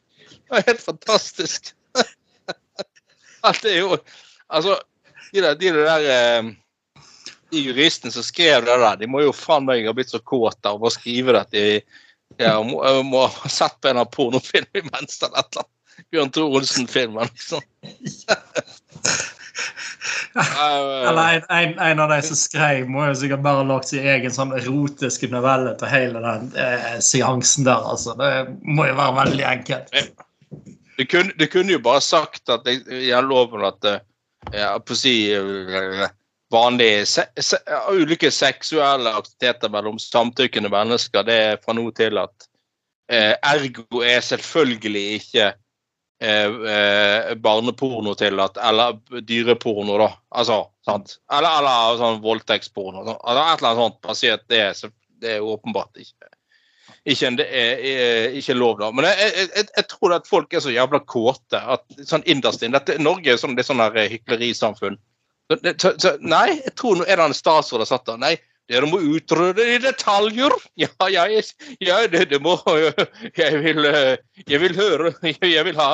Det 0.50 0.58
er 0.58 0.66
helt 0.66 0.82
fantastisk. 0.82 1.74
Alt 3.48 3.64
er 3.64 3.80
jo 3.80 3.98
Altså, 4.50 4.74
de 5.30 5.42
der, 5.44 5.54
de 5.54 5.70
der 5.76 6.06
eh, 6.10 6.48
de 7.50 7.60
juristene 7.62 8.12
som 8.14 8.24
skrev 8.26 8.64
det 8.66 8.78
der, 8.82 8.96
de 8.98 9.08
må 9.10 9.22
jo 9.22 9.34
faen 9.34 9.66
meg 9.66 9.86
ha 9.86 9.94
blitt 9.94 10.10
så 10.10 10.18
kåte 10.22 10.70
av 10.70 10.82
å 10.82 10.90
skrive 10.90 11.34
det 11.34 11.42
at 11.44 11.54
de 11.54 11.64
ja, 12.38 12.56
må, 12.62 12.80
må 13.06 13.26
ha 13.30 13.50
sett 13.50 13.76
på 13.82 13.90
en 13.90 14.00
av 14.02 14.10
pornofilm 14.14 14.82
imens 14.82 15.18
eller 15.22 15.38
et 15.38 15.52
eller 15.52 15.64
annet. 15.64 15.76
Bjørn 16.10 16.30
Tore 16.32 16.56
Olsen-filmen, 16.56 17.28
liksom. 17.28 17.60
Eller 20.34 21.34
en, 21.34 21.44
en, 21.50 21.74
en 21.90 22.00
av 22.00 22.08
de 22.14 22.20
som 22.24 22.38
skrev, 22.38 22.88
må 22.88 23.04
jo 23.10 23.18
sikkert 23.20 23.42
bare 23.44 23.60
ha 23.60 23.66
lagt 23.68 23.90
sin 23.90 24.06
egen 24.08 24.32
sånn 24.32 24.54
erotiske 24.56 25.28
novelle 25.32 25.74
til 25.80 25.90
hele 25.92 26.22
den 26.24 26.48
eh, 26.56 26.96
seansen 27.04 27.66
der. 27.68 27.84
altså. 27.92 28.14
Det 28.20 28.30
må 28.62 28.88
jo 28.88 28.96
være 28.96 29.18
veldig 29.18 29.46
enkelt. 29.50 29.92
Du 31.00 31.06
kunne, 31.06 31.32
du 31.32 31.46
kunne 31.48 31.72
jo 31.72 31.80
bare 31.80 32.02
sagt 32.04 32.50
at 32.52 32.66
det 32.66 32.82
gjelder 32.84 33.28
loven 33.30 33.62
at 33.64 33.86
eh, 33.88 34.02
ja, 34.52 34.74
på 34.84 34.92
å 34.92 34.98
si 35.00 35.14
eh, 35.32 36.02
vanlige 36.52 37.06
se, 37.08 37.24
se, 37.40 37.56
ulike 37.88 38.28
seksuelle 38.34 39.14
aktiviteter 39.16 39.72
mellom 39.72 39.96
samtykkende 40.02 40.68
mennesker, 40.68 41.24
det 41.24 41.38
er 41.46 41.62
fra 41.64 41.72
nå 41.78 41.86
til 41.96 42.20
at 42.20 42.44
eh, 43.08 43.32
ergo 43.32 44.02
er 44.04 44.20
selvfølgelig 44.26 45.06
ikke 45.22 45.46
eh, 45.48 46.58
eh, 46.74 47.32
barneporno 47.40 48.12
at 48.12 48.60
eller 48.60 49.00
dyreporno, 49.24 49.96
da. 50.04 50.10
Altså, 50.36 50.66
sant? 50.84 51.16
Eller, 51.32 51.62
eller 51.62 51.96
sånn 52.02 52.20
voldtektsporno. 52.26 53.06
Altså, 53.08 53.46
et 53.46 53.56
eller 53.56 53.70
annet 53.70 53.84
sånt. 53.86 54.02
Bare 54.04 54.20
si 54.20 54.34
at 54.36 54.44
det 54.52 54.66
det 55.20 55.38
er 55.38 55.48
åpenbart 55.48 55.96
ikke 56.00 56.28
ikke, 57.08 57.30
det 57.38 57.46
er, 57.48 57.78
er, 57.80 58.34
ikke 58.36 58.56
lov, 58.58 58.76
da. 58.80 58.90
Men 58.92 59.06
jeg, 59.08 59.30
jeg, 59.56 59.68
jeg, 59.76 59.86
tror 59.88 60.16
at 60.18 60.28
folk 60.28 60.52
er 60.52 60.60
så 60.60 60.72
jævla 60.74 61.00
kåte 61.08 61.60
at 61.76 62.04
sånn 62.04 62.26
innerst 62.28 62.64
inne 62.66 62.82
Norge 63.00 63.32
er 63.32 63.40
sånn, 63.40 63.56
det 63.56 63.64
er 63.64 63.70
sånn 63.70 63.80
her 63.80 63.96
hyklerisamfunn. 64.12 64.98
Så, 65.50 65.58
så, 65.80 65.94
så, 65.98 66.14
nei, 66.20 66.60
jeg 66.60 66.74
tror 66.78 67.00
nå 67.00 67.08
er 67.08 67.18
det 67.18 67.30
en 67.30 67.34
statsråd 67.34 67.82
som 67.82 67.96
satt 67.96 68.06
der. 68.06 68.20
Nei, 68.20 68.34
dere 68.70 68.86
må 68.86 69.00
utrede 69.02 69.56
det 69.58 69.66
i 69.74 69.78
detaljer. 69.82 70.54
Ja, 70.80 70.90
jeg, 71.10 71.42
ja 71.82 71.98
det, 72.08 72.26
det 72.30 72.38
må 72.44 72.54
Jeg 73.40 73.62
vil, 73.64 73.84
eh, 73.88 74.20
jeg 74.46 74.60
vil 74.62 74.76
høre 74.78 75.14
Jeg 75.56 75.64
vil 75.66 75.80
ha, 75.80 75.88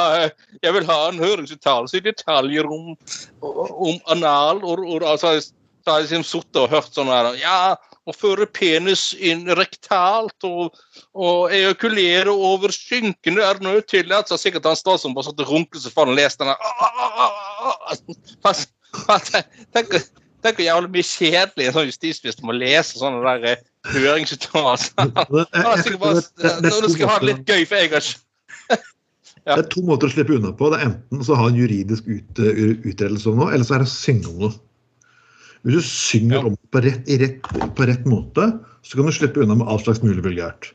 jeg 0.62 0.74
vil 0.76 0.88
ha 0.90 0.98
en 1.08 1.22
høringsuttalelse 1.22 1.98
i 1.98 2.04
detaljer 2.04 2.68
om, 2.68 2.92
om 3.40 3.96
anal 4.12 4.60
og, 4.62 4.84
og 4.84 5.06
altså, 5.06 5.38
så 5.40 5.92
har 5.94 6.02
jeg 6.02 6.10
liksom 6.10 6.26
sittet 6.26 6.60
og 6.64 6.72
hørt 6.74 6.92
sånn 6.92 7.10
her 7.10 7.32
Ja, 7.40 7.58
å 8.06 8.14
føre 8.14 8.46
penis 8.46 9.08
inn 9.18 9.46
rektalt 9.58 10.46
og, 10.46 10.76
og 11.18 11.54
ejakulere 11.54 12.30
over 12.32 12.74
skynkene 12.74 13.42
er 13.42 13.58
nå 13.64 13.74
tillatt. 13.90 14.30
Så 14.30 14.38
sikkert 14.40 14.68
han 14.68 14.78
statsråden 14.78 15.16
bare 15.16 15.28
satt 15.28 15.42
og 15.42 15.50
runket 15.50 15.82
seg 15.82 15.94
foran 15.94 16.14
og 16.14 16.20
leste 16.20 16.44
den 16.44 16.54
der. 16.54 18.28
Pass- 18.44 18.68
pass- 19.06 19.34
Tenk 19.74 19.98
tenk 20.46 20.60
hvor 20.60 20.66
jævlig 20.68 20.92
mye 20.94 21.06
kjedelig 21.08 21.66
en 21.66 21.74
sånn 21.74 21.88
justisminister 21.90 22.46
må 22.46 22.54
lese 22.56 23.00
sånne 23.00 23.22
der 23.24 23.48
eh, 23.50 23.64
høringsuttalelser. 23.96 25.10
Er 25.56 26.62
Nå 26.62 26.90
skal 26.92 27.02
jeg 27.02 27.10
ha 27.10 27.18
det 27.18 27.30
litt 27.32 27.50
gøy, 27.50 27.64
for 27.66 27.80
jeg 27.80 27.90
har 27.90 28.06
ikke 28.06 28.82
det 29.46 29.54
er 29.62 29.68
to 29.70 29.82
måter 29.86 30.08
å 30.08 30.14
slippe 30.14 30.34
unna 30.34 30.50
på. 30.56 30.70
Det 30.72 30.80
er 30.80 30.88
enten 30.88 31.26
så 31.26 31.36
ha 31.38 31.48
en 31.50 31.58
juridisk 31.58 32.08
ut, 32.10 32.40
utredelse 32.42 33.30
om 33.30 33.42
noe, 33.42 33.52
eller 33.54 33.66
så 33.66 33.76
er 33.76 33.84
det 33.84 33.90
å 33.90 33.92
synge 33.92 34.30
om 34.32 34.40
noe. 34.46 34.54
Hvis 35.66 35.80
du 35.80 35.82
synger 35.82 36.38
Ja. 36.38 36.44
om 36.46 36.56
på 36.70 36.80
rett, 36.84 37.08
rett, 37.20 37.42
på 37.76 37.86
rett 37.88 38.04
måte, 38.06 38.46
så 38.86 38.96
kan 38.98 39.08
du 39.08 39.12
slippe 39.14 39.42
unna 39.42 39.56
med 39.58 39.66
alt 39.66 39.82
slags 39.84 40.02
mulig 40.04 40.22
vulgært. 40.22 40.70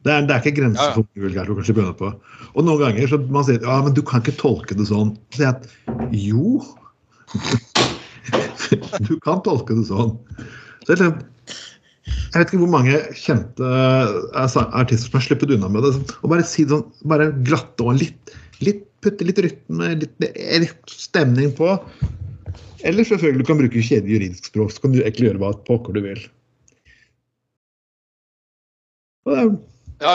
Det 0.00 0.12
er, 0.14 0.22
det 0.24 0.32
er 0.32 0.40
ikke 0.40 0.56
grenser 0.56 0.80
Ja, 0.80 0.88
ja. 0.88 0.94
for 0.96 1.04
hvor 1.04 1.26
vulgært 1.26 1.50
du 1.50 1.54
kan 1.58 1.66
slippe 1.68 1.82
unna 1.84 1.96
på. 1.98 2.08
Og 2.56 2.64
noen 2.64 2.80
ganger 2.80 3.10
så 3.10 3.18
man 3.28 3.44
sier 3.44 3.60
ja, 3.60 3.76
men 3.84 3.92
du 3.96 4.00
kan 4.02 4.22
ikke 4.24 4.38
tolke 4.40 4.74
det 4.78 4.88
sånn. 4.88 5.12
Så 5.36 5.42
sier 5.42 5.52
jeg 5.52 6.22
jo. 6.32 6.62
du 9.08 9.14
kan 9.20 9.42
tolke 9.44 9.76
det 9.76 9.84
sånn. 9.90 10.14
Så 10.86 10.96
jeg, 10.96 11.12
jeg 12.00 12.38
vet 12.40 12.48
ikke 12.48 12.62
hvor 12.62 12.72
mange 12.72 12.96
kjente 13.18 13.60
eh, 13.60 14.56
artister 14.72 15.04
som 15.10 15.18
har 15.20 15.26
sluppet 15.28 15.52
unna 15.56 15.68
med 15.68 15.84
det. 15.84 15.92
Og 16.22 16.32
bare 16.32 16.46
si 16.48 16.64
det 16.64 16.72
sånn, 16.78 16.86
bare 17.12 17.28
glatte 17.44 17.84
og 17.84 18.00
litt, 18.00 18.32
litt 18.64 18.86
putte 19.04 19.24
litt 19.24 19.38
rytme, 19.40 19.94
litt, 20.00 20.16
litt 20.20 20.92
stemning 20.92 21.52
på. 21.56 21.76
Eller 22.86 23.04
selvfølgelig 23.04 23.42
du 23.42 23.48
kan 23.48 23.58
bruke 23.60 23.82
kjedelig 23.84 24.14
juridisk 24.16 24.50
språk, 24.50 24.72
så 24.72 24.84
kan 24.84 24.94
du 24.94 25.02
egentlig 25.02 25.28
gjøre 25.28 25.42
hva 25.42 25.52
pokker 25.66 25.96
du 25.96 26.04
vil. 26.04 26.22
Er, 29.30 29.50
Ja, 30.00 30.14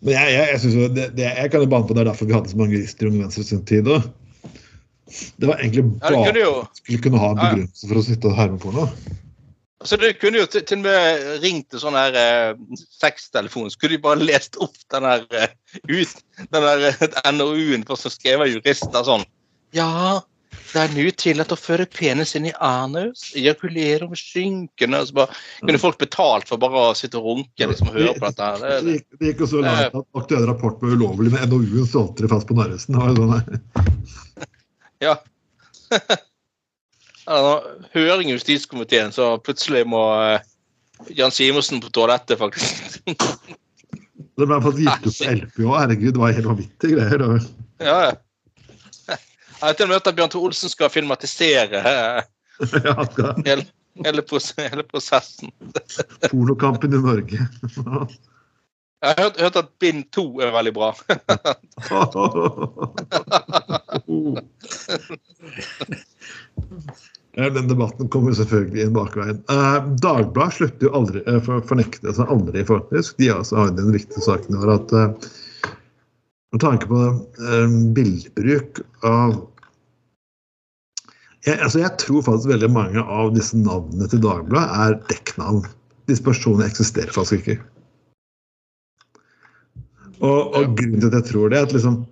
men 0.00 0.14
jeg, 0.16 0.32
jeg, 0.32 0.48
jeg, 0.54 0.72
jo 0.76 0.88
det, 0.96 1.06
det, 1.16 1.24
jeg 1.28 1.50
kan 1.52 1.64
jo 1.64 1.68
bane 1.68 1.88
på 1.88 1.96
det 1.96 2.02
er 2.02 2.08
derfor 2.08 2.28
vi 2.28 2.36
hadde 2.36 2.52
så 2.52 2.58
mange 2.60 2.76
jurister 2.78 3.06
i 3.06 3.10
Unge 3.10 3.24
Venstre 3.24 3.44
sin 3.44 3.64
tid. 3.68 3.84
da. 3.84 4.00
det 5.40 5.48
var 5.48 5.58
egentlig 5.58 5.84
ja 5.84 6.12
bare 6.12 6.28
kunne 6.28 6.44
jo 6.44 6.52
skulle 6.78 7.02
kunne 7.04 7.18
ha 7.20 7.32
en 7.32 7.36
Ja, 7.36 7.42
ja. 7.42 7.50
begrunnelse 7.50 7.90
for 7.90 8.00
å 8.00 8.04
sitte 8.06 8.30
og 8.30 8.38
herme 8.38 8.60
på 8.62 8.72
noe. 8.76 8.88
Så 9.84 9.96
du 9.96 10.06
kunne 10.20 10.42
jo 10.42 10.46
til, 10.46 10.64
til 10.68 10.80
og 10.80 10.84
med 10.86 11.26
ringt 11.42 11.70
til 11.72 11.80
sånn 11.80 11.96
her 11.96 12.16
eh, 12.20 12.80
sextelefon, 13.00 13.70
så 13.72 13.80
kunne 13.80 13.96
de 13.96 14.02
bare 14.04 14.24
lest 14.24 14.58
opp 14.60 14.76
den 14.92 15.08
her 15.08 15.24
eh, 15.36 15.52
ut, 15.88 16.16
den 16.40 16.66
der 16.68 16.86
eh, 16.92 17.30
NOU-en 17.36 17.84
for 17.88 18.00
som 18.00 18.12
skrev 18.12 18.44
jurister 18.48 19.04
sånn 19.08 19.24
Ja, 19.76 20.20
det 20.74 20.82
er 20.82 20.92
nå 20.94 21.10
tillatt 21.18 21.52
å 21.54 21.58
føre 21.58 21.86
penis 21.90 22.34
inn 22.38 22.48
i 22.50 22.54
anus, 22.64 23.30
ejakulere 23.38 24.06
over 24.06 24.18
skynkene 24.18 25.00
altså 25.00 25.12
så 25.12 25.18
bare 25.20 25.38
Kunne 25.62 25.82
folk 25.82 25.98
betalt 26.00 26.48
for 26.50 26.62
bare 26.62 26.84
å 26.90 26.96
sitte 26.98 27.20
og 27.20 27.28
runke 27.28 27.68
liksom, 27.70 27.90
og 27.90 27.98
høre 27.98 28.14
på 28.18 28.26
dette 28.28 28.48
her? 28.48 28.62
Det 28.62 28.78
Det, 28.86 28.96
det 29.18 29.32
gikk 29.32 29.44
jo 29.44 29.50
så 29.54 29.64
langt 29.64 29.98
at 30.00 30.20
aktuell 30.22 30.46
rapport 30.48 30.80
var 30.82 30.94
ulovlig, 30.96 31.32
men 31.34 31.50
NOU-en 31.50 32.14
det 32.20 32.30
fast 32.32 32.48
på 32.48 32.56
Narvesen. 32.58 32.98
Sånn, 32.98 33.34
ja. 35.06 35.16
Eller, 37.26 37.68
høring 37.96 38.30
i 38.30 38.36
justiskomiteen, 38.36 39.14
så 39.16 39.32
plutselig 39.42 39.86
må 39.88 40.04
eh, 40.24 40.48
Jan 41.16 41.34
Simonsen 41.34 41.82
på 41.82 41.92
toalettet, 41.94 42.38
faktisk. 42.40 43.10
Det 44.40 44.46
ble 44.48 44.56
faktisk 44.64 44.86
gitt 44.86 45.04
ut 45.04 45.18
på 45.18 45.32
LP 45.34 45.58
òg. 45.66 45.74
Herregud, 45.76 46.12
det 46.16 46.20
var 46.22 46.30
helt 46.32 46.46
vanvittige 46.48 46.94
greier. 46.96 47.42
Ja, 47.84 47.96
ja. 48.06 48.12
Jeg 49.60 49.66
har 49.68 49.76
til 49.76 49.84
og 49.84 49.90
med 49.90 49.98
hørt 49.98 50.08
at 50.08 50.16
Bjørn 50.16 50.30
Tore 50.32 50.48
Olsen 50.48 50.72
skal 50.72 50.88
filmatisere 50.92 51.80
eh, 51.84 52.22
Ja, 52.86 52.94
skal- 53.12 53.42
hele, 53.44 53.66
hele, 54.06 54.22
pros 54.24 54.50
hele 54.56 54.84
prosessen. 54.88 55.52
Pornokampen 56.30 56.96
i 56.96 57.00
Norge. 57.04 57.44
Jeg 59.00 59.14
har 59.16 59.22
hørt, 59.22 59.38
hørt 59.40 59.56
at 59.56 59.68
bind 59.80 60.02
to 60.12 60.24
er 60.44 60.50
veldig 60.52 60.74
bra. 60.76 60.90
Den 67.40 67.68
debatten 67.70 68.08
kommer 68.12 68.34
selvfølgelig 68.36 68.82
inn 68.84 68.92
bakveien. 68.96 69.38
Eh, 69.52 69.78
Dagbladet 70.02 70.56
slutter 70.58 70.88
jo 70.88 70.92
aldri 70.98 71.22
eh, 71.30 71.38
for 71.46 71.64
fornekte 71.70 72.12
seg 72.16 72.32
aldri, 72.34 72.64
faktisk. 72.68 73.16
De 73.22 73.30
også 73.32 73.56
har 73.62 73.72
den 73.78 73.92
viktige 73.94 74.24
saken 74.24 74.56
i 74.56 74.60
år 74.60 74.74
at 74.74 74.94
eh, 74.98 75.30
med 76.50 76.62
tanke 76.62 76.88
på 76.90 77.00
eh, 77.06 77.78
bildebruk 77.96 78.82
av 79.06 79.38
jeg, 81.46 81.56
altså 81.56 81.80
jeg 81.80 81.96
tror 82.02 82.24
faktisk 82.26 82.50
veldig 82.50 82.68
mange 82.74 83.00
av 83.00 83.30
disse 83.32 83.56
navnene 83.56 84.08
til 84.12 84.20
Dagbladet 84.20 84.80
er 84.84 84.96
dekknavn. 85.08 85.62
Disse 86.10 86.24
personene 86.26 86.66
eksisterer 86.68 87.14
faktisk 87.14 87.40
ikke. 87.40 87.56
Og, 90.20 90.52
og 90.52 90.74
grunnen 90.76 91.00
til 91.00 91.08
at 91.08 91.16
jeg 91.16 91.28
tror 91.30 91.48
det, 91.48 91.62
er 91.62 91.68
at 91.70 91.72
liksom 91.72 92.02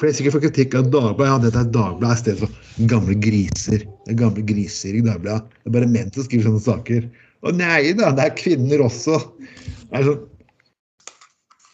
for 0.00 0.08
jeg 0.08 0.14
er 0.14 0.16
sikkert 0.16 0.34
får 0.38 0.42
kritikk 0.46 0.74
av 0.78 0.86
Dagbladet. 0.94 1.26
Ja, 1.28 1.40
dette 1.42 1.60
er 1.60 1.72
Dagbladet 1.74 2.14
i 2.14 2.20
stedet 2.22 2.46
for 2.46 2.86
gamle 2.88 3.16
griser. 3.20 3.82
Det 4.06 4.14
er 4.14 4.20
gamle 4.22 4.44
griser 4.48 4.94
i 4.96 5.02
Dagbladet. 5.04 5.50
Det 5.58 5.68
er 5.68 5.74
bare 5.74 5.90
menn 5.90 6.14
som 6.14 6.24
skriver 6.24 6.46
sånne 6.46 6.62
saker. 6.64 7.08
Og 7.44 7.58
nei 7.58 7.90
da, 7.98 8.08
det 8.16 8.24
er 8.24 8.38
kvinner 8.38 8.86
også. 8.86 9.18
Det 9.90 9.98
er 9.98 10.06
sånn 10.06 10.22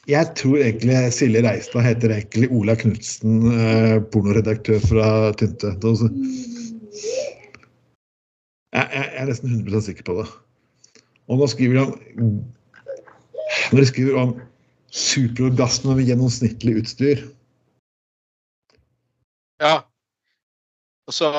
jeg 0.06 0.34
tror 0.38 0.60
egentlig 0.62 0.98
Silje 1.14 1.42
Reistad 1.42 1.82
heter 1.82 2.12
egentlig 2.14 2.48
Ola 2.54 2.76
Knutsen, 2.78 3.40
eh, 3.50 3.96
pornoredaktør 4.12 4.78
fra 4.84 5.06
Tynte. 5.38 5.72
Jeg, 8.76 8.86
jeg, 8.92 9.08
er 9.18 9.26
nesten 9.26 9.56
100% 9.66 9.88
sikker 9.88 10.06
på 10.06 10.20
det. 10.20 10.28
Og 11.26 11.40
nå 11.40 11.48
skriver 11.50 11.80
han 11.80 11.90
Når 13.72 13.80
de 13.80 13.86
skriver 13.88 14.20
om 14.20 14.36
superorgasme 14.94 15.96
med 15.98 16.06
gjennomsnittlig 16.06 16.76
utstyr 16.82 17.24
Ja. 19.62 19.80
Og 21.06 21.14
så 21.14 21.30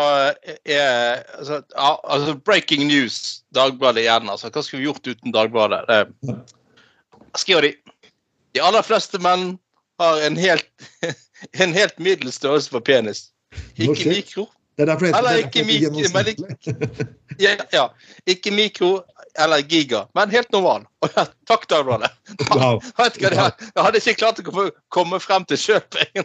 er 0.65 1.23
altså, 1.37 1.61
ja, 1.75 1.89
altså 2.03 2.35
Breaking 2.43 2.87
news, 2.87 3.43
Dagbladet 3.55 4.03
igjen. 4.03 4.29
altså. 4.29 4.51
Hva 4.51 4.63
skulle 4.63 4.81
vi 4.81 4.87
gjort 4.87 5.07
uten 5.07 5.35
Dagbladet? 5.35 5.83
Det 5.87 6.35
skriver 7.39 7.67
de. 7.67 7.73
De 8.57 8.61
aller 8.65 8.81
fleste 8.81 9.19
menn 9.21 9.51
har 10.01 10.21
en 10.25 10.37
helt, 10.37 10.65
en 11.61 11.73
helt 11.73 11.99
middels 12.01 12.39
størrelse 12.41 12.73
på 12.73 12.81
penis. 12.81 13.27
Ikke 13.77 13.95
shit. 14.01 14.15
mikro. 14.15 14.47
Er 14.77 14.85
Eller 15.17 15.29
er 15.29 15.37
ikke 15.41 15.61
derfor 15.61 15.61
det 15.61 15.65
mik- 15.67 15.81
men 15.81 15.85
gjennomsnittlig. 15.85 17.07
Ja, 17.41 17.53
ja. 17.73 17.83
Ikke 18.29 18.51
mikro 18.53 18.89
eller 19.37 19.61
giga, 19.61 20.03
men 20.17 20.29
helt 20.33 20.51
normal. 20.53 20.85
Og 21.05 21.09
ja, 21.17 21.25
takk, 21.49 21.65
Dagbladet. 21.69 22.09
Wow. 22.49 22.81
Jeg? 22.97 23.21
Jeg 23.29 23.83
hadde 23.85 24.01
ikke 24.01 24.17
klart 24.21 24.41
å 24.41 24.67
komme, 24.93 25.19
frem 25.21 25.45
til 25.49 25.61
kjøp. 25.61 25.97
De 26.01 26.23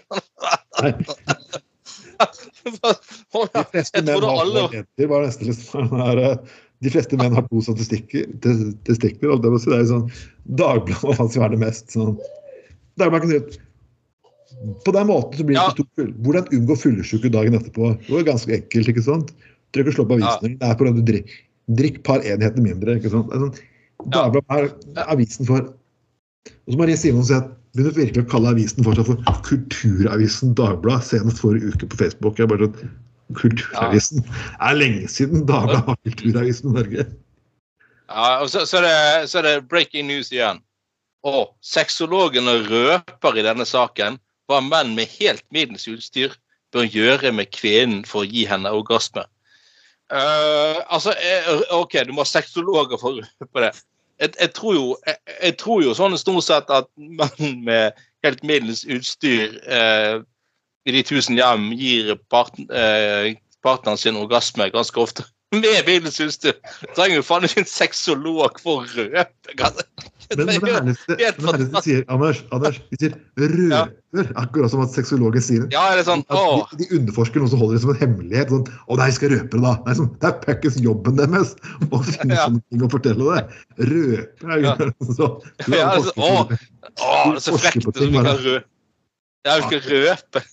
fleste 3.73 4.05
menn 4.09 4.25
har 4.25 4.77
Det 4.97 5.09
var 5.11 5.25
nesten 5.29 5.53
liksom. 5.53 5.89
Den 5.93 6.05
er, 6.09 6.23
eh, 6.31 6.61
De 6.83 6.91
fleste 6.91 7.19
menn 7.21 7.35
har 7.37 7.45
to 7.49 7.61
statistikker. 7.63 8.27
Testikler. 8.43 9.33
og 9.37 9.43
Det, 9.43 9.51
er 9.71 9.83
jo 9.85 9.91
sånn 9.91 10.09
Dagbladet 10.59 11.19
hans 11.21 11.37
være 11.39 11.55
det 11.55 11.61
mest 11.63 11.95
sånn 11.95 12.17
Dagbladet 12.99 13.23
kan 13.23 13.31
si 13.31 13.37
at 13.43 13.61
på 14.87 14.93
den 14.95 15.07
måten 15.09 15.39
så 15.39 15.45
blir 15.47 15.57
det 15.57 15.63
Ja. 15.63 15.71
stor. 15.71 16.11
Hvordan 16.23 16.51
unngå 16.53 16.75
fyllesyke 16.79 17.31
dagen 17.33 17.55
etterpå? 17.57 17.97
Det 18.07 18.11
var 18.15 18.23
ganske 18.29 18.53
enkelt. 18.53 18.89
ikke 18.93 19.03
sant? 19.03 19.33
Trenger 19.73 19.89
ikke 19.91 19.97
slå 19.97 20.09
på 20.09 20.19
Ja. 20.21 20.27
avisen. 20.37 20.59
Det 20.59 20.69
er 20.69 20.75
på 20.75 20.95
du 20.95 21.03
drikk, 21.03 21.31
drikk 21.73 22.03
par 22.05 22.21
enheter 22.21 22.63
mindre. 22.63 22.99
ikke 23.01 23.11
sant? 23.11 23.31
Sånn, 23.31 23.55
Dagbladet 24.11 24.75
er 24.97 25.05
avisen 25.09 25.47
for 25.47 25.73
Og 26.67 26.75
så 26.75 26.79
Marie 26.79 26.97
Simon 26.97 27.23
sier 27.23 27.37
at 27.39 27.51
begynner 27.75 27.95
virkelig 27.95 28.27
å 28.27 28.31
kalle 28.31 28.51
avisen 28.53 28.85
fortsatt 28.85 29.07
for 29.07 29.17
Kulturavisen 29.47 30.55
Dagblad, 30.55 31.03
senest 31.03 31.39
forrige 31.41 31.73
uke 31.73 31.87
på 31.89 31.97
Facebook. 31.97 32.37
Jeg 32.37 32.49
bare 32.49 32.67
sånn, 32.69 32.91
Kulturavisen. 33.39 34.23
Det 34.25 34.69
er 34.69 34.79
lenge 34.79 35.09
siden 35.11 35.47
Dagbladet 35.49 35.87
var 35.87 35.99
Kulturavisen 36.07 36.71
i 36.71 36.77
Norge. 36.79 37.07
Ja, 38.13 38.29
og 38.43 38.51
så, 38.53 38.67
så, 38.69 38.83
er 38.83 38.87
det, 38.87 39.31
så 39.31 39.41
er 39.41 39.49
det 39.49 39.69
breaking 39.69 40.09
news 40.11 40.33
igjen. 40.33 40.61
Og 41.27 41.53
sexologene 41.65 42.59
røper 42.67 43.39
i 43.39 43.45
denne 43.47 43.67
saken 43.69 44.19
hva 44.51 44.59
menn 44.65 44.97
med 44.99 45.11
helt 45.21 45.45
middels 45.55 45.87
utstyr 45.89 46.35
bør 46.75 46.89
gjøre 46.89 47.33
med 47.37 47.53
kvinnen 47.55 48.03
for 48.09 48.25
å 48.25 48.29
gi 48.29 48.45
henne 48.49 48.73
orgasme. 48.73 49.25
Uh, 50.13 50.83
altså, 50.93 51.15
eh, 51.25 51.63
OK, 51.73 51.97
du 52.05 52.13
må 52.13 52.25
ha 52.25 52.29
sexologer 52.29 53.01
for 53.01 53.15
å 53.15 53.23
røpe 53.23 53.65
det. 53.65 53.73
Jeg, 54.21 54.35
jeg, 54.39 54.51
tror 54.57 54.75
jo, 54.77 54.89
jeg, 55.09 55.21
jeg 55.39 55.57
tror 55.63 55.85
jo 55.87 55.95
sånn 55.97 56.19
stort 56.21 56.47
sett 56.47 56.73
at 56.75 56.91
menn 56.97 57.63
med 57.65 58.03
helt 58.27 58.45
middels 58.47 58.85
utstyr 58.87 59.57
eh, 59.67 60.21
i 60.89 60.95
de 60.97 61.03
tusen 61.07 61.39
hjem 61.39 61.71
gir 61.79 62.17
part, 62.33 62.57
eh, 62.71 63.35
partneren 63.63 64.01
sin 64.01 64.19
orgasme 64.19 64.71
ganske 64.75 65.01
ofte. 65.01 65.27
Med 65.53 65.85
bilen 65.85 66.09
utstyr. 66.09 66.55
Du 66.81 66.95
trenger 66.97 67.19
jo 67.19 67.25
faen 67.27 67.45
ikke 67.45 67.61
en 67.61 67.69
sexolog 67.69 68.57
for 68.63 68.87
å 68.87 68.89
røpe. 68.89 69.57
Men, 70.33 70.47
men 70.49 70.63
det 70.65 70.71
herligste 70.73 71.81
sier 71.85 72.07
Anders, 72.09 72.39
Anders, 72.57 72.79
de 72.89 72.97
sier 73.03 73.17
røper, 73.37 74.31
akkurat 74.41 74.73
som 74.73 74.81
at 74.81 74.95
sexologen 74.97 75.45
sier 75.45 75.67
det. 75.67 75.75
Ja, 75.75 75.83
det 75.99 76.07
sånn 76.07 76.23
de, 76.25 76.79
de 76.81 76.87
underforsker 76.97 77.43
noe 77.45 77.53
som 77.53 77.61
holder 77.61 77.77
det 77.77 77.83
som 77.85 77.93
en 77.93 78.01
hemmelighet. 78.01 78.55
Sånn, 78.55 78.65
å 78.89 78.97
nei, 78.97 79.11
skal 79.13 79.35
røpe 79.35 79.59
det, 79.59 79.61
da. 79.67 79.75
Nei, 79.85 79.97
sånn, 79.99 80.09
det 80.23 80.31
er 80.31 80.39
puckens 80.47 80.79
jobben 80.81 81.21
deres 81.21 81.53
å 81.93 82.01
finne 82.09 82.39
Ja. 82.39 82.47
sånne 82.49 82.65
ting 82.73 82.87
å 82.87 82.91
fortelle 82.97 83.37
det. 83.37 83.61
Røpe 83.93 84.49
er 84.49 84.65
jo 84.65 84.71
Ja. 84.71 84.75
så, 85.21 85.31
du 85.67 85.77
Ja, 85.77 85.93
altså, 85.99 86.17
å. 86.17 86.33
å, 86.49 86.49
det 86.49 87.37
er 87.37 87.45
så 87.45 87.59
frekt 87.61 87.93
at 87.93 88.01
vi 88.01 88.11
kan 88.17 88.33
røpe. 88.33 88.65
Jeg 89.45 89.67
vil 89.69 89.83
ikke 89.83 90.01
røpe. 90.09 90.47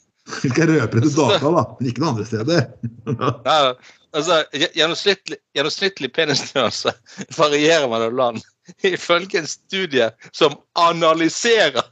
Vi 0.44 0.50
skal 0.54 0.70
røpe 0.70 1.00
det 1.00 1.10
til 1.10 1.16
data, 1.18 1.52
da, 1.56 1.64
men 1.80 1.90
ikke 1.90 2.04
noen 2.04 2.14
andre 2.16 2.28
steder. 2.28 2.68
Ja, 3.50 3.74
altså, 4.18 4.44
gjennomsnittlig, 4.54 5.38
gjennomsnittlig 5.58 6.10
penisstørrelse 6.16 6.94
varierer 7.38 7.88
mellom 7.92 8.16
land. 8.20 8.46
Ifølge 8.86 9.42
en 9.42 9.50
studie 9.50 10.12
som 10.32 10.56
analyserer 10.80 11.84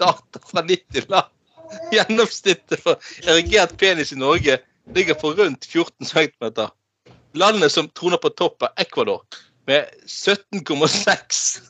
data 0.00 0.42
fra 0.50 0.64
90 0.64 1.08
land. 1.12 1.32
Gjennomsnittet 1.92 2.82
for 2.84 3.00
erigert 3.26 3.76
penis 3.80 4.12
i 4.14 4.20
Norge 4.20 4.58
ligger 4.94 5.14
på 5.18 5.32
rundt 5.38 5.66
14 5.66 6.06
cm. 6.06 6.44
Landet 7.36 7.72
som 7.72 7.88
troner 7.88 8.20
på 8.22 8.28
topp, 8.38 8.62
er 8.62 8.86
Ecuador 8.86 9.22
med 9.66 9.84
17,6. 10.06 11.60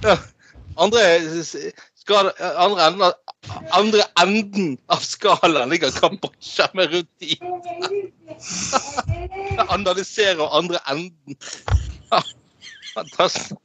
Andre, 0.80 1.00
skal, 2.00 2.30
andre, 2.40 3.12
andre 3.72 4.02
enden 4.22 4.78
av 4.92 5.02
skalaen 5.04 5.70
ligger 5.70 5.92
Kambodsja 5.96 6.68
med 6.74 6.92
rundt 6.94 7.24
i. 7.24 7.36
Jeg 9.50 9.66
analyserer 9.68 10.56
andre 10.58 10.80
enden. 10.90 11.38
Fantastisk. 12.94 13.56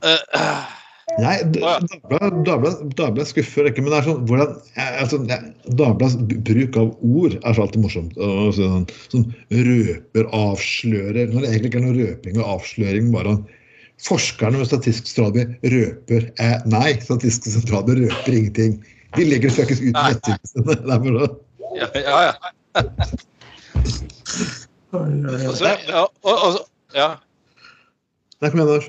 Eh, 0.00 0.16
eh, 0.34 0.60
Nei. 1.20 1.36
Dagbladet 2.08 3.26
skuffer 3.28 3.66
ikke, 3.68 3.82
men 3.82 3.92
det 3.92 3.98
er 3.98 4.06
sånn 4.06 4.20
hvordan 4.28 4.52
altså, 4.78 5.18
Dagbladets 5.26 6.16
bruk 6.46 6.78
av 6.80 6.92
ord 7.04 7.34
er 7.40 7.56
så 7.56 7.66
alltid 7.66 7.82
morsomt. 7.84 8.14
Sånn, 8.56 8.86
sånn 9.12 9.26
røper, 9.50 10.28
avslører 10.36 11.32
Når 11.32 11.42
det 11.42 11.50
egentlig 11.50 11.72
ikke 11.72 11.82
er 11.82 11.86
noe 11.88 11.98
røping 11.98 12.38
og 12.40 12.52
avsløring, 12.54 13.10
bare 13.12 13.36
Forskerne 14.00 14.60
ved 14.60 14.70
Statistisk 14.70 15.10
sentralbyrå 15.10 15.74
røper 15.74 16.30
eh, 16.40 16.56
Nei, 16.72 16.94
Statistisk 17.04 17.58
sentralbyrå 17.58 18.08
røper 18.08 18.38
ingenting. 18.38 18.78
De 19.16 19.26
legger 19.26 19.50
det 19.50 19.56
fuckings 19.58 19.82
ut 19.82 19.96
nettsidene 19.96 20.46
sine. 20.48 20.78
Det 20.80 21.28
ja, 21.76 21.88
ja, 21.94 22.20
ja. 22.26 22.34
Og 24.90 25.60
ja, 25.62 26.06
og, 26.22 26.34
og, 26.34 26.58
ja. 26.94 27.12
Nei, 28.40 28.50
kom 28.50 28.62
igjen, 28.62 28.70
Lars. 28.70 28.88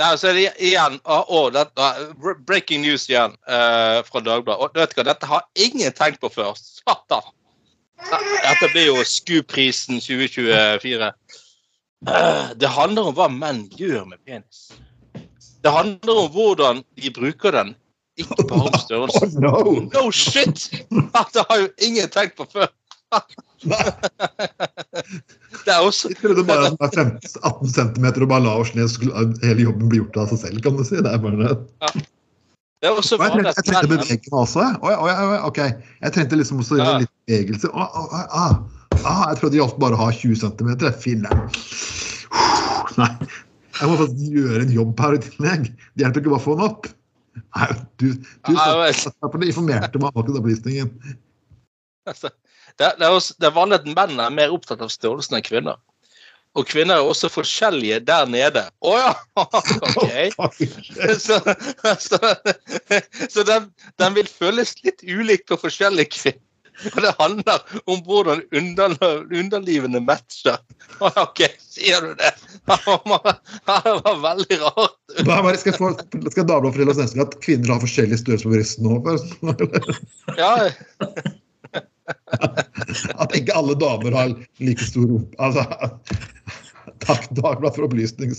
Nei, 0.00 0.08
så 0.18 0.30
er 0.30 0.36
det 0.36 0.44
igjen 0.64 0.98
å, 1.04 1.18
å, 1.28 1.40
dette, 1.52 1.86
uh, 1.86 2.32
Breaking 2.48 2.82
news 2.84 3.06
igjen 3.10 3.36
eh, 3.46 4.00
fra 4.08 4.22
Dagbladet. 4.24 4.58
Og 4.58 4.76
vet 4.76 4.92
du 4.92 4.98
hva, 4.98 5.06
Dette 5.12 5.28
har 5.28 5.46
ingen 5.60 5.94
tenkt 5.96 6.20
på 6.24 6.32
før. 6.32 6.56
Satan! 6.56 7.24
Dette 8.02 8.70
blir 8.72 8.88
jo 8.88 9.04
SKU-prisen 9.06 10.00
2024. 10.02 11.12
Det 12.60 12.68
handler 12.68 13.10
om 13.10 13.14
hva 13.16 13.28
menn 13.30 13.66
gjør 13.78 14.04
med 14.10 14.18
penis. 14.26 14.72
Det 15.62 15.70
handler 15.70 16.24
om 16.24 16.30
hvordan 16.34 16.82
de 16.98 17.10
bruker 17.14 17.54
den, 17.54 17.74
ikke 18.18 18.44
bare 18.50 18.66
om 18.66 19.08
Oh, 19.12 19.28
no! 19.40 19.52
No 19.92 20.10
shit! 20.10 20.70
Det 21.34 21.44
har 21.48 21.60
jo 21.62 21.68
ingen 21.78 22.08
tenkt 22.10 22.36
på 22.36 22.46
før. 22.52 22.68
Det 25.62 25.70
er 25.70 25.78
også 25.84 26.08
Jeg 26.10 26.16
trodde 26.22 26.44
bare 26.48 26.72
at 26.72 26.96
den 26.96 27.12
var 27.12 27.20
18 27.44 27.68
cm 27.76 28.06
og 28.24 28.28
bare 28.28 28.42
la 28.46 28.56
oss 28.58 28.74
ned, 28.74 28.88
så 28.88 28.94
skulle 28.98 29.28
hele 29.44 29.62
jobben 29.68 29.88
bli 29.92 30.00
gjort 30.00 30.16
av 30.24 30.32
seg 30.32 30.42
selv, 30.46 30.62
kan 30.64 30.76
du 30.78 30.84
si. 30.88 30.98
Det 30.98 31.12
er 31.12 31.20
bare 31.22 31.38
det. 31.38 31.52
det 32.82 32.90
er 32.90 32.98
også 32.98 33.18
jeg 33.20 33.34
trengte, 33.36 33.54
jeg 33.56 33.64
trengte 33.68 33.90
bevegelse 33.92 34.34
også. 34.42 34.66
Oh, 34.82 34.90
ja, 34.90 34.98
oh, 34.98 35.08
ja, 35.12 35.40
okay. 35.46 35.70
Jeg 36.02 36.16
trengte 36.16 36.40
liksom 36.40 36.62
også 36.64 36.80
Ja. 36.80 36.98
litt 37.04 37.12
bevegelse. 37.28 37.70
Oh, 37.70 38.56
ah, 39.08 39.28
jeg 39.30 39.38
trodde 39.40 39.54
det 39.54 39.60
gjaldt 39.60 39.80
bare 39.82 39.96
å 39.96 40.02
ha 40.02 40.08
20 40.14 40.40
cm. 40.42 40.70
Filler'n. 41.02 41.46
Nei. 43.00 43.12
Jeg 43.78 43.88
må 43.88 43.96
faktisk 43.98 44.34
gjøre 44.36 44.60
en 44.62 44.74
jobb 44.74 45.00
her 45.00 45.16
i 45.16 45.20
tillegg. 45.24 45.70
Det 45.96 46.04
hjelper 46.04 46.22
ikke 46.22 46.32
bare 46.34 46.42
å 46.42 46.44
få 46.44 46.56
den 46.58 46.66
opp. 46.68 46.90
Nei, 47.56 47.68
du, 47.98 48.08
du 48.46 48.52
det 48.52 49.48
informerte 49.48 49.98
meg 49.98 50.10
om 50.10 50.20
akkurat 50.20 50.38
opplysningen. 50.42 50.90
Altså, 52.08 52.28
det, 52.76 52.92
det, 52.98 53.06
er 53.06 53.14
også, 53.14 53.34
det 53.40 53.48
er 53.48 53.56
vanlig 53.56 53.80
at 53.80 53.88
menn 53.88 54.20
er 54.20 54.36
mer 54.36 54.52
opptatt 54.54 54.84
av 54.84 54.92
størrelsen 54.92 55.38
enn 55.38 55.46
kvinner. 55.46 55.80
Og 56.52 56.68
kvinner 56.68 57.00
er 57.00 57.08
også 57.08 57.30
forskjellige 57.32 58.02
der 58.04 58.26
nede. 58.28 58.66
Å 58.84 58.92
ja! 58.98 59.12
OK. 59.40 60.58
Så, 61.22 61.38
så, 61.98 62.18
så 63.32 63.44
den, 63.48 63.70
den 64.00 64.16
vil 64.18 64.28
føles 64.28 64.74
litt 64.84 65.00
ulik 65.02 65.46
på 65.48 65.56
forskjellige 65.60 66.12
kvinner. 66.12 66.42
Og 66.94 67.02
det 67.04 67.12
handler 67.18 67.58
om 67.86 68.00
hvordan 68.06 68.42
under, 68.52 68.94
underlivene 69.38 70.00
matcher. 70.04 70.58
OK, 71.24 71.44
sier 71.60 72.00
du 72.04 72.14
det? 72.18 72.32
Det 73.66 73.92
var 74.04 74.18
veldig 74.22 74.58
rart. 74.62 74.98
Da 75.26 75.38
men 75.44 75.58
skal, 75.58 75.76
få, 75.78 75.92
skal 76.30 76.46
Dagbladet 76.48 76.74
fortelle 76.74 76.94
oss 76.94 77.00
neste 77.00 77.18
gang 77.18 77.28
at 77.28 77.38
kvinner 77.44 77.74
har 77.74 77.82
forskjellig 77.82 78.18
størrelse 78.20 78.48
på 78.48 78.54
brystene 78.54 78.88
òg? 78.96 79.02
Ja, 80.38 80.52
At 83.22 83.34
ikke 83.36 83.56
alle 83.56 83.74
damer 83.78 84.16
har 84.16 84.34
like 84.62 84.84
stor 84.86 85.06
rumpe. 85.10 85.36
Altså, 85.42 85.62
takk, 87.04 87.28
Dagbladet, 87.36 87.76
for 87.76 87.88
opplysning. 87.88 88.30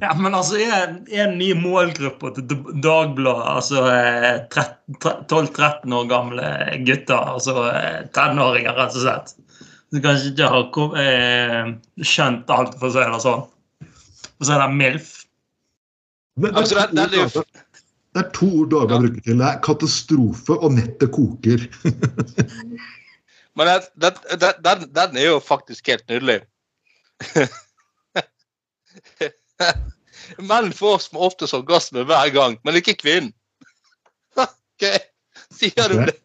Ja, 0.00 0.14
men 0.16 0.32
altså, 0.34 0.56
er 0.56 0.94
en 1.24 1.34
ny 1.38 1.50
målgruppe 1.60 2.30
til 2.36 2.46
D- 2.48 2.74
Dagbladet, 2.84 3.48
altså 3.52 3.82
eh, 3.90 4.38
13 4.48 4.96
12-13 5.28 5.92
år 5.98 6.06
gamle 6.08 6.46
gutter, 6.86 7.20
altså 7.34 7.54
eh, 7.68 7.98
tenåringer, 8.16 8.72
rett 8.78 8.96
og 8.96 9.02
slett, 9.04 9.34
som 9.92 10.00
kanskje 10.06 10.30
ikke 10.32 10.48
har 10.54 10.64
kom- 10.72 10.96
eh, 10.96 11.74
skjønt 12.00 12.48
alt, 12.56 12.78
for 12.80 12.88
å 12.88 12.94
si 12.94 13.04
det 13.12 13.20
sånn. 13.26 13.44
Og 14.40 14.48
så 14.48 14.56
er 14.56 14.64
det 14.64 14.70
MILF. 14.78 15.10
Men 16.40 16.56
Altså, 16.62 16.74
det- 16.80 16.94
det 16.96 17.20
er 17.20 17.26
ord- 17.28 17.46
det 18.14 18.24
er 18.24 18.30
to 18.40 18.48
ord 18.62 18.70
Dagbladet 18.72 19.04
bruker 19.04 19.22
til. 19.28 19.38
Det 19.38 19.48
er 19.52 19.60
katastrofe 19.68 20.56
og 20.64 20.72
nettet 20.78 21.10
koker. 21.12 21.68
Men 23.54 23.66
det, 23.68 23.78
det, 24.00 24.10
det, 24.40 24.50
den, 24.64 24.88
den 24.96 25.16
er 25.20 25.28
jo 25.28 25.40
faktisk 25.44 25.86
helt 25.92 26.08
nydelig. 26.08 26.40
Menn 30.48 30.72
får 30.72 30.98
som 31.04 31.20
oftest 31.26 31.54
orgasme 31.56 32.04
hver 32.08 32.30
gang, 32.34 32.58
men 32.64 32.80
ikke 32.80 32.98
kvinnen. 33.00 33.34
Ok, 34.74 34.88
sier 35.54 35.92
du 35.92 36.00
det? 36.02 36.16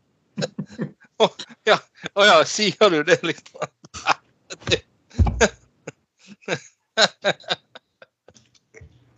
Å 1.21 1.27
ja, 1.67 1.75
Oh, 2.15 2.25
ja, 2.25 2.39
sier 2.47 2.89
du 2.89 3.03
det, 3.03 3.19
liksom? 3.23 3.67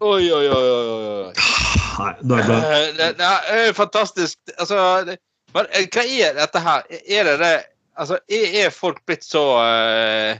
Oi, 0.02 0.32
oi, 0.34 0.48
oi, 0.50 0.50
oi. 0.50 1.34
Nei, 2.26 2.40
er 2.42 2.48
bra. 2.48 2.58
Det, 2.98 3.10
det 3.20 3.28
er 3.54 3.74
fantastisk. 3.78 4.40
Altså, 4.58 4.78
det, 5.08 5.20
men 5.54 5.68
eh, 5.78 5.86
hva 5.94 6.06
er 6.06 6.40
dette 6.40 6.64
her? 6.64 6.88
Er 7.06 7.30
det 7.30 7.38
det 7.44 7.54
Altså, 8.00 8.18
er, 8.32 8.46
er 8.64 8.70
folk 8.72 9.02
blitt 9.06 9.26
så 9.28 9.42
uh, 9.60 10.38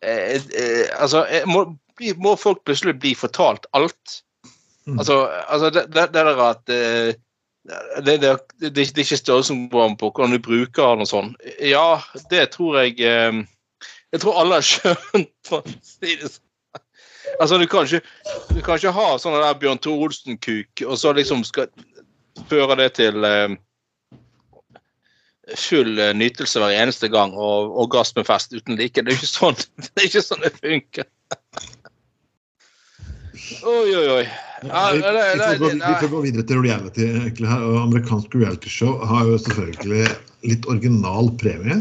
uh, 0.00 0.36
uh, 0.40 0.86
Altså, 0.96 1.26
eh, 1.28 1.44
må, 1.46 1.66
må 2.16 2.34
folk 2.40 2.62
plutselig 2.64 2.96
bli 3.00 3.14
fortalt 3.18 3.66
alt? 3.76 4.20
Mm. 4.86 4.98
Altså, 4.98 5.22
altså 5.48 5.70
det, 5.70 5.86
det, 5.94 6.06
det 6.14 6.24
der 6.26 6.42
at 6.44 6.72
eh, 6.74 7.14
det, 8.00 8.16
det, 8.22 8.36
det, 8.60 8.74
det 8.74 8.84
er 8.84 9.04
ikke 9.04 9.20
størrelsen 9.20 9.66
på 9.70 9.86
hvordan 10.00 10.34
du 10.34 10.40
bruker 10.42 10.94
den 10.94 11.04
og 11.04 11.10
sånn. 11.10 11.32
Ja, 11.60 12.00
det 12.32 12.50
tror 12.56 12.80
jeg 12.80 12.96
eh, 13.04 13.42
Jeg 14.10 14.22
tror 14.24 14.40
alle 14.40 14.58
har 14.58 14.66
skjønt, 14.66 15.34
sånn. 15.46 15.74
Altså, 17.38 17.58
du 17.60 17.66
kan 17.70 17.86
ikke, 17.86 18.00
du 18.50 18.60
kan 18.64 18.80
ikke 18.80 18.94
ha 18.96 19.10
sånn 19.20 19.36
der 19.38 19.58
Bjørn 19.60 19.78
Thor 19.78 20.00
Olsen-kuk, 20.08 20.82
og 20.86 20.96
så 20.98 21.12
liksom 21.14 21.44
skal 21.46 21.70
føre 22.50 22.74
det 22.80 22.88
til 22.98 23.24
eh, 23.24 23.54
full 25.56 26.00
nytelse 26.16 26.60
hver 26.60 26.74
eneste 26.74 27.10
gang 27.12 27.32
og 27.38 27.76
orgasmefest 27.84 28.54
uten 28.56 28.78
like. 28.80 29.02
Det 29.02 29.14
er 29.14 29.18
ikke 29.18 29.30
sånn 29.30 29.58
det, 29.84 29.92
er 29.94 30.08
ikke 30.08 30.24
sånn 30.26 30.44
det 30.44 30.52
funker. 30.58 31.08
Oi, 33.60 33.96
oi, 33.96 34.06
oi. 34.20 34.24
Ja, 34.62 34.90
vi, 34.92 35.00
det, 35.00 35.12
vi, 35.34 35.40
får 35.40 35.58
gå, 35.58 35.68
vi 35.72 35.94
får 36.00 36.10
gå 36.12 36.20
videre 36.20 36.44
til 36.48 36.60
reality. 36.60 37.06
egentlig 37.08 37.48
her, 37.48 37.62
og 37.64 37.78
Amerikansk 37.86 38.34
realityshow 38.36 38.98
har 39.08 39.28
jo 39.28 39.38
selvfølgelig 39.40 40.10
litt 40.50 40.68
original 40.68 41.30
premie. 41.40 41.78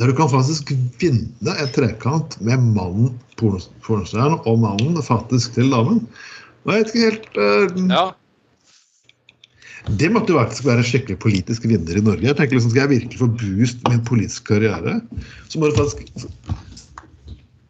Der 0.00 0.10
du 0.10 0.16
kan 0.18 0.30
faktisk 0.32 0.72
vinne 0.98 1.54
et 1.62 1.76
trekant 1.76 2.34
med 2.42 2.64
mannen 2.74 3.12
pornostjernen 3.38 4.40
og 4.48 4.58
mannen 4.64 4.98
faktisk 5.06 5.54
til 5.54 5.70
damen. 5.70 6.02
Og 6.66 6.74
jeg 6.74 6.82
vet 6.82 6.90
ikke 6.90 7.06
helt 7.06 7.38
uh, 7.38 7.86
ja. 7.92 8.04
Det 9.98 10.12
måtte 10.14 10.30
jo 10.30 10.38
faktisk 10.38 10.66
være 10.66 10.82
en 10.82 10.86
skikkelig 10.86 11.18
politisk 11.22 11.64
vinner 11.66 11.98
i 11.98 12.02
Norge. 12.02 12.26
Jeg 12.26 12.38
tenker 12.38 12.54
liksom, 12.54 12.70
Skal 12.70 12.84
jeg 12.84 12.92
virkelig 12.92 13.18
få 13.18 13.30
boost 13.30 13.80
min 13.90 14.04
politiske 14.06 14.54
karriere, 14.54 15.00
så 15.50 15.58
må 15.58 15.70
du 15.70 15.78
faktisk 15.78 16.04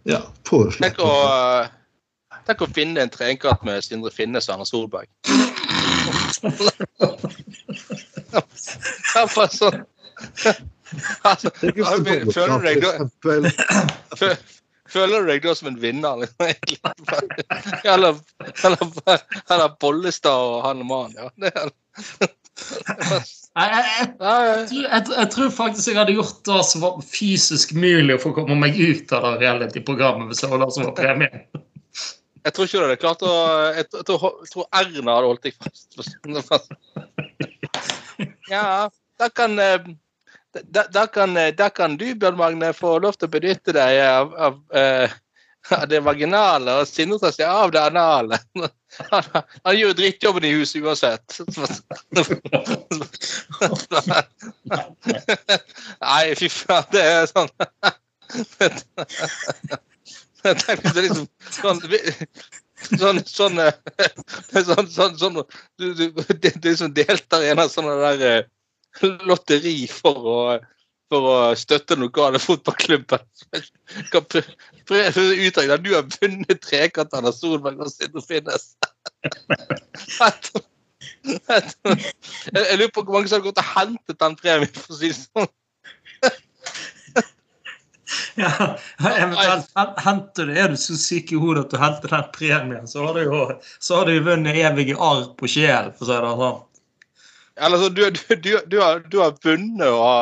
ja, 0.09 0.19
foreslå 0.49 0.83
Tenk 0.89 1.01
å, 1.01 1.13
tenk 2.47 2.61
å 2.65 2.69
finne 2.75 3.01
en 3.05 3.11
trekant 3.13 3.63
med 3.67 3.85
Sindre 3.85 4.11
Finnes 4.15 4.49
og 4.49 4.55
Erna 4.57 4.67
Solberg. 4.69 5.09
Sånn. 9.53 9.79
Altså, 11.25 11.49
føler 11.57 11.99
du 12.03 12.09
deg 12.67 12.77
da 12.83 12.91
Føler 14.93 15.17
du 15.25 15.29
deg 15.31 15.41
da 15.47 15.53
som 15.57 15.69
en 15.71 15.79
vinner? 15.81 16.15
Liksom, 16.21 16.93
eller, 17.95 18.13
eller, 18.67 18.81
eller 19.49 19.69
Bollestad 19.81 20.37
og 20.51 20.59
han 20.67 20.79
mannen, 20.85 21.17
ja. 21.17 21.27
Det 21.41 21.49
er, 21.57 21.69
Jeg, 23.53 23.69
jeg, 23.69 23.85
jeg, 23.85 24.07
ja, 24.21 24.35
ja. 24.49 24.53
tror- 24.69 24.89
jeg, 24.89 25.03
jeg 25.17 25.29
tror 25.35 25.51
faktisk 25.53 25.89
jeg 25.91 25.99
hadde 25.99 26.15
gjort 26.17 26.39
det 26.49 26.61
som 26.69 26.81
var 26.85 26.93
fysisk 27.05 27.73
mulig 27.77 28.17
for 28.21 28.29
å 28.33 28.37
komme 28.37 28.57
meg 28.61 28.73
ut 28.81 29.13
av 29.17 29.23
det 29.27 29.33
reality-programmet 29.47 30.27
hvis 30.31 30.41
det 30.45 30.51
var 30.53 30.59
det 30.63 30.71
som 30.77 30.85
var 30.89 30.95
premien. 30.97 31.39
Jeg 32.43 32.55
tror 32.55 32.67
ikke 32.67 32.79
du 32.79 32.85
hadde 32.87 33.01
klart 33.03 33.23
å 33.23 33.33
Jeg, 33.77 33.87
tror- 33.93 34.39
jeg, 34.43 34.51
tror, 34.53 34.67
Erna 34.75 35.17
hadde 35.17 35.29
holdt 35.31 35.45
deg 35.47 35.55
fast. 35.63 36.69
Ja, 38.53 38.91
da 39.19 39.29
kan 39.33 39.59
eh, 39.59 39.81
da, 40.53 40.85
da, 40.93 41.07
kan, 41.07 41.37
eh, 41.37 41.55
da 41.57 41.71
kan 41.71 41.97
du, 41.97 42.15
Bjørn 42.15 42.37
Magne, 42.37 42.73
få 42.77 42.99
lov 43.01 43.17
til 43.17 43.29
å 43.29 43.33
benytte 43.33 43.73
deg 43.73 44.01
av, 44.05 44.35
av, 44.37 44.59
eh, 44.77 45.11
av 45.79 45.87
det 45.89 46.01
vaginale 46.05 46.75
og 46.83 46.89
Sindre 46.91 47.19
tar 47.23 47.33
seg 47.37 47.49
av 47.49 47.73
det 47.75 47.83
anale. 47.83 48.39
Han, 49.09 49.25
han 49.65 49.73
gjør 49.73 49.89
jo 49.89 49.95
drittjobben 49.97 50.45
i 50.45 50.51
huset 50.53 50.85
uansett. 50.85 51.25
Nei, 56.05 56.35
fy 56.37 56.51
faen, 56.53 56.91
det 56.93 57.01
er 57.01 57.25
sånn 57.31 57.49
det 60.95 61.07
liksom 61.07 61.29
sånn 61.51 61.83
Sånn, 62.83 63.21
sånn, 63.31 63.61
eh, 63.63 63.77
sånn, 64.67 64.89
sånn, 64.91 65.15
sånn 65.19 65.37
du, 65.79 65.93
du, 65.95 66.09
du, 66.11 66.49
du 66.51 66.89
deltar 66.97 67.45
i 67.45 67.53
en 67.53 67.63
av 67.63 67.71
sånne 67.71 67.95
der 68.01 68.25
eh, 68.27 68.49
lotteri 69.29 69.87
for 69.91 70.27
å, 70.33 70.39
for 71.13 71.29
å 71.31 71.37
støtte 71.59 71.95
den 71.95 72.07
lokale 72.07 72.41
fotballklubben. 72.43 73.23
Kan 74.13 74.27
pr- 74.27 74.51
prøve 74.89 75.29
ut 75.31 75.61
av 75.63 75.71
det. 75.71 75.79
Du 75.85 75.93
har 75.95 76.09
vunnet 76.19 76.63
trekanten 76.65 77.29
av 77.29 77.37
Solberg 77.37 77.85
og 77.85 77.93
Sindre 77.93 78.25
Finnes. 78.27 78.73
Jeg 81.23 82.79
lurer 82.79 82.93
på 82.95 83.03
hvor 83.03 83.15
mange 83.15 83.31
som 83.31 83.39
hadde 83.39 83.47
gått 83.47 83.63
og 83.63 83.73
hentet 83.77 84.19
den 84.21 84.39
premien, 84.39 84.75
for 84.75 84.95
å 84.95 84.99
si 84.99 85.11
det 85.13 85.19
sånn. 85.21 85.51
Ja, 88.41 88.51
eventuelt 88.99 90.01
henter 90.05 90.47
du, 90.49 90.53
Er 90.59 90.69
du 90.73 90.77
så 90.81 90.97
syk 90.99 91.33
i 91.33 91.39
hodet 91.41 91.65
at 91.67 91.73
du 91.75 91.79
henter 91.81 92.13
den 92.13 92.29
premien, 92.35 92.87
så 92.89 93.07
har 93.07 93.15
du 93.19 93.23
jo 93.27 93.41
så 93.79 94.01
har 94.01 94.09
du 94.11 94.19
vunnet 94.27 94.57
evige 94.59 94.97
arr 94.99 95.27
på 95.39 95.49
sjel, 95.51 95.91
for 95.97 96.05
å 96.05 96.11
si 96.11 96.21
det 96.25 96.33
sånn. 96.43 96.61
Eller 97.67 97.83
så 97.83 97.89
du, 97.93 98.03
du, 98.11 98.37
du, 98.37 98.53
du, 98.73 98.79
har, 98.81 99.03
du 99.13 99.19
har 99.21 99.35
vunnet 99.45 99.85
å 99.89 99.99
ha 100.01 100.17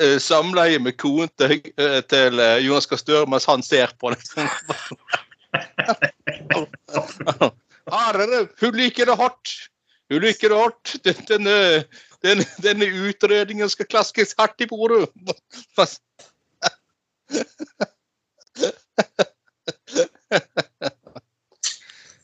eh, 0.00 0.16
samleie 0.22 0.80
med 0.80 0.96
konen 1.00 1.28
til, 1.40 1.58
eh, 1.76 2.00
til 2.08 2.40
eh, 2.40 2.58
Jonas 2.64 2.88
Gahr 2.90 3.00
Støre 3.02 3.28
mens 3.28 3.48
han 3.48 3.62
ser 3.64 3.92
på 4.00 4.10
det. 4.14 4.22
Herre, 7.90 8.46
hun 8.60 8.76
liker 8.80 9.10
det 9.10 9.16
hardt. 9.20 9.56
Hun 10.10 10.24
liker 10.24 10.48
det 10.52 10.58
hardt. 10.64 10.96
Den- 11.04 11.26
denne, 12.20 12.44
denne 12.60 12.86
utredningen 13.08 13.70
skal 13.72 13.86
klaskes 13.88 14.34
hardt 14.38 14.60
i 14.60 14.66
bordet. 14.70 15.08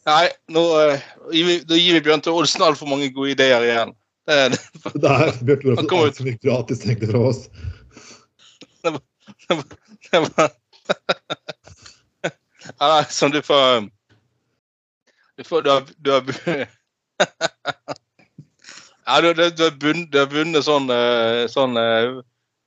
Nei, 0.06 0.26
nå, 0.54 0.62
eh, 0.86 1.00
nå 1.66 1.74
gir 1.80 1.96
vi 1.96 2.02
Bjørn 2.06 2.22
Tore 2.22 2.44
Olsen 2.44 2.62
altfor 2.62 2.86
mange 2.90 3.08
gode 3.14 3.32
ideer 3.34 3.64
igjen. 3.66 3.94
Det 4.26 4.34
er- 4.44 4.54
Det 5.02 5.10
er 5.10 5.32
Bjørn 5.48 5.62
Tore 5.80 6.02
Olsen 6.04 6.14
som 6.20 6.26
gikk 6.30 6.42
gratis 6.46 6.82
tenkte 6.84 7.10
fra 7.10 7.20
oss. 7.32 7.40
Det 10.06 10.18
var 10.22 10.50
ja, 12.78 13.04
Som 13.10 13.30
du 13.34 13.40
får 13.42 13.88
Du 15.38 15.42
får 15.44 15.62
Du 15.62 15.70
har, 15.70 15.82
du 15.98 16.10
har 16.10 16.22
Ja, 19.06 19.20
du, 19.22 19.34
du, 19.34 19.50
du 19.50 19.62
har 19.64 19.74
vunnet, 19.82 20.10
du 20.12 20.18
har 20.18 20.26
bundet 20.30 20.64
sånn, 20.66 20.88
eh, 20.90 21.44
sånn 21.50 21.76
eh, 21.78 22.16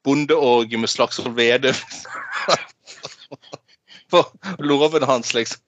bondeorgie 0.06 0.80
med 0.80 0.90
Slagsvold 0.90 1.36
Vedum. 1.38 1.76
For 4.10 4.26
låven 4.58 5.04
hans, 5.06 5.34
liksom. 5.34 5.62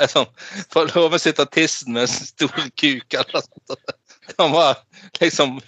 Er 0.00 0.08
sånn, 0.10 0.28
For 0.72 0.88
låven 0.94 1.20
sitter 1.20 1.48
tissen 1.52 1.92
med 1.94 2.06
en 2.06 2.14
stor 2.14 2.54
kuk 2.80 3.14
eller 3.14 3.36
noe 3.36 3.42
sånt. 3.44 3.96
Han 4.38 4.52
var 4.54 4.78
liksom 5.20 5.58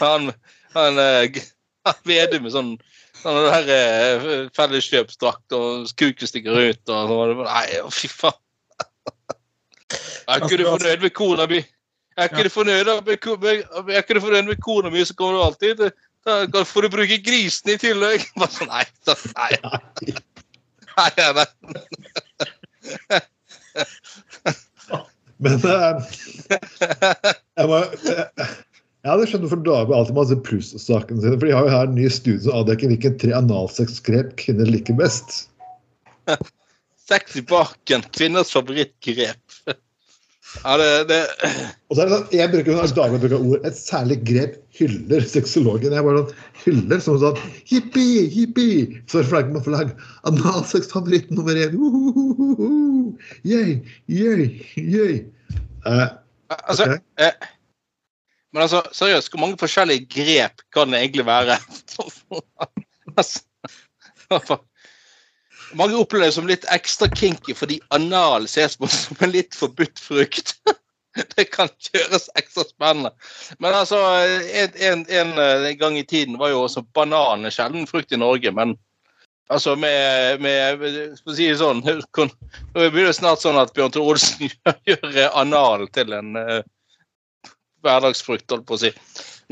Han, 0.00 0.32
han, 0.74 0.98
eh, 0.98 1.42
han 1.84 2.00
Vedum 2.08 2.46
med 2.46 2.54
sånn 2.54 2.72
Sånn 3.20 3.38
det 3.40 3.52
her 3.54 3.68
eh, 3.74 4.48
felleskjøpsdrakt 4.56 5.54
og 5.56 5.92
kuken 5.96 6.28
stikker 6.28 6.58
ut 6.58 6.90
og 6.92 7.12
sånn. 7.12 7.44
Nei, 7.46 7.68
fy 7.94 8.10
faen. 8.12 8.40
Jeg 9.94 10.34
er 10.34 10.44
ikke 10.44 10.58
du 10.60 10.64
fornøyd 10.66 11.04
med 11.04 11.14
kona 11.16 11.46
mi? 11.48 11.60
Er 12.18 12.28
ikke 12.28 12.44
du 12.46 12.50
fornøyd 12.52 12.90
med 13.06 14.50
med- 14.50 14.60
kona 14.64 14.90
mi, 14.90 15.04
så 15.04 15.16
kommer 15.16 15.38
du 15.38 15.44
alltid 15.44 15.80
til 15.80 15.92
Da 16.24 16.46
da 16.48 16.64
får 16.64 16.86
du 16.86 16.88
bruke 16.96 17.18
grisen 17.24 17.74
i 17.74 17.78
tillegg. 17.80 18.24
Bare 18.40 18.52
sånn, 18.54 18.72
nei, 18.72 18.84
så, 19.06 19.16
nei. 19.36 19.52
Nei, 20.94 21.10
nei, 21.18 21.30
nei. 21.34 21.46
Men 25.42 25.56
eh, 25.66 26.04
jeg, 27.58 27.66
må, 27.66 27.80
jeg, 28.06 29.08
hadde 29.08 29.26
skjønt 29.26 29.42
hvorfor 29.42 29.64
Dagbladet 29.66 29.96
alltid 29.98 30.14
må 30.14 30.24
ha 30.30 30.36
plussakene 30.46 31.24
sine. 31.24 31.34
For 31.40 31.48
de 31.48 31.56
har 31.56 31.66
jo 31.66 31.72
her 31.74 31.90
en 31.90 31.98
ny 31.98 32.06
studie 32.06 32.44
som 32.44 32.60
avdekker 32.60 32.92
hvilken 32.92 33.18
tre 33.18 33.34
analsexgrep 33.40 34.36
kvinner 34.38 34.70
liker 34.70 34.94
best. 35.00 35.28
Sex 37.10 37.34
i 37.42 37.44
baken, 37.50 38.06
kvinners 38.14 38.54
favorittgrep. 38.54 39.43
Ja, 40.62 40.76
det, 40.78 40.88
det 41.10 41.18
Og 41.90 41.96
så 41.96 42.04
er 42.04 42.08
det 42.08 42.14
sånn, 42.14 42.26
jeg 42.32 42.50
bruker 42.52 42.76
når 42.76 42.92
Dagbladet 42.94 43.22
bruker 43.24 43.46
ord, 43.50 43.64
et 43.66 43.78
særlig 43.78 44.18
grep 44.28 44.58
hyller 44.78 45.26
sexologen. 45.28 45.94
Jeg 45.96 46.06
bare 46.06 46.22
sånn, 46.22 46.42
hyller 46.64 47.02
som 47.04 47.18
sånn 47.22 47.40
Jippi, 47.70 48.06
jippi! 48.30 48.68
Så 49.10 49.20
er 49.20 49.26
det 49.26 49.32
flagg 49.32 49.54
med 49.54 49.66
flagg. 49.66 49.94
Analsexfavoritt 50.30 51.32
nummer 51.34 51.58
én. 51.58 51.74
Uhuhuhu. 51.74 53.14
Yay, 53.48 53.80
yay, 54.12 54.50
yay. 54.78 55.24
Eh, 55.84 56.06
Altså, 56.68 56.84
ok. 56.84 57.00
eh, 57.18 57.32
men 58.52 58.62
altså, 58.62 58.82
seriøst, 58.92 59.30
hvor 59.32 59.40
mange 59.42 59.58
forskjellige 59.58 60.06
grep 60.12 60.62
kan 60.72 60.92
det 60.92 61.00
egentlig 61.00 61.26
være? 61.26 61.56
altså, 63.18 63.40
mange 65.78 65.98
opplever 65.98 66.28
det 66.28 66.36
som 66.36 66.48
litt 66.48 66.64
ekstra 66.74 67.08
kinky 67.12 67.54
fordi 67.56 67.80
anal 67.94 68.48
ses 68.50 68.76
på 68.80 68.88
som 68.92 69.20
en 69.24 69.34
litt 69.34 69.54
forbudt 69.58 70.00
frukt. 70.02 70.56
Det 71.14 71.44
kan 71.54 71.68
gjøres 71.92 72.26
ekstra 72.34 72.64
spennende. 72.66 73.12
Men 73.62 73.76
altså, 73.78 74.00
en, 74.50 74.72
en, 74.82 75.04
en 75.06 75.28
eh, 75.38 75.68
gang 75.78 75.94
i 75.94 76.02
tiden 76.02 76.40
var 76.40 76.50
jo 76.50 76.64
også 76.64 76.82
banan 76.96 77.46
en 77.46 77.54
sjelden 77.54 77.86
frukt 77.86 78.10
i 78.10 78.18
Norge. 78.18 78.50
Men 78.50 78.74
altså 79.46 79.76
med, 79.78 80.40
med 80.42 80.82
Skal 81.14 81.30
vi 81.30 81.36
si 81.36 81.46
det 81.52 81.60
sånn 81.60 81.84
Det 82.74 82.90
blir 82.90 83.06
det 83.06 83.14
snart 83.14 83.44
sånn 83.44 83.60
at 83.60 83.70
Bjørn 83.76 83.94
Tore 83.94 84.16
Olsen 84.16 84.48
gjør, 84.48 84.74
gjør 84.90 85.38
anal 85.38 85.86
til 85.94 86.16
en 86.18 86.34
uh, 86.34 86.58
hverdagsfrukt, 87.84 88.50
holdt 88.50 88.66
på 88.66 88.74
å 88.74 88.82
si. 88.86 88.92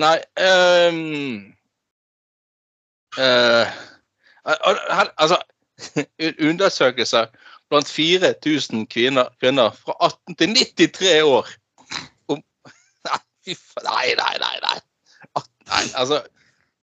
Nei 0.02 0.16
um, 0.42 1.52
uh, 3.20 3.70
al- 4.48 4.86
al- 4.88 5.14
Altså, 5.20 5.38
undersøkelser 6.50 7.26
blant 7.72 7.88
4000 7.88 8.86
kvinner, 8.92 9.30
kvinner 9.40 9.70
fra 9.78 9.94
18 10.04 10.36
til 10.40 10.48
93 10.54 11.22
år 11.24 11.48
om 12.28 12.42
Nei. 13.08 14.14
Nei, 14.18 14.36
nei, 14.40 14.56
nei. 14.62 14.78
nei. 15.36 15.84
Altså 15.94 16.22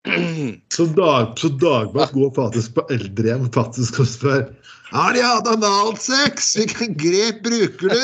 Så, 0.75 0.85
dag, 0.97 1.37
så 1.39 1.47
Dagbladet 1.47 2.11
går 2.11 2.31
faktisk 2.35 2.73
på 2.75 2.83
eldrehjem 2.91 3.45
faktisk 3.55 4.01
og 4.03 4.07
spør 4.11 4.43
Har 4.91 5.13
de 5.15 5.21
hatt 5.23 5.47
analsex? 5.47 6.53
Hvilke 6.59 6.89
grep 6.99 7.39
bruker 7.45 7.87
du? 7.95 8.03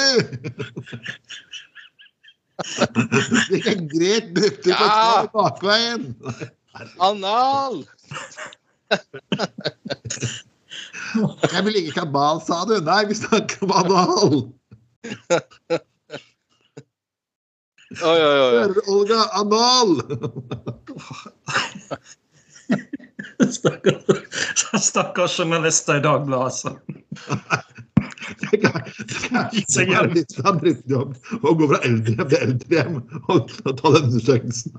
Hvilke 3.51 3.75
grep 3.91 4.31
brukte 4.35 4.69
du 4.69 4.73
for 4.73 4.85
å 4.85 4.89
ta 4.89 5.11
Ja. 5.11 5.27
bakveien? 5.35 6.15
Anal! 7.03 7.83
Jeg 11.15 11.65
vil 11.65 11.75
ikke 11.81 11.95
kabal, 12.01 12.41
sa 12.45 12.61
du. 12.69 12.75
Nei, 12.85 13.01
vi 13.09 13.15
snakker 13.17 13.65
om 13.65 13.71
anal. 13.81 14.33
Oi, 17.89 18.19
oi, 18.21 18.21
oi. 18.21 18.53
Hører 18.53 18.73
du, 18.75 18.81
Olga? 18.93 19.19
Anal! 19.39 19.91
Stakkars 23.49 24.83
stakkars 24.85 25.39
journalister 25.39 25.97
i 25.97 26.03
Dagbladet, 26.03 26.45
altså. 26.45 26.77
Det 28.51 28.59
er 29.81 30.09
litt 30.13 30.35
av 30.43 30.51
en 30.51 30.59
drittjobb 30.61 31.15
å 31.41 31.53
gå 31.57 31.67
fra 31.71 31.79
eldrehjem 31.87 32.29
til 32.29 32.43
eldrehjem 32.45 32.95
og 33.31 33.49
ta 33.49 33.93
den 33.95 34.05
undersøkelsen. 34.09 34.71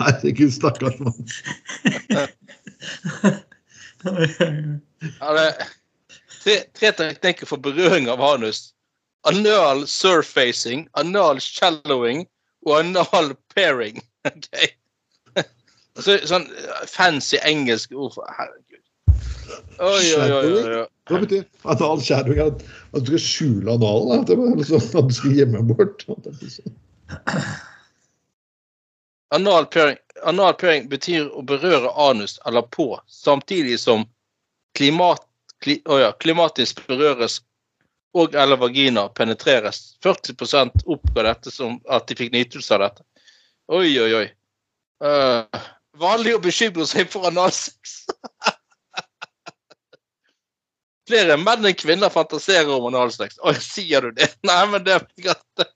Herregud, 0.00 0.52
stakkars 0.54 0.98
mann. 1.04 1.18
Det, 4.06 5.46
tre, 6.46 6.62
tre 6.78 6.92
teknikker 6.94 7.48
for 7.50 7.62
berøring 7.62 8.08
av 8.12 8.22
anus. 8.22 8.70
Anal 9.26 9.86
surfacing, 9.90 10.86
anal 10.94 11.40
shallowing 11.42 12.26
og 12.66 12.80
anal 12.80 13.34
pairing. 13.54 14.02
Okay. 14.26 14.72
Så, 16.02 16.16
sånn 16.26 16.48
fancy 16.90 17.38
engelsk 17.46 17.92
ord 17.94 18.16
for 18.16 18.26
Herregud. 18.34 18.82
Oi, 19.78 20.08
oi, 20.18 20.26
oi. 20.34 20.48
oi. 20.58 20.80
Hva 21.06 21.20
betyr 21.22 21.44
anal 21.70 22.02
shadowing? 22.02 22.40
At, 22.42 22.64
at 22.90 23.06
du 23.06 23.12
skal 23.12 23.22
skjule 23.22 23.76
analen? 23.76 24.24
At, 24.26 24.32
du 24.66 25.14
skal 25.14 25.36
gjemme 25.38 25.62
bort? 25.70 26.02
Anal 29.38 29.70
pairing, 29.70 30.02
anal 30.26 30.58
pairing 30.58 30.90
betyr 30.90 31.30
å 31.30 31.46
berøre 31.46 31.94
anus 32.08 32.40
eller 32.50 32.66
på, 32.74 32.90
samtidig 33.06 33.78
som 33.82 34.04
klimat, 34.76 35.25
kli, 35.64 35.80
oh 35.88 36.00
ja, 36.00 36.12
klimatisk 36.12 36.82
berøres 36.88 37.40
og 38.16 38.34
eller 38.34 38.56
vagina 38.56 39.08
penetreres. 39.08 39.96
40 40.02 40.72
oppga 40.86 41.22
dette 41.22 41.52
som 41.52 41.80
at 41.92 42.08
de 42.08 42.16
fikk 42.16 42.32
nytelse 42.32 42.74
av 42.74 42.86
dette. 42.86 43.04
Oi, 43.68 43.90
oi, 44.00 44.12
oi. 44.14 44.26
Uh, 45.04 45.44
vanlig 46.00 46.36
å 46.36 46.40
bekymre 46.40 46.86
seg 46.88 47.10
for 47.12 47.28
analsex. 47.28 48.06
Flere 51.08 51.36
menn 51.38 51.66
enn 51.68 51.76
kvinner 51.78 52.12
fantaserer 52.12 52.72
om 52.72 52.88
analsex. 52.88 53.36
Oi, 53.44 53.54
sier 53.60 54.06
du 54.06 54.16
det? 54.16 54.30
Nei, 54.48 54.62
men 54.72 54.86
det 54.86 54.96
er 54.96 55.04
greit. 55.26 55.66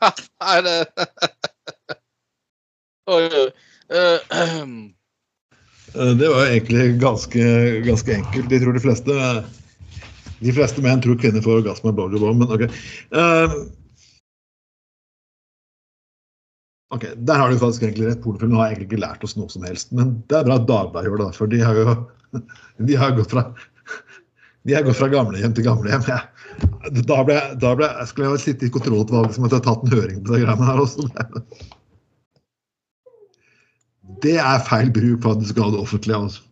Nei, 0.00 0.56
det 0.64 0.78
Oi, 3.10 3.24
oi. 3.26 3.46
Uh, 3.90 4.18
ehm. 4.40 4.74
Eh, 5.94 6.12
Det 6.20 6.28
var 6.30 6.44
jo 6.44 6.52
egentlig 6.54 6.86
ganske, 7.02 7.44
ganske 7.86 8.14
enkelt. 8.14 8.48
De 8.50 8.60
tror 8.62 8.72
de 8.76 8.82
fleste 8.84 9.18
De 10.40 10.52
fleste 10.56 10.80
menn 10.84 11.02
tror 11.04 11.18
kvinner 11.20 11.42
får 11.44 11.60
orgasme 11.60 11.90
med 11.90 11.98
blowjob 11.98 12.36
men 12.40 12.54
OK. 12.56 12.64
Uh, 13.12 13.58
Ok, 16.90 17.04
Der 17.22 17.38
har 17.38 17.50
du 17.52 17.58
faktisk 17.60 17.84
egentlig 17.86 18.08
rett. 18.08 18.22
Pornofilmen 18.24 18.56
har 18.58 18.72
egentlig 18.72 18.88
ikke 18.88 19.02
lært 19.04 19.22
oss 19.22 19.36
noe 19.38 19.46
som 19.52 19.62
helst. 19.62 19.92
Men 19.94 20.16
det 20.26 20.40
er 20.40 20.46
bra 20.48 20.56
at 20.58 20.64
Dagbladet 20.66 21.06
gjør 21.06 21.20
det, 21.22 21.28
for 21.36 21.46
de 21.52 21.60
har 21.62 21.76
jo 21.78 21.92
de 22.88 22.96
har 22.98 23.12
gått 23.14 23.30
fra 23.30 23.44
de 24.66 24.74
har 24.76 24.82
gått 24.84 24.98
fra 24.98 25.06
gamlehjem 25.08 25.54
til 25.56 25.64
gamlehjem. 25.64 26.02
Ja. 26.10 26.18
Da, 27.06 27.20
ble, 27.24 27.36
jeg- 27.38 27.60
da 27.62 27.70
ble, 27.78 27.86
jeg 28.00 28.08
skulle 28.10 28.32
jeg 28.34 28.42
sitte 28.42 28.66
i 28.66 28.72
kontrollutvalget 28.74 29.36
som 29.38 29.46
hadde 29.46 29.62
tatt 29.64 29.86
en 29.86 29.94
høring 29.94 30.18
på 30.26 30.34
de 30.34 30.42
greiene 30.42 30.66
her 30.66 30.82
også. 30.82 31.06
Det 34.22 34.36
er 34.38 34.68
feil 34.68 34.92
bruk 34.94 35.22
på 35.24 35.34
at 35.34 35.42
du 35.42 35.48
skal 35.48 35.68
ha 35.68 35.74
det 35.74 35.82
offentlige. 35.82 36.16
altså. 36.16 36.42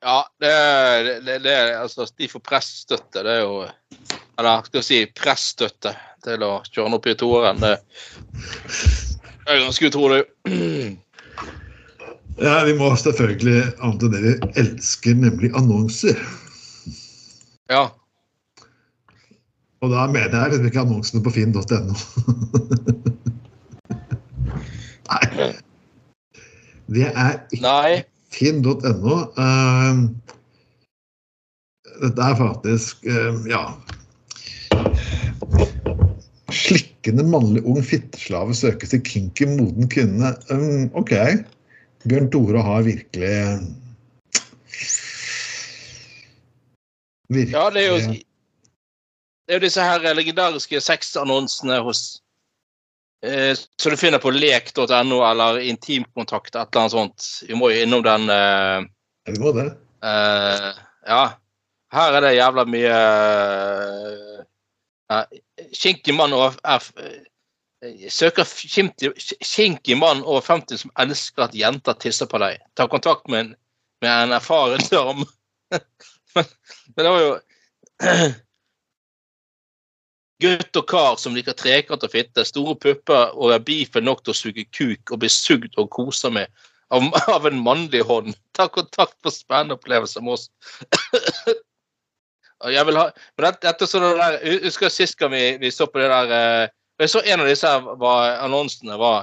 Ja, 0.00 0.24
det, 0.40 0.52
det, 1.26 1.38
det 1.44 1.56
altså 1.76 2.06
De 2.18 2.28
får 2.28 2.40
pressstøtte. 2.40 3.22
Det 3.22 3.34
er 3.34 3.42
jo 3.42 3.66
Eller 4.38 4.64
skal 4.64 4.80
vi 4.80 4.86
si 4.86 5.00
pressstøtte 5.12 5.92
til 6.24 6.44
å 6.44 6.54
kjøre 6.68 6.86
den 6.86 6.96
opp 6.96 7.08
i 7.08 7.16
toeren. 7.20 7.60
Det 7.60 7.74
er 9.48 9.64
ganske 9.64 9.90
utrolig. 9.90 10.22
Ja, 12.40 12.64
Vi 12.64 12.74
må 12.76 12.90
selvfølgelig 12.96 13.62
annet 13.84 14.04
enn 14.06 14.14
det 14.14 14.20
vi 14.24 14.34
elsker, 14.62 15.16
nemlig 15.16 15.52
annonser. 15.56 16.20
Ja. 17.68 17.90
Og 19.80 19.92
da 19.92 20.06
mener 20.12 20.36
jeg 20.36 20.54
liksom 20.54 20.68
ikke 20.70 20.84
annonsene 20.86 21.24
på 21.24 21.32
finn.no. 21.36 21.96
Nei. 25.10 25.52
Det 26.90 27.06
er 27.10 27.36
ikke 27.54 28.04
finn.no. 28.34 29.16
Eh, 29.38 30.02
dette 32.00 32.26
er 32.26 32.36
faktisk 32.38 33.04
eh, 33.04 33.40
ja 33.50 33.64
Slikkende 36.50 37.24
mannlig 37.26 37.62
ung 37.68 37.82
fitteslave 37.86 38.54
søkes 38.56 38.90
til 38.90 39.02
kinky 39.06 39.46
moden 39.46 39.86
kvinne. 39.90 40.32
Um, 40.50 40.88
OK. 40.98 41.12
Bjørn 42.08 42.30
Tore 42.32 42.62
har 42.64 42.82
virkelig 42.82 43.34
Virkelig 47.30 47.54
Ja, 47.54 47.68
det 47.70 47.84
er 47.84 47.88
jo 47.92 47.98
Det 49.46 49.54
er 49.54 49.60
jo 49.60 49.66
disse 49.66 49.84
her 49.84 50.14
legendariske 50.14 50.80
sexannonsene 50.80 51.78
hos 51.86 52.22
Så 53.76 53.90
du 53.92 53.96
finner 54.00 54.18
på 54.18 54.30
lek.no 54.32 55.18
eller 55.28 55.58
intimkontakt, 55.60 56.54
et 56.54 56.60
eller 56.60 56.80
annet 56.80 56.94
sånt. 56.94 57.26
Vi 57.48 57.56
må 57.58 57.68
jo 57.68 57.82
innom 57.84 58.04
den 58.06 58.30
eh, 58.32 58.78
Vi 59.28 59.36
må 59.42 59.52
det. 59.52 59.66
Eh, 60.04 60.70
ja. 61.06 61.24
Her 61.92 62.16
er 62.16 62.24
det 62.24 62.36
jævla 62.36 62.64
mye 62.70 62.98
uh, 65.10 65.38
Kinky 65.74 66.14
mann 66.14 66.34
og 66.36 66.54
eh, 66.62 66.86
Søker 68.12 68.44
kinky 69.42 69.96
mann 69.98 70.22
over 70.22 70.44
50 70.44 70.82
som 70.84 70.92
elsker 71.00 71.48
at 71.48 71.56
jenter 71.56 71.96
tisser 71.98 72.28
på 72.30 72.38
deg. 72.42 72.60
Ta 72.76 72.86
kontakt 72.92 73.28
med 73.32 73.40
en, 73.40 73.54
med 74.04 74.12
en 74.12 74.34
erfaren 74.36 74.84
dame. 74.92 75.24
men, 76.36 76.50
men 76.94 77.04
det 77.04 77.14
var 77.14 77.24
jo 77.24 77.32
Gutt 80.40 80.76
og 80.78 80.86
kar 80.88 81.16
som 81.20 81.34
liker 81.36 81.56
trekant 81.56 82.04
og 82.06 82.12
fitte, 82.12 82.44
store 82.48 82.76
pupper 82.80 83.34
og 83.36 83.54
er 83.54 83.64
beefen 83.64 84.06
nok 84.08 84.22
til 84.24 84.32
å 84.32 84.38
suge 84.38 84.66
kuk 84.72 85.12
og 85.12 85.20
bli 85.22 85.30
sugd 85.32 85.76
og 85.80 85.90
kosa 85.92 86.30
med 86.32 86.48
av, 86.90 87.08
av 87.28 87.46
en 87.46 87.60
mannlig 87.64 88.02
hånd. 88.06 88.34
Ta 88.56 88.68
kontakt 88.72 89.16
for 89.24 89.34
spennende 89.34 89.76
opplevelser 89.78 90.24
med 90.24 90.38
oss. 90.38 90.48
Jeg 92.68 92.84
vil 92.84 92.98
ha, 93.00 93.06
men 93.38 93.44
dette, 93.46 93.64
dette 93.64 93.86
sånn 93.88 94.02
det 94.04 94.16
der, 94.18 94.34
jeg 94.44 94.58
Husker 94.66 94.90
sist 94.92 95.16
gang 95.16 95.30
vi, 95.32 95.44
vi 95.62 95.70
så 95.72 95.86
på 95.88 95.96
det 95.96 96.10
der 96.12 96.32
eh, 96.36 96.72
Jeg 97.00 97.08
så 97.08 97.22
en 97.24 97.40
av 97.40 97.48
disse 97.48 97.70
var, 98.02 98.34
annonsene 98.44 98.98
var 99.00 99.22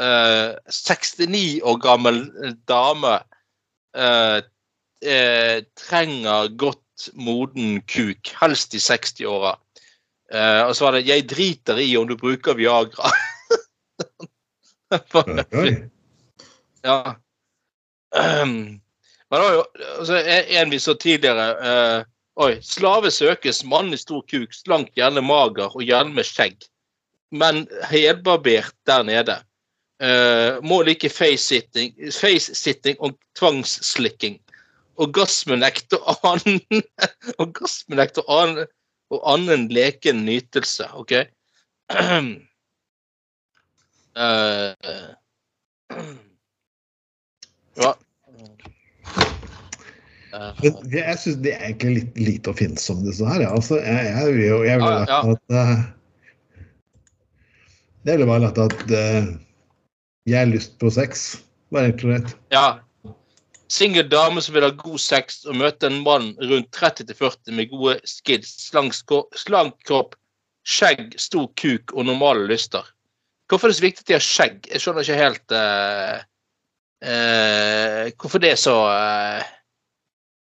uh, 0.00 0.58
69 0.74 1.60
år 1.62 1.78
gammel 1.84 2.18
dame 2.66 3.12
uh, 3.94 4.40
uh, 4.42 5.58
trenger 5.78 6.50
godt 6.58 7.06
moden 7.14 7.78
kuk, 7.86 8.32
helst 8.40 8.74
i 8.74 8.82
60-åra. 8.82 9.54
Eh, 10.32 10.62
og 10.66 10.76
så 10.76 10.84
var 10.84 10.92
det 10.96 11.06
'Jeg 11.06 11.28
driter 11.28 11.78
i 11.78 11.96
om 11.96 12.08
du 12.08 12.16
bruker 12.16 12.54
Viagra'. 12.54 13.12
Ja. 16.86 17.16
Um, 18.14 18.78
men 19.30 19.40
det 19.40 19.40
var 19.40 19.52
jo 19.52 19.64
altså, 19.98 20.16
en 20.48 20.70
vi 20.70 20.78
så 20.78 20.94
tidligere 20.94 21.46
Uh, 21.58 22.04
Oi. 22.36 22.58
Slave 22.60 23.10
søkes, 23.10 23.62
mann 23.64 23.94
i 23.94 23.96
stor 23.96 24.20
kuk, 24.28 24.52
slank, 24.52 24.90
gjerne 24.92 25.22
mager 25.24 25.72
og 25.72 25.82
gjerne 25.82 26.12
med 26.12 26.26
skjegg. 26.28 26.66
Men 27.32 27.62
helbarbert 27.88 28.74
der 28.86 29.06
nede. 29.08 29.38
Uh, 29.96 30.60
må 30.60 30.82
like 30.84 31.08
face-sitting 31.08 31.94
face 32.12 32.74
og 33.00 33.16
tvangsslikking. 33.38 34.36
Orgasmenekt 35.00 35.96
og 35.96 36.20
annen 36.28 36.60
Orgasmenekt 37.42 38.20
og 38.20 38.28
annen, 38.28 38.68
og 39.14 39.20
annen 39.32 39.68
leken 39.72 40.24
nytelse. 40.26 40.84
OK? 40.98 41.12
Uh, 44.16 44.16
ja. 47.82 47.92
Eh, 50.36 50.52
Men 50.62 50.72
det- 50.90 51.04
jeg 51.04 51.18
syns 51.22 51.36
det 51.44 51.52
er 51.54 51.62
egentlig 51.70 51.94
litt 52.00 52.14
lite 52.18 52.50
oppfinnsomt, 52.52 53.04
disse 53.06 53.24
her. 53.28 53.40
Ja. 53.46 53.50
Altså, 53.56 53.74
jeg, 53.80 54.00
jeg, 54.10 54.24
vil 54.34 54.44
jo- 54.46 54.64
jeg 54.64 54.76
vil 54.82 54.86
Ja, 54.86 55.04
ja. 55.08 55.20
at 55.32 55.42
uh, 55.52 55.78
Det 58.06 58.12
ville 58.16 58.26
bare 58.26 58.40
lagt 58.44 58.58
at 58.58 58.74
uh, 58.90 59.24
jeg 60.26 60.38
har 60.38 60.46
lyst 60.50 60.78
på 60.78 60.90
sex. 60.90 61.36
Bare 61.72 61.84
egentlig 61.90 62.10
greit. 62.12 62.36
Ja. 62.52 62.66
Singel 63.68 64.06
dame 64.08 64.42
som 64.42 64.54
vil 64.54 64.64
ha 64.66 64.70
god 64.78 65.00
sex 65.02 65.40
og 65.48 65.56
møte 65.58 65.88
en 65.88 66.02
mann 66.06 66.30
rundt 66.38 66.68
30-40 66.76 67.54
med 67.56 67.70
gode 67.72 67.96
skills, 68.06 68.52
slank, 68.70 69.74
kropp, 69.88 70.14
skjegg, 70.66 71.16
stor 71.18 71.48
kuk 71.58 71.94
og 71.94 72.06
normale 72.06 72.46
lyster. 72.46 72.86
Hvorfor 73.50 73.68
er 73.68 73.74
det 73.74 73.78
så 73.80 73.86
viktig 73.86 74.04
at 74.04 74.08
de 74.08 74.16
har 74.16 74.26
skjegg? 74.26 74.70
Jeg 74.70 74.82
skjønner 74.82 75.06
ikke 75.06 75.18
helt 75.18 75.54
uh, 75.54 76.16
uh, 77.06 78.02
hvorfor 78.14 78.42
det 78.42 78.54
er 78.54 78.62
så 78.62 78.78
uh, 78.86 79.52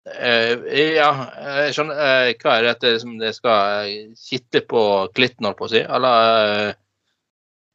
Ja, 0.08 1.10
jeg 1.68 1.74
skjønner 1.76 2.30
Hva 2.40 2.54
er 2.54 2.70
dette 2.70 2.94
som 3.02 3.18
det 3.20 3.34
skal 3.36 3.90
kitte 4.16 4.62
på 4.64 4.82
klitten, 5.16 5.44
holdt 5.44 5.60
på 5.60 5.68
å 5.68 5.74
si? 5.74 5.82
Eller 5.84 6.78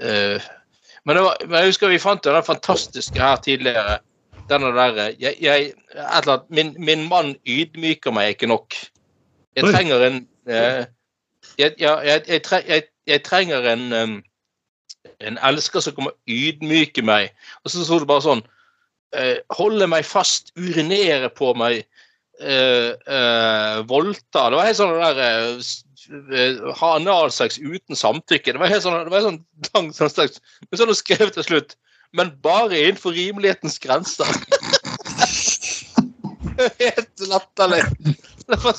men, 0.01 1.13
det 1.13 1.25
var, 1.27 1.45
men 1.45 1.59
jeg 1.61 1.75
husker 1.75 1.93
vi 1.93 2.01
fant 2.01 2.25
den 2.25 2.47
fantastiske 2.47 3.21
her 3.21 3.37
tidligere. 3.45 3.99
Denne 4.53 4.73
derre 4.77 5.11
jeg, 5.17 5.37
jeg, 5.41 5.73
et 5.73 5.97
eller 5.97 6.35
annet, 6.37 6.51
min, 6.53 6.75
min 6.79 7.07
mann 7.09 7.35
ydmyker 7.49 8.15
meg 8.15 8.35
ikke 8.35 8.51
nok. 8.53 8.77
Jeg 9.57 9.69
trenger 9.69 10.05
en 10.09 10.19
eh, 10.49 10.85
jeg, 11.59 11.75
jeg, 11.81 12.83
jeg, 13.07 13.23
trenger 13.27 13.67
en 13.73 13.87
um, 13.93 14.15
en 15.27 15.39
elsker 15.49 15.83
som 15.83 15.95
kommer 15.97 16.15
og 16.15 16.35
ydmyker 16.35 17.07
meg. 17.07 17.31
Og 17.63 17.73
så 17.73 17.85
sto 17.85 18.01
det 18.03 18.09
bare 18.11 18.25
sånn 18.25 18.43
eh, 19.17 19.39
Holde 19.57 19.89
meg 19.91 20.07
fast, 20.09 20.53
urinere 20.59 21.31
på 21.35 21.53
meg, 21.59 21.85
eh, 22.41 22.91
eh, 22.93 23.79
voldta. 23.91 24.49
Det 24.51 24.61
var 24.61 24.69
helt 24.69 24.81
sånn 24.81 24.95
det 24.97 25.13
der 25.19 25.23
eh, 25.29 25.71
eh, 26.39 26.75
Ha 26.81 26.95
analsex 26.99 27.61
uten 27.63 27.99
samtykke. 27.99 28.55
Det 28.55 28.63
var 28.63 28.73
helt 28.73 28.87
sånn, 28.87 29.01
det 29.07 29.15
var 29.15 29.27
sånn 29.29 29.43
lang 29.73 29.93
sånn 29.97 30.13
slags 30.13 30.43
Men 30.69 30.77
så 30.77 30.85
har 30.85 30.93
du 30.93 30.99
skrevet 30.99 31.39
til 31.39 31.49
slutt 31.51 31.77
Men 32.13 32.33
bare 32.43 32.79
innenfor 32.79 33.13
rimelighetens 33.17 33.79
grenser. 33.79 34.27
helt 36.79 37.29
latterlig. 37.29 37.83
Det 38.47 38.57
var, 38.65 38.77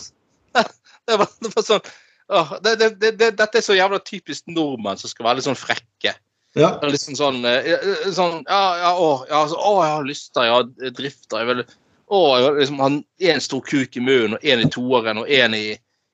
det 1.08 1.18
var, 1.18 1.28
det 1.40 1.52
var 1.56 1.64
sånn 1.66 1.86
åh, 2.34 2.50
det, 2.64 2.76
det, 2.76 2.90
det, 3.00 3.12
det, 3.20 3.30
Dette 3.40 3.60
er 3.60 3.66
så 3.66 3.78
jævla 3.78 4.00
typisk 4.04 4.50
nordmenn 4.52 5.00
som 5.00 5.12
skal 5.12 5.28
være 5.28 5.40
litt 5.40 5.48
sånn 5.48 5.58
frekke. 5.60 6.14
Ja. 6.54 6.70
Liksom 6.84 7.16
sånn, 7.18 7.40
eh, 7.50 7.72
eh, 7.74 8.04
sånn 8.14 8.44
Ja, 8.46 8.62
ja, 8.78 8.92
å, 9.00 9.08
ja, 9.30 9.40
så, 9.50 9.58
å, 9.58 9.80
jeg 9.82 9.96
har 9.96 10.06
lyster, 10.06 10.46
jeg 10.46 10.54
har 10.58 10.94
drifter. 11.00 11.40
Jeg 11.42 11.50
vil 11.50 11.64
å, 11.64 12.20
jeg 12.38 12.46
vil 12.46 12.60
liksom 12.62 12.84
ha 12.84 12.92
én 13.32 13.42
stor 13.42 13.64
kuk 13.66 13.98
i 13.98 14.04
munnen, 14.04 14.38
og 14.38 14.46
én 14.46 14.62
i 14.62 14.70
toeren, 14.70 15.24
og 15.24 15.32
én 15.32 15.58
i 15.58 15.66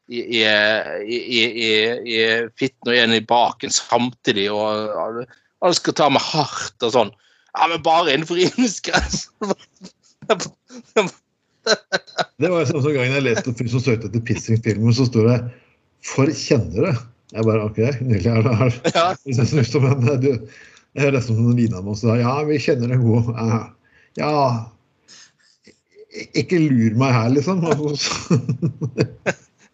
i, 0.09 0.21
i, 0.39 0.43
i, 1.05 1.17
i, 1.17 1.41
i, 1.45 1.73
i 2.15 2.21
fitten 2.57 2.89
og 2.89 2.95
en 2.97 3.11
i 3.13 3.21
baken 3.29 3.69
samtidig, 3.69 4.47
og 4.49 5.19
alle 5.63 5.77
skal 5.77 5.95
ta 5.97 6.07
meg 6.11 6.23
hardt 6.23 6.85
og 6.87 6.93
sånn. 6.95 7.11
Ja, 7.55 7.67
men 7.71 7.83
bare 7.85 8.13
innenfor 8.13 8.39
rimelig. 8.39 8.79
Det 12.39 12.49
var 12.49 12.65
samme 12.69 12.91
gangen 12.95 13.17
jeg 13.17 13.25
leste 13.25 13.51
en 13.51 13.57
fyr 13.59 13.69
som 13.71 13.81
søkte 13.83 14.07
etter 14.09 14.23
pissing-filmen, 14.25 14.93
så 14.95 15.05
står 15.09 15.27
det 15.27 15.39
'for 16.05 16.31
kjennere'. 16.31 16.95
Jeg 17.33 17.45
bare 17.45 17.65
OK, 17.65 17.77
nydelig. 18.01 18.31
Er 18.31 18.41
det, 18.45 18.55
her? 18.57 18.71
Ja. 18.95 19.05
det 19.25 19.47
ser 19.49 19.63
som 19.67 19.85
en, 19.85 20.07
du, 20.21 20.31
Jeg 20.97 21.13
leste 21.13 21.33
om 21.35 21.43
noen 21.43 21.57
Lina 21.59 21.95
sa 21.95 22.15
ja, 22.17 22.43
vi 22.47 22.57
kjenner 22.57 22.89
en 22.95 23.03
god 23.03 23.29
Ja, 23.37 23.59
ja 24.17 24.31
ikke 26.33 26.57
lur 26.57 26.95
meg 26.97 27.13
her, 27.13 27.29
liksom. 27.35 27.61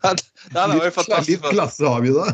Altså, 0.06 0.28
jo 0.54 0.84
litt, 0.86 1.30
litt 1.32 1.46
klasse 1.50 1.88
har 1.90 2.04
vi 2.04 2.12
da. 2.14 2.26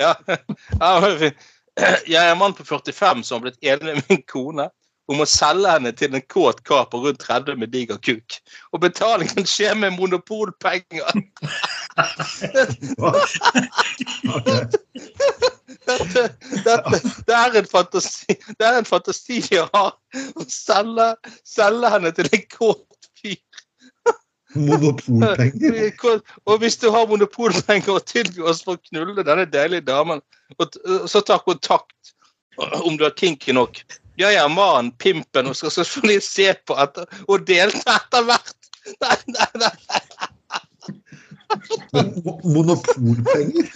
Ja. 0.00 0.14
ja 0.24 0.38
det 0.80 1.00
var 1.02 1.18
fint. 1.20 1.42
Jeg 2.12 2.20
er 2.20 2.32
en 2.32 2.38
mann 2.38 2.54
på 2.54 2.64
45 2.64 3.24
som 3.24 3.38
har 3.38 3.48
blitt 3.48 3.64
enig 3.64 3.94
med 3.96 4.02
min 4.08 4.22
kone 4.28 4.68
om 5.10 5.20
å 5.20 5.26
selge 5.28 5.70
henne 5.72 5.92
til 5.96 6.14
en 6.14 6.24
kåt 6.30 6.62
kar 6.68 6.84
på 6.92 7.00
rundt 7.02 7.20
30 7.24 7.58
med 7.60 7.72
diger 7.74 7.98
kuk. 8.04 8.38
Og 8.72 8.80
betalingen 8.84 9.46
skjer 9.48 9.74
med 9.78 9.96
monopolpenger. 9.98 11.12
Det, 15.82 17.34
er 17.34 17.56
en 17.58 17.66
fantasi, 17.66 18.36
det 18.58 18.66
er 18.66 18.78
en 18.78 18.86
fantasi 18.86 19.40
jeg 19.50 19.66
har. 19.74 19.92
Å 20.38 20.46
selge, 20.48 21.08
selge 21.48 21.90
henne 21.92 22.12
til 22.16 22.30
en 22.30 22.44
kåt. 22.54 22.86
Monopolpenger. 24.54 25.92
Og 26.48 26.58
hvis 26.62 26.76
du 26.80 26.90
har 26.92 27.08
monopolpenger 27.08 27.94
og 27.94 28.04
tilbyr 28.10 28.50
oss 28.52 28.62
for 28.66 28.76
å 28.76 28.82
knulle 28.90 29.24
denne 29.24 29.46
deilige 29.48 29.86
damen, 29.88 30.22
og 30.60 30.76
så 31.08 31.22
ta 31.24 31.38
kontakt 31.40 32.12
om 32.84 32.98
du 32.98 33.06
har 33.06 33.14
kinky 33.16 33.54
nok. 33.56 33.80
Jeg 34.20 34.36
er 34.36 34.48
mannen, 34.52 34.92
pimpen, 35.00 35.48
og 35.48 35.56
skal 35.56 35.72
selvfølgelig 35.78 36.22
se 36.26 36.50
på 36.68 36.76
etter, 36.82 37.08
og 37.28 37.46
delta 37.48 37.96
etter 37.96 38.26
hvert. 38.28 38.58
Nei, 39.00 39.16
nei, 39.32 39.48
nei. 39.62 39.72
Men 41.92 42.12
monopolpenger? 42.44 43.72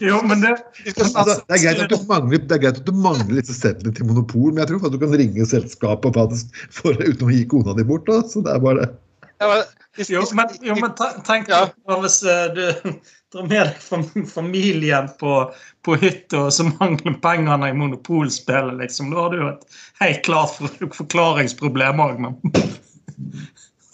Jo, 0.00 0.20
men 0.24 0.40
det 0.40 0.54
Altså, 0.96 1.36
det, 1.48 1.56
er 1.58 1.62
greit 1.64 1.82
at 1.84 1.92
du 1.92 2.06
mangler, 2.08 2.40
det 2.40 2.56
er 2.56 2.62
greit 2.62 2.80
at 2.80 2.86
du 2.86 2.96
mangler 2.96 3.40
disse 3.40 3.56
setene 3.58 3.92
til 3.96 4.08
monopol, 4.08 4.48
men 4.48 4.62
jeg 4.62 4.70
tror 4.70 4.88
at 4.88 4.94
du 4.94 4.98
kan 5.02 5.16
ringe 5.20 5.46
selskapet 5.48 6.16
faktisk 6.16 6.60
for, 6.72 6.96
uten 6.96 7.26
å 7.26 7.34
gi 7.34 7.44
kona 7.50 7.76
di 7.76 7.84
bort. 7.86 8.08
Da. 8.08 8.22
Så 8.24 8.44
det 8.46 8.54
er 8.54 8.64
bare 8.64 8.88
Ja, 8.88 9.09
men, 9.40 9.62
Jo, 10.08 10.24
men, 10.34 10.48
jo, 10.62 10.74
men 10.78 10.92
tenk 11.26 11.48
Ja. 11.50 11.64
hvis 12.00 12.22
eh, 12.22 12.46
du 12.54 12.62
drar 13.32 13.46
med 13.46 13.70
deg 13.70 14.26
familien 14.30 15.08
på, 15.20 15.52
på 15.86 15.96
hytta, 16.02 16.46
og 16.46 16.52
så 16.54 16.66
mangler 16.68 17.16
pengene 17.22 17.70
i 17.70 17.76
monopolspillet, 17.76 18.78
liksom. 18.82 19.10
Da 19.14 19.24
har 19.24 19.34
du 19.34 19.40
jo 19.42 19.48
et 19.52 19.80
helt 20.02 20.22
klart 20.26 20.56
forklaringsproblem 20.98 22.04
òg, 22.06 22.20
men 22.26 22.38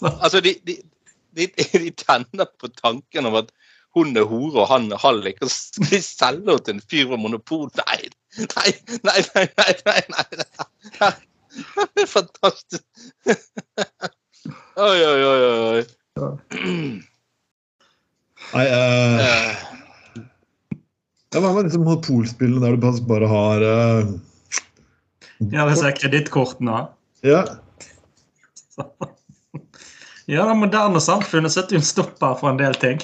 Altså, 0.04 0.40
de, 0.44 0.52
de, 0.68 0.76
de, 1.36 1.48
de 1.72 1.90
tenner 1.96 2.50
på 2.60 2.68
tanken 2.76 3.26
om 3.30 3.38
at 3.40 3.48
hun 3.96 4.12
er 4.16 4.26
hore 4.28 4.60
og 4.60 4.68
han 4.68 4.90
er 4.92 5.00
hallik, 5.00 5.38
og 5.40 5.48
de 5.88 6.00
selger 6.04 6.52
henne 6.52 6.64
til 6.66 6.76
en 6.76 6.82
fyr 6.90 7.08
med 7.14 7.22
monopol. 7.24 7.70
Nei, 7.80 8.10
nei, 8.42 8.74
nei, 9.08 9.22
nei, 9.32 9.72
nei, 9.88 10.02
nei. 10.12 10.26
nei. 11.00 11.14
Det 11.96 12.02
er 12.02 12.10
fantastisk. 12.10 12.84
Oi, 14.76 14.98
oi, 15.06 15.20
oi, 15.24 15.40
oi. 15.76 15.82
Nei, 18.54 18.66
eh, 18.66 19.16
Eh, 19.26 19.54
ja, 21.34 21.40
Hva 21.42 21.50
med 21.52 21.66
disse 21.66 21.80
monopolspillene 21.82 22.62
der 22.62 22.76
du 22.78 23.00
bare 23.08 23.28
har 23.28 23.64
uh, 23.66 24.12
ja, 25.50 25.66
disse 25.68 25.90
kredittkortene 25.98 26.86
Ja, 27.26 27.42
Ja, 30.26 30.46
det 30.48 30.54
moderne 30.58 31.00
samfunnet 31.02 31.52
setter 31.54 31.76
jo 31.76 31.82
en 31.82 31.86
stopper 31.86 32.34
for 32.40 32.50
en 32.50 32.58
del 32.58 32.74
ting. 32.82 32.98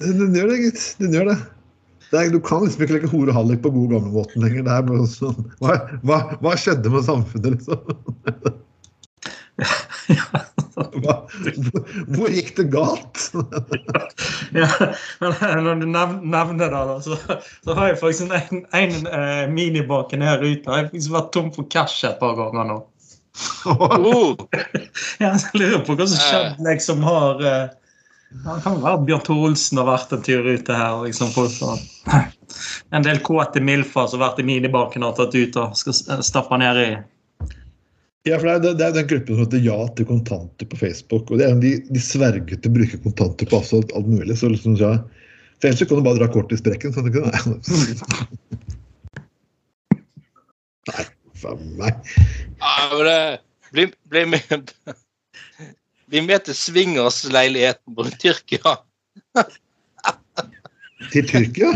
Den 0.00 0.34
gjør 0.36 0.50
det, 0.52 0.58
gitt. 0.66 0.82
Den 1.00 1.14
gjør 1.16 1.30
det. 1.30 1.36
det 2.10 2.18
er, 2.18 2.32
du 2.34 2.40
kan 2.44 2.60
liksom 2.66 2.84
ikke 2.84 2.96
legge 2.98 3.08
hore 3.12 3.32
og 3.32 3.38
hallik 3.38 3.62
på 3.64 3.72
god 3.72 3.94
gamlemåten 3.94 4.44
lenger. 4.44 4.66
Det 4.66 4.74
er 4.74 4.84
bare 4.90 5.06
sånn, 5.08 5.46
hva, 5.62 5.78
hva, 6.04 6.18
hva 6.44 6.52
skjedde 6.60 6.92
med 6.92 7.06
samfunnet, 7.08 7.56
liksom? 7.56 7.80
Hva, 10.08 11.14
hvor, 11.30 11.88
hvor 12.14 12.32
gikk 12.32 12.54
det 12.58 12.68
galt? 12.72 13.26
Ja, 14.56 14.66
men 15.20 15.34
når 15.64 15.82
du 15.82 15.86
nevner 15.86 16.56
det, 16.58 16.70
da, 16.74 16.96
så, 17.04 17.18
så 17.64 17.74
har 17.76 17.92
jeg 17.92 17.98
faktisk 18.00 18.32
en, 18.34 18.64
en 18.74 18.96
eh, 19.06 19.44
minibaken 19.52 20.24
her 20.26 20.42
ute. 20.42 20.64
Jeg 20.64 20.70
har 20.70 20.88
faktisk 20.88 21.12
vært 21.14 21.30
tom 21.36 21.52
for 21.54 21.68
cash 21.70 22.02
et 22.08 22.18
par 22.22 22.34
ganger 22.38 22.66
nå. 22.72 22.80
Oh. 23.66 24.34
Ja, 25.22 25.34
jeg 25.36 25.60
lurer 25.60 25.84
på 25.86 25.94
hva 25.98 26.08
som 26.08 26.18
skjedde. 26.18 26.64
Liksom 26.66 27.04
har 27.06 27.44
uh, 27.44 27.68
Det 28.30 28.56
kan 28.64 28.80
være 28.82 28.96
at 28.96 29.06
Bjørn 29.06 29.24
Tore 29.26 29.50
Olsen 29.50 29.80
har 29.80 29.88
vært 29.90 30.14
en 30.16 30.24
tur 30.26 30.48
ute 30.48 30.76
her. 30.80 30.98
liksom 31.06 31.30
En 32.90 33.06
del 33.06 33.22
kåte 33.26 33.62
milfer 33.62 34.10
som 34.10 34.20
har 34.20 34.30
vært 34.30 34.42
i 34.42 34.48
minibaken 34.50 35.06
og 35.06 35.16
tatt 35.20 35.36
ut 35.36 35.60
og 35.62 35.78
skal 35.78 36.24
stappe 36.26 36.58
ned 36.60 36.82
i 36.82 36.90
Ja, 38.28 38.36
for 38.36 38.44
det 38.50 38.54
er, 38.68 38.74
det 38.76 38.84
er 38.84 38.96
den 38.98 39.06
gruppen 39.08 39.36
som 39.36 39.46
heter 39.46 39.62
Ja 39.64 39.78
til 39.96 40.06
kontanter 40.08 40.68
på 40.68 40.76
Facebook. 40.76 41.30
og 41.30 41.40
det 41.40 41.46
er, 41.46 41.54
De, 41.62 41.72
de 41.88 42.02
sverger 42.04 42.58
til 42.60 42.68
å 42.68 42.76
bruke 42.76 43.00
kontanter 43.06 43.48
på 43.48 43.60
absolutt 43.60 43.94
alt 43.96 44.10
mulig. 44.12 44.36
så 44.36 44.50
liksom, 44.52 44.76
ja, 44.80 44.98
for 45.60 45.70
Ellers 45.70 45.88
kan 45.88 46.00
du 46.00 46.04
bare 46.04 46.20
dra 46.20 46.28
kort 46.32 46.52
i 46.52 46.58
sprekken. 46.60 46.92
sånn 46.92 47.08
kan, 47.14 47.32
Nei, 50.90 51.04
faen 51.40 51.64
meg. 51.80 52.12
ja, 52.60 52.76
men 52.92 53.04
det, 53.08 53.18
bli, 53.72 53.88
bli, 54.12 54.22
med, 54.36 54.72
bli 56.12 56.22
med 56.28 56.44
til 56.44 56.56
swingersleiligheten 56.60 57.96
på 57.96 58.08
Tyrkia. 58.20 58.76
Til 61.12 61.28
Tyrkia? 61.28 61.70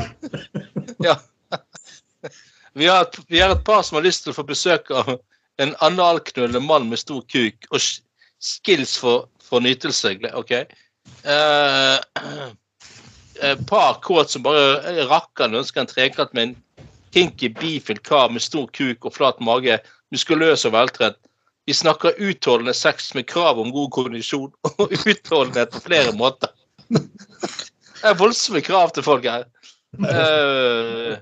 Ja. 1.04 1.16
Vi 2.74 2.88
har, 2.90 3.04
et, 3.06 3.20
vi 3.30 3.40
har 3.40 3.54
et 3.54 3.64
par 3.64 3.84
som 3.86 3.96
har 3.96 4.04
lyst 4.04 4.24
til 4.24 4.34
å 4.34 4.36
få 4.36 4.44
besøk 4.48 4.90
av 4.92 5.14
en 5.62 5.74
analknullende 5.84 6.60
mann 6.60 6.88
med 6.90 6.98
stor 6.98 7.22
kuk 7.30 7.68
og 7.70 7.78
sk- 7.78 8.02
skills 8.42 8.96
for, 9.00 9.28
for 9.42 9.60
nytelse. 9.64 10.16
Ok? 10.34 10.52
Uh, 11.24 11.98
par 13.68 14.00
kåt 14.02 14.30
som 14.30 14.42
bare 14.44 15.04
rakkeren 15.10 15.54
ønsker 15.60 15.82
en 15.82 15.90
trekant 15.90 16.34
med 16.34 16.48
en 16.48 16.56
kinky 17.14 17.48
bifil 17.54 18.00
kar 18.02 18.32
med 18.32 18.42
stor 18.42 18.66
kuk 18.74 19.04
og 19.06 19.14
flat 19.14 19.40
mage, 19.40 19.78
muskuløs 20.12 20.64
og 20.66 20.74
veltrent. 20.74 21.18
Vi 21.66 21.72
snakker 21.72 22.18
utholdende 22.20 22.74
sex 22.76 23.14
med 23.16 23.26
krav 23.30 23.58
om 23.60 23.72
god 23.72 23.90
kondisjon 23.94 24.52
og 24.78 24.92
utholdenhet 24.92 25.72
på 25.72 25.80
flere 25.86 26.12
måter. 26.12 26.52
Det 26.90 28.10
er 28.10 28.18
voldsomme 28.20 28.60
krav 28.60 28.90
til 28.92 29.06
folk 29.06 29.24
her. 29.24 29.46
Eh, 29.94 31.18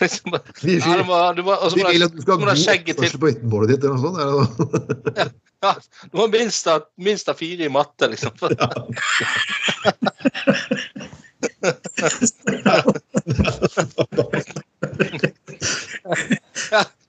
liksom 0.00 0.32
ja, 0.62 1.02
må, 1.06 1.32
du 1.36 1.42
må, 1.46 1.56
vil 1.74 2.06
at 2.06 2.14
du 2.14 2.20
skal 2.22 2.44
ha 2.46 2.54
skjegget 2.58 2.96
til. 3.00 3.18
på 3.18 3.26
vitnemålet 3.30 3.68
ditt. 3.74 3.82
eller 3.84 3.96
noe 3.96 4.04
sånt. 4.04 4.18
Det 5.16 5.26
da? 5.64 5.72
Du 6.12 6.18
må 6.20 6.26
minst 6.32 6.66
ha, 6.68 6.80
minst 7.00 7.26
ha 7.30 7.34
fire 7.36 7.64
i 7.66 7.72
matte, 7.72 8.08
liksom. 8.12 8.32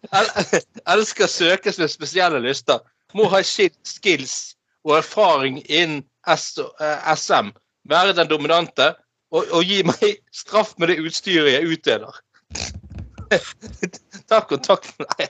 Jeg 0.08 0.62
elsker 0.88 1.28
søkes 1.30 1.78
med 1.80 1.92
spesielle 1.92 2.40
lyster. 2.44 2.80
Må 3.16 3.28
ha 3.32 3.42
skills 3.44 4.56
og 4.88 4.98
erfaring 5.02 5.60
innen 5.68 6.04
eh, 6.28 7.14
SM. 7.14 7.52
Være 7.88 8.16
den 8.16 8.30
dominante 8.32 8.94
og, 9.34 9.44
og 9.52 9.64
gi 9.68 9.82
meg 9.88 10.04
straff 10.36 10.76
med 10.80 10.92
det 10.92 11.00
utstyret 11.04 11.52
jeg 11.56 11.72
utdeler. 11.76 12.14
Ta 14.30 14.40
kontakt 14.48 14.94
med 15.00 15.08
Nei. 15.18 15.28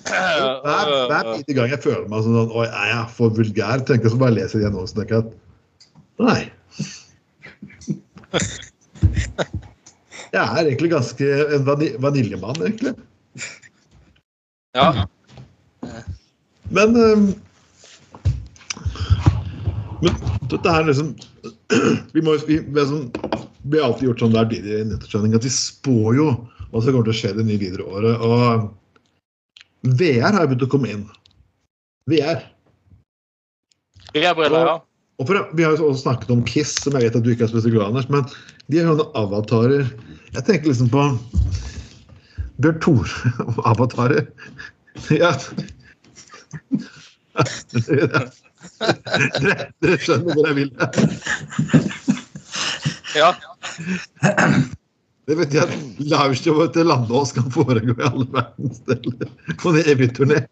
Hver, 0.00 0.86
hver 1.10 1.28
eneste 1.34 1.54
gang 1.54 1.68
jeg 1.70 1.82
føler 1.84 2.06
meg 2.08 2.24
sånn 2.24 2.54
Oi, 2.56 2.64
er 2.64 2.88
jeg 2.94 3.04
for 3.18 3.28
vulgær? 3.36 3.82
tenker 3.84 4.08
jeg 4.08 4.14
så 4.14 4.20
bare 4.22 4.34
leser 4.38 4.56
jeg 4.58 4.64
gjennom 4.66 4.86
og 4.86 4.94
tenker 4.96 5.16
at 5.20 5.28
Nei. 6.20 6.42
Jeg 10.30 10.42
er 10.44 10.60
egentlig 10.62 10.90
ganske 10.92 11.26
en 11.56 11.64
vaniljemann, 11.66 12.60
egentlig. 12.62 12.92
Ja. 14.78 15.06
Men 16.70 16.94
øhm, 16.96 17.24
Men 20.00 20.14
dette 20.52 20.70
her 20.72 20.86
liksom 20.86 21.10
Vi, 22.14 22.20
må, 22.24 22.34
vi, 22.48 22.58
vi, 22.66 22.84
sånn, 22.86 23.06
vi 23.70 23.78
har 23.78 23.90
alltid 23.90 24.08
gjort 24.08 24.22
sånn 24.24 24.34
der 24.34 24.54
i 24.56 24.80
nyttårssending 24.88 25.36
at 25.38 25.46
vi 25.46 25.52
spår 25.54 26.16
jo 26.18 26.28
hva 26.70 26.82
som 26.82 26.92
kommer 26.92 27.06
til 27.06 27.12
å 27.12 27.20
skje 27.20 27.36
det 27.36 27.46
nye 27.46 27.60
videreåret. 27.60 28.16
Og 28.26 29.94
VR 30.00 30.34
har 30.34 30.46
begynt 30.46 30.66
å 30.66 30.70
komme 30.70 30.90
inn. 30.92 31.04
VR. 32.10 32.38
VR-briller, 34.14 34.72
ja. 34.72 34.76
Og 35.20 35.28
for, 35.28 35.36
vi 35.56 35.66
har 35.66 35.76
jo 35.76 35.90
også 35.90 36.06
snakket 36.06 36.30
om 36.32 36.42
Kiss, 36.48 36.72
som 36.80 36.94
jeg 36.96 37.06
vet 37.06 37.16
at 37.18 37.24
du 37.26 37.30
ikke 37.32 37.44
er 37.44 37.52
spesielt 37.52 37.76
glad 37.76 37.92
i, 37.92 37.94
Men 38.08 38.24
de 38.72 38.80
er 38.80 38.88
jo 38.88 38.96
noen 38.96 39.16
avatarer. 39.20 39.84
Jeg 40.32 40.46
tenker 40.46 40.68
liksom 40.70 40.88
på 40.92 41.02
Bjørn 42.60 42.80
Tore-avatarer. 42.84 44.24
Ja. 45.14 45.30
Dere, 48.80 49.70
dere 49.82 49.98
skjønner 50.00 50.36
hvor 50.36 50.48
jeg 50.48 50.56
vil. 50.58 50.70
ja. 53.20 53.32
Det 55.28 55.36
betyr 55.38 55.66
at 55.66 55.74
liveshowet 56.02 56.72
til 56.74 56.88
Landås 56.90 57.34
kan 57.36 57.50
foregå 57.54 57.94
i 57.94 58.06
alle 58.08 58.26
verdens 58.34 58.80
deler. 58.88 59.30
På 59.62 59.74
en 59.74 59.82
evig 59.84 60.10
turné. 60.16 60.44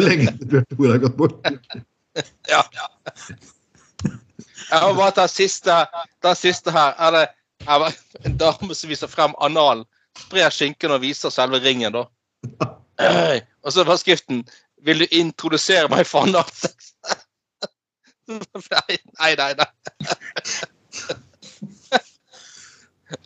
Lenge 0.00 0.32
til 0.38 0.48
Bjørn 0.48 0.66
Tore 0.72 0.94
har 0.94 1.02
gått 1.04 1.18
bort. 1.18 1.50
Ja. 2.50 2.64
Jeg 4.70 4.80
må 4.82 4.94
bare 4.96 5.14
ta 5.18 5.26
siste, 5.30 5.76
ta 6.22 6.34
siste 6.38 6.72
her. 6.74 6.96
Er 6.98 7.14
det 7.14 7.26
er 7.68 7.86
en 8.24 8.36
dame 8.40 8.74
som 8.74 8.90
viser 8.90 9.10
frem 9.10 9.34
analen, 9.44 9.84
sprer 10.18 10.50
skinken 10.54 10.94
og 10.94 11.02
viser 11.04 11.32
selve 11.34 11.60
ringen, 11.62 11.92
da. 11.94 12.06
Og 13.64 13.74
så 13.74 13.84
var 13.84 14.00
skriften 14.00 14.42
'Vil 14.84 15.00
du 15.02 15.06
introdusere 15.10 15.88
meg 15.92 16.06
for 16.06 16.26
analsex?' 16.28 16.94
Nei, 18.30 18.96
nei, 19.18 19.34
nei. 19.34 19.54
nei. 19.58 19.66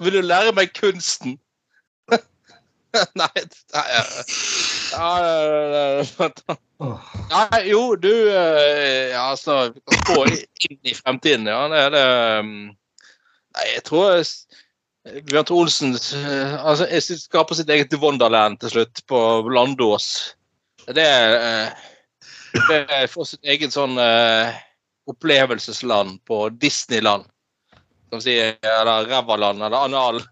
Vil 0.00 0.12
du 0.16 0.20
lære 0.24 0.52
meg 0.57 0.72
kunsten? 0.76 1.38
Nei, 3.18 3.42
nei 3.74 3.84
Nei, 7.34 7.61
jo, 7.68 7.82
du 7.98 8.11
eh, 8.30 9.11
ja, 9.11 9.24
altså, 9.32 9.57
Vi 9.74 9.80
kan 9.90 10.05
gå 10.09 10.18
inn 10.30 10.78
i 10.86 10.94
fremtiden, 10.94 11.48
ja. 11.50 11.59
Det 11.72 11.80
er 11.82 11.90
det 11.94 12.05
um, 12.44 12.52
Nei, 13.55 13.66
jeg 13.74 13.82
tror 13.90 14.20
s- 14.22 14.46
Bjørn 15.28 15.50
Olsen 15.52 15.92
eh, 15.98 16.55
altså, 16.64 16.86
jeg 16.88 17.20
skaper 17.20 17.59
sitt 17.59 17.68
eget 17.74 17.92
Wonderland 18.00 18.57
til 18.62 18.70
slutt, 18.72 19.02
på 19.11 19.18
Landås. 19.52 20.07
Det 20.87 21.05
er 21.05 21.72
det 22.55 22.80
er 22.87 23.07
for 23.11 23.26
sitt 23.26 23.43
eget 23.43 23.74
sånn 23.74 23.99
eh, 23.99 24.55
opplevelsesland 25.11 26.20
på 26.28 26.49
Disneyland. 26.51 27.26
Skal 28.07 28.20
vi 28.20 28.24
si 28.24 28.37
eller 28.39 29.09
Rævaland 29.11 29.62
eller 29.62 29.78
Analland. 29.89 30.22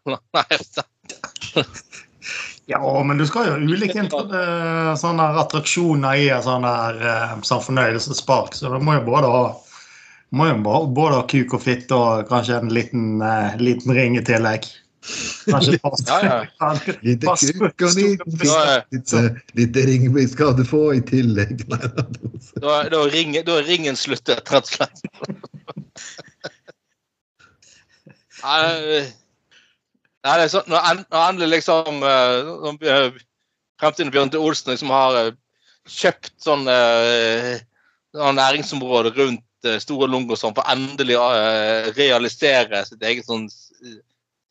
Ja, 2.71 3.03
men 3.03 3.19
du 3.19 3.27
skal 3.27 3.49
jo 3.49 3.57
ulike 3.59 4.05
eh, 4.07 4.93
sånne 4.97 5.25
attraksjoner 5.43 6.21
i 6.23 6.29
en 6.31 6.45
sånn 6.47 6.65
eh, 6.65 7.35
fornøyelsespark, 7.51 8.55
så 8.55 8.71
du 8.71 8.79
må 8.79 8.95
jo 9.01 9.07
både 9.09 9.33
ha 9.35 9.43
må 10.33 10.47
jo 10.49 10.55
både 10.63 11.19
ha 11.19 11.25
kuk 11.29 11.59
og 11.59 11.61
fitte 11.61 11.93
og 11.93 12.31
kanskje 12.31 12.63
en 12.63 12.71
liten, 12.73 13.19
eh, 13.21 13.59
liten 13.61 13.93
ring 13.93 14.15
i 14.17 14.23
tillegg. 14.25 14.71
Kanskje 15.03 15.75
et 15.75 16.09
Ja, 16.09 16.47
Lite 17.07 17.27
Pass 17.27 17.43
og 17.49 17.55
litt 17.59 17.77
er- 17.83 18.85
fitte, 18.93 19.13
skal 20.31 20.53
du 20.59 20.65
få 20.69 20.83
i 20.95 21.01
tillegg. 21.03 21.65
Nei, 21.69 21.79
Da, 22.63 22.73
da, 22.93 22.99
ring, 23.03 23.11
ringen, 23.35 23.45
da 23.47 23.53
er 23.59 23.65
ringen 23.67 23.97
sluttet, 23.99 24.51
rett 24.53 24.63
og 24.63 24.69
slett. 24.71 24.99
Nei, 28.43 29.03
Nei, 30.23 30.35
det 30.39 30.45
er 30.47 30.51
sånn, 30.53 30.69
når, 30.71 30.81
når 31.11 31.23
endelig 31.33 31.49
liksom 31.57 31.97
eh, 32.07 32.39
når, 32.63 32.75
eh, 32.87 33.11
Fremtiden 33.83 34.13
Bjørn 34.15 34.31
til 34.31 34.45
Olsen 34.47 34.71
liksom 34.71 34.93
har 34.95 35.13
eh, 35.19 35.35
kjøpt 35.91 36.31
sånn, 36.43 36.63
eh, 36.71 37.59
sånn 38.15 38.39
næringsområde 38.39 39.11
rundt 39.17 39.43
Store 39.83 40.07
Lung 40.11 40.27
og 40.31 40.39
sånn, 40.39 40.55
for 40.55 40.63
endelig 40.71 41.17
å 41.19 41.27
eh, 41.35 41.91
realisere 41.99 42.85
sitt 42.87 43.03
eget 43.07 43.27
sånn 43.27 43.49
eh, 43.51 43.72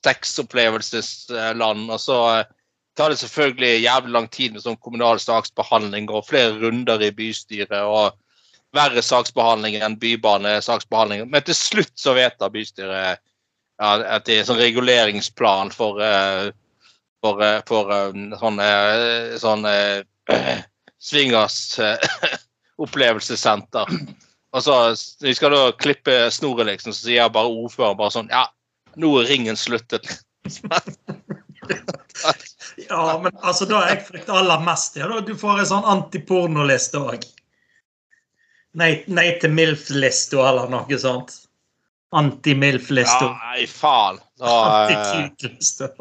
sexopplevelsesland. 0.06 1.92
Og 1.92 2.02
så 2.02 2.18
eh, 2.38 2.50
tar 2.98 3.14
det 3.14 3.22
selvfølgelig 3.22 3.86
jævlig 3.86 4.16
lang 4.16 4.28
tid 4.32 4.56
med 4.56 4.66
sånn 4.66 4.80
kommunal 4.82 5.22
saksbehandling 5.22 6.10
og 6.12 6.28
flere 6.30 6.58
runder 6.62 7.02
i 7.06 7.14
bystyret. 7.16 7.78
og 7.82 8.18
verre 8.76 9.04
saksbehandling 9.04 9.78
enn 9.84 10.00
bybanesaksbehandling. 10.00 11.26
Men 11.30 11.46
til 11.48 11.58
slutt 11.58 11.94
så 12.00 12.16
vedtar 12.16 12.54
bystyret 12.54 13.20
ja, 13.82 13.92
at 14.00 14.28
det 14.28 14.40
er 14.40 14.48
sånn 14.48 14.62
reguleringsplan 14.62 15.74
for, 15.76 16.00
eh, 16.06 16.52
for, 17.24 17.42
eh, 17.44 17.60
for 17.68 17.92
eh, 17.96 18.38
sånn, 18.40 18.60
eh, 18.64 19.36
sånn 19.42 19.68
eh, 19.68 20.04
swingers 21.10 21.80
eh, 21.82 22.12
opplevelsessenter. 22.86 23.92
Og 24.52 24.64
så 24.64 24.78
Vi 25.24 25.34
skal 25.36 25.56
da 25.56 25.72
klippe 25.80 26.16
snoret, 26.32 26.68
liksom, 26.68 26.94
så 26.94 27.08
sier 27.08 27.32
bare 27.32 27.52
ordføreren 27.52 28.00
bare 28.00 28.14
sånn 28.14 28.32
Ja, 28.32 28.48
nå 28.96 29.12
er 29.22 29.30
ringen 29.32 29.60
sluttet. 29.60 30.08
Ja, 32.90 33.20
men 33.24 33.32
altså, 33.40 33.66
da 33.70 33.84
jeg 33.90 34.02
frykter 34.08 34.40
aller 34.42 34.64
mest, 34.66 34.98
ja, 35.00 35.08
du 35.24 35.36
får 35.38 35.62
en 35.62 35.70
sånn 35.70 35.88
antipornoliste 35.94 37.00
òg. 37.00 37.26
Nei, 38.80 38.92
nei 39.12 39.28
til 39.42 39.52
MILF-lista 39.52 40.40
eller 40.48 40.72
noe 40.72 41.00
sånt. 41.00 41.36
Anti-MILF-lista. 42.16 43.28
Ja, 43.28 43.52
nei, 43.52 43.68
faen. 43.72 44.20
Eh, 44.42 44.48
Anti-kuk-lista. 44.48 45.92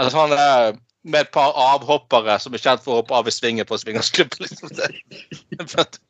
altså, 0.00 0.12
sånn, 0.16 0.32
er 0.36 0.78
med 1.02 1.20
et 1.24 1.32
par 1.32 1.52
avhoppere 1.56 2.36
som 2.40 2.54
er 2.54 2.62
kjent 2.62 2.82
for 2.84 2.92
å 2.92 3.00
hoppe 3.00 3.16
av 3.16 3.28
i 3.28 3.32
svingen 3.32 3.68
på 3.68 3.78
swingersklubben. 3.80 4.44
Liksom. 4.44 4.68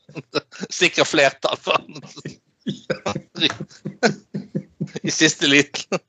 Sikre 0.81 1.07
flertall 1.07 1.59
I 5.11 5.13
siste 5.15 5.51
liten. 5.51 5.99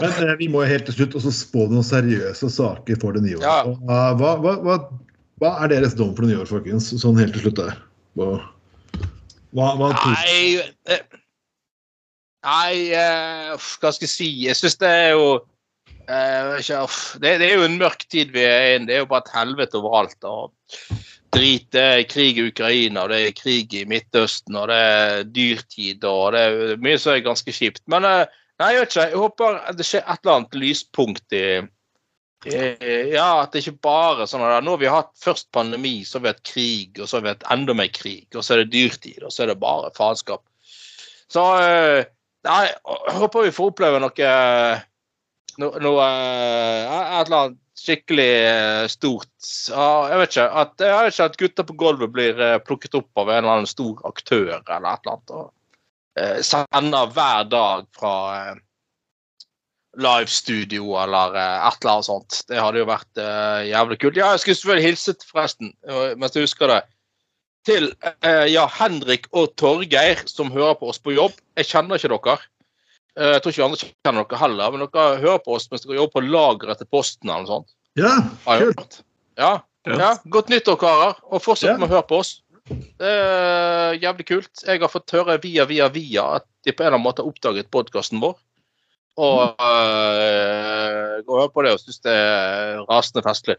Men 0.00 0.28
eh, 0.28 0.34
vi 0.40 0.48
må 0.52 0.62
jo 0.64 0.70
helt 0.70 0.86
til 0.88 0.98
slutt 1.00 1.16
også 1.18 1.32
spå 1.34 1.66
noen 1.70 1.84
seriøse 1.86 2.50
saker 2.52 3.00
for 3.02 3.16
det 3.16 3.24
nye 3.26 3.38
året. 3.38 3.46
Ja. 3.46 3.58
Og, 3.68 3.82
eh, 3.84 4.12
hva, 4.20 4.32
hva, 4.42 4.54
hva, 4.64 4.76
hva 5.42 5.52
er 5.64 5.72
deres 5.74 5.96
dom 5.98 6.14
for 6.16 6.24
det 6.24 6.32
nye 6.32 6.42
år, 6.44 6.50
folkens? 6.50 6.88
Sånn 7.02 7.20
helt 7.20 7.36
til 7.36 7.46
slutt 7.46 7.60
der. 7.60 7.76
Hva, 8.16 8.30
hva, 9.56 9.68
hva 9.80 9.92
Nei 9.96 10.62
eh, 10.92 11.04
Nei, 12.46 12.74
uh, 12.94 13.56
hva 13.58 13.90
skal 13.90 14.06
jeg 14.06 14.12
si? 14.12 14.28
Jeg 14.44 14.54
syns 14.54 14.76
det 14.78 14.86
er 14.86 15.08
jo 15.16 15.24
uh, 16.06 16.52
det, 17.18 17.32
det 17.40 17.48
er 17.48 17.56
jo 17.56 17.64
en 17.66 17.78
mørk 17.80 18.04
tid 18.12 18.30
vi 18.36 18.44
er 18.46 18.76
inne 18.76 18.86
Det 18.86 18.94
er 18.94 19.02
jo 19.02 19.08
bare 19.10 19.24
et 19.26 19.32
helvete 19.34 19.80
overalt. 19.80 20.18
og 20.22 20.52
Drit, 21.36 21.66
det 21.74 21.82
er 21.84 22.06
krig 22.08 22.38
i 22.40 22.46
Ukraina, 22.48 23.04
det 23.10 23.16
er 23.20 23.34
krig 23.36 23.74
i 23.76 23.84
Midtøsten, 23.88 24.56
og 24.56 24.70
det 24.70 24.76
er 24.80 25.24
dyrtid, 25.28 26.04
og 26.08 26.32
det 26.32 26.42
er 26.46 26.80
mye 26.80 27.00
som 27.00 27.12
er 27.12 27.24
ganske 27.26 27.52
kjipt. 27.52 27.82
Men 27.92 28.06
eh, 28.08 28.36
nei, 28.62 28.70
jeg 28.72 28.84
vet 28.84 28.94
ikke. 28.94 29.04
Jeg 29.10 29.20
håper 29.20 29.58
det 29.76 29.86
skjer 29.88 30.04
et 30.04 30.22
eller 30.22 30.38
annet 30.38 30.60
lyspunkt 30.62 31.36
i 31.36 31.46
Ja, 32.46 33.26
at 33.42 33.52
det 33.52 33.64
ikke 33.64 33.82
bare 33.82 34.26
sånn 34.28 34.44
at 34.44 34.62
Nå 34.62 34.76
har 34.76 34.80
vi 34.80 34.90
hatt 34.92 35.12
først 35.18 35.48
pandemi, 35.56 35.98
så 36.06 36.18
har 36.18 36.24
vi 36.24 36.32
hatt 36.32 36.44
krig, 36.46 37.00
og 37.00 37.08
så 37.08 37.18
har 37.18 37.26
vi 37.26 37.32
hatt 37.34 37.46
enda 37.52 37.76
mer 37.76 37.92
krig, 37.92 38.26
og 38.32 38.40
så 38.40 38.54
er 38.54 38.62
det 38.62 38.72
dyrtid, 38.72 39.20
og 39.20 39.34
så 39.34 39.44
er 39.44 39.52
det 39.52 39.60
bare 39.60 39.92
faenskap. 39.96 40.44
Så 41.32 41.44
eh, 41.60 42.06
Nei, 42.46 42.64
jeg 42.70 43.18
håper 43.18 43.48
vi 43.48 43.54
får 43.54 43.72
oppleve 43.72 43.98
noe 43.98 44.32
Noe, 45.56 45.80
noe 45.82 46.04
eh, 46.04 46.96
Et 47.18 47.26
eller 47.26 47.38
annet 47.40 47.62
skikkelig 47.76 48.30
eh, 48.46 48.86
stort. 48.88 49.32
Jeg 49.70 50.20
vet 50.20 50.32
ikke. 50.32 50.46
At, 50.62 50.74
jeg 50.80 50.96
vet 50.96 51.14
ikke 51.14 51.28
at 51.30 51.40
gutter 51.42 51.68
på 51.68 51.78
gulvet 51.82 52.14
blir 52.14 52.40
eh, 52.42 52.58
plukket 52.64 52.96
opp 52.98 53.20
av 53.20 53.30
en 53.30 53.42
eller 53.42 53.52
annen 53.58 53.70
stor 53.70 54.00
aktør 54.08 54.54
eller 54.58 54.88
et 54.90 55.04
eller 55.04 55.16
annet. 55.16 55.34
og 55.36 56.20
eh, 56.20 56.40
Sender 56.46 57.12
hver 57.16 57.50
dag 57.52 57.90
fra 57.96 58.14
live 59.96 60.26
livestudio 60.26 60.90
eller 61.00 61.38
et 61.40 61.78
eller 61.80 61.92
annet 61.94 62.08
sånt. 62.10 62.42
Det 62.50 62.60
hadde 62.60 62.82
jo 62.82 62.88
vært 62.90 63.20
jævlig 63.64 63.96
kult. 64.02 64.18
Ja, 64.20 64.34
jeg 64.34 64.42
skulle 64.42 64.58
selvfølgelig 64.58 64.88
hilset 64.90 65.24
forresten, 65.24 65.70
mens 66.20 66.36
jeg 66.36 66.44
husker 66.44 66.68
det, 66.68 66.82
til 67.64 67.88
ja, 68.52 68.66
Henrik 68.76 69.24
og 69.32 69.54
Torgeir 69.56 70.20
som 70.28 70.52
hører 70.52 70.76
på 70.76 70.90
oss 70.92 71.00
på 71.00 71.16
jobb. 71.16 71.40
Jeg 71.56 71.70
kjenner 71.70 71.96
ikke 71.96 72.12
dere. 72.12 72.36
Eh, 73.16 73.32
jeg 73.36 73.42
tror 73.42 73.52
ikke 73.52 73.62
vi 73.62 73.66
andre 73.66 73.90
kjenner 74.04 74.26
dere 74.28 74.40
heller, 74.42 74.72
men 74.74 74.86
dere 74.92 75.20
hører 75.22 75.42
på 75.44 75.54
oss 75.56 75.68
mens 75.72 75.86
dere 75.86 75.96
jobber 76.00 76.18
på 76.18 76.24
lageret 76.26 76.78
til 76.82 76.88
Posten 76.92 77.30
eller 77.30 77.44
noe 77.46 77.52
sånt. 77.52 77.70
Ja, 77.96 78.14
kult. 78.44 78.98
Ja, 79.40 79.52
ja, 79.86 80.10
godt 80.32 80.50
nyttår, 80.52 80.76
karer. 80.80 81.14
Og 81.30 81.40
fortsett 81.44 81.70
Ja. 81.72 81.76
med 81.78 81.88
å 81.88 81.94
høre 81.94 82.06
på 82.10 82.18
oss. 82.20 82.42
Det 82.68 83.06
er 83.06 83.94
jævlig 84.02 84.26
kult. 84.26 84.50
Jeg 84.66 84.80
har 84.82 84.90
fått 84.90 85.12
høre 85.14 85.38
via, 85.40 85.64
via, 85.64 85.86
via 85.88 86.24
at 86.40 86.44
de 86.66 86.72
på 86.72 86.82
en 86.82 86.88
eller 86.88 86.98
annen 86.98 87.06
måte 87.06 87.22
har 87.22 87.30
oppdaget 87.30 87.70
podkasten 87.70 88.20
vår. 88.20 88.34
Og 89.16 89.54
øh, 89.62 91.22
går 91.24 91.32
og 91.36 91.40
hører 91.40 91.54
på 91.54 91.62
det 91.64 91.72
og 91.76 91.80
syns 91.80 92.02
det 92.04 92.12
er 92.12 92.82
rasende 92.90 93.22
festlig. 93.24 93.56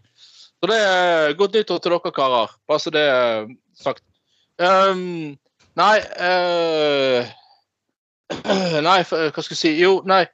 Så 0.60 0.70
det 0.70 0.78
er 0.84 1.34
godt 1.40 1.56
nyttår 1.56 1.80
til 1.82 1.96
dere, 1.96 2.12
karer. 2.14 2.54
Bare 2.68 2.84
så 2.84 2.94
det 2.94 3.02
er 3.08 3.48
sagt. 3.80 4.04
Um, 4.60 5.38
nei 5.78 5.96
øh, 6.02 7.26
Nei, 8.88 9.00
hva 9.08 9.32
skal 9.32 9.54
jeg 9.54 9.62
si? 9.62 9.72
Jo, 9.82 10.02
nei. 10.06 10.26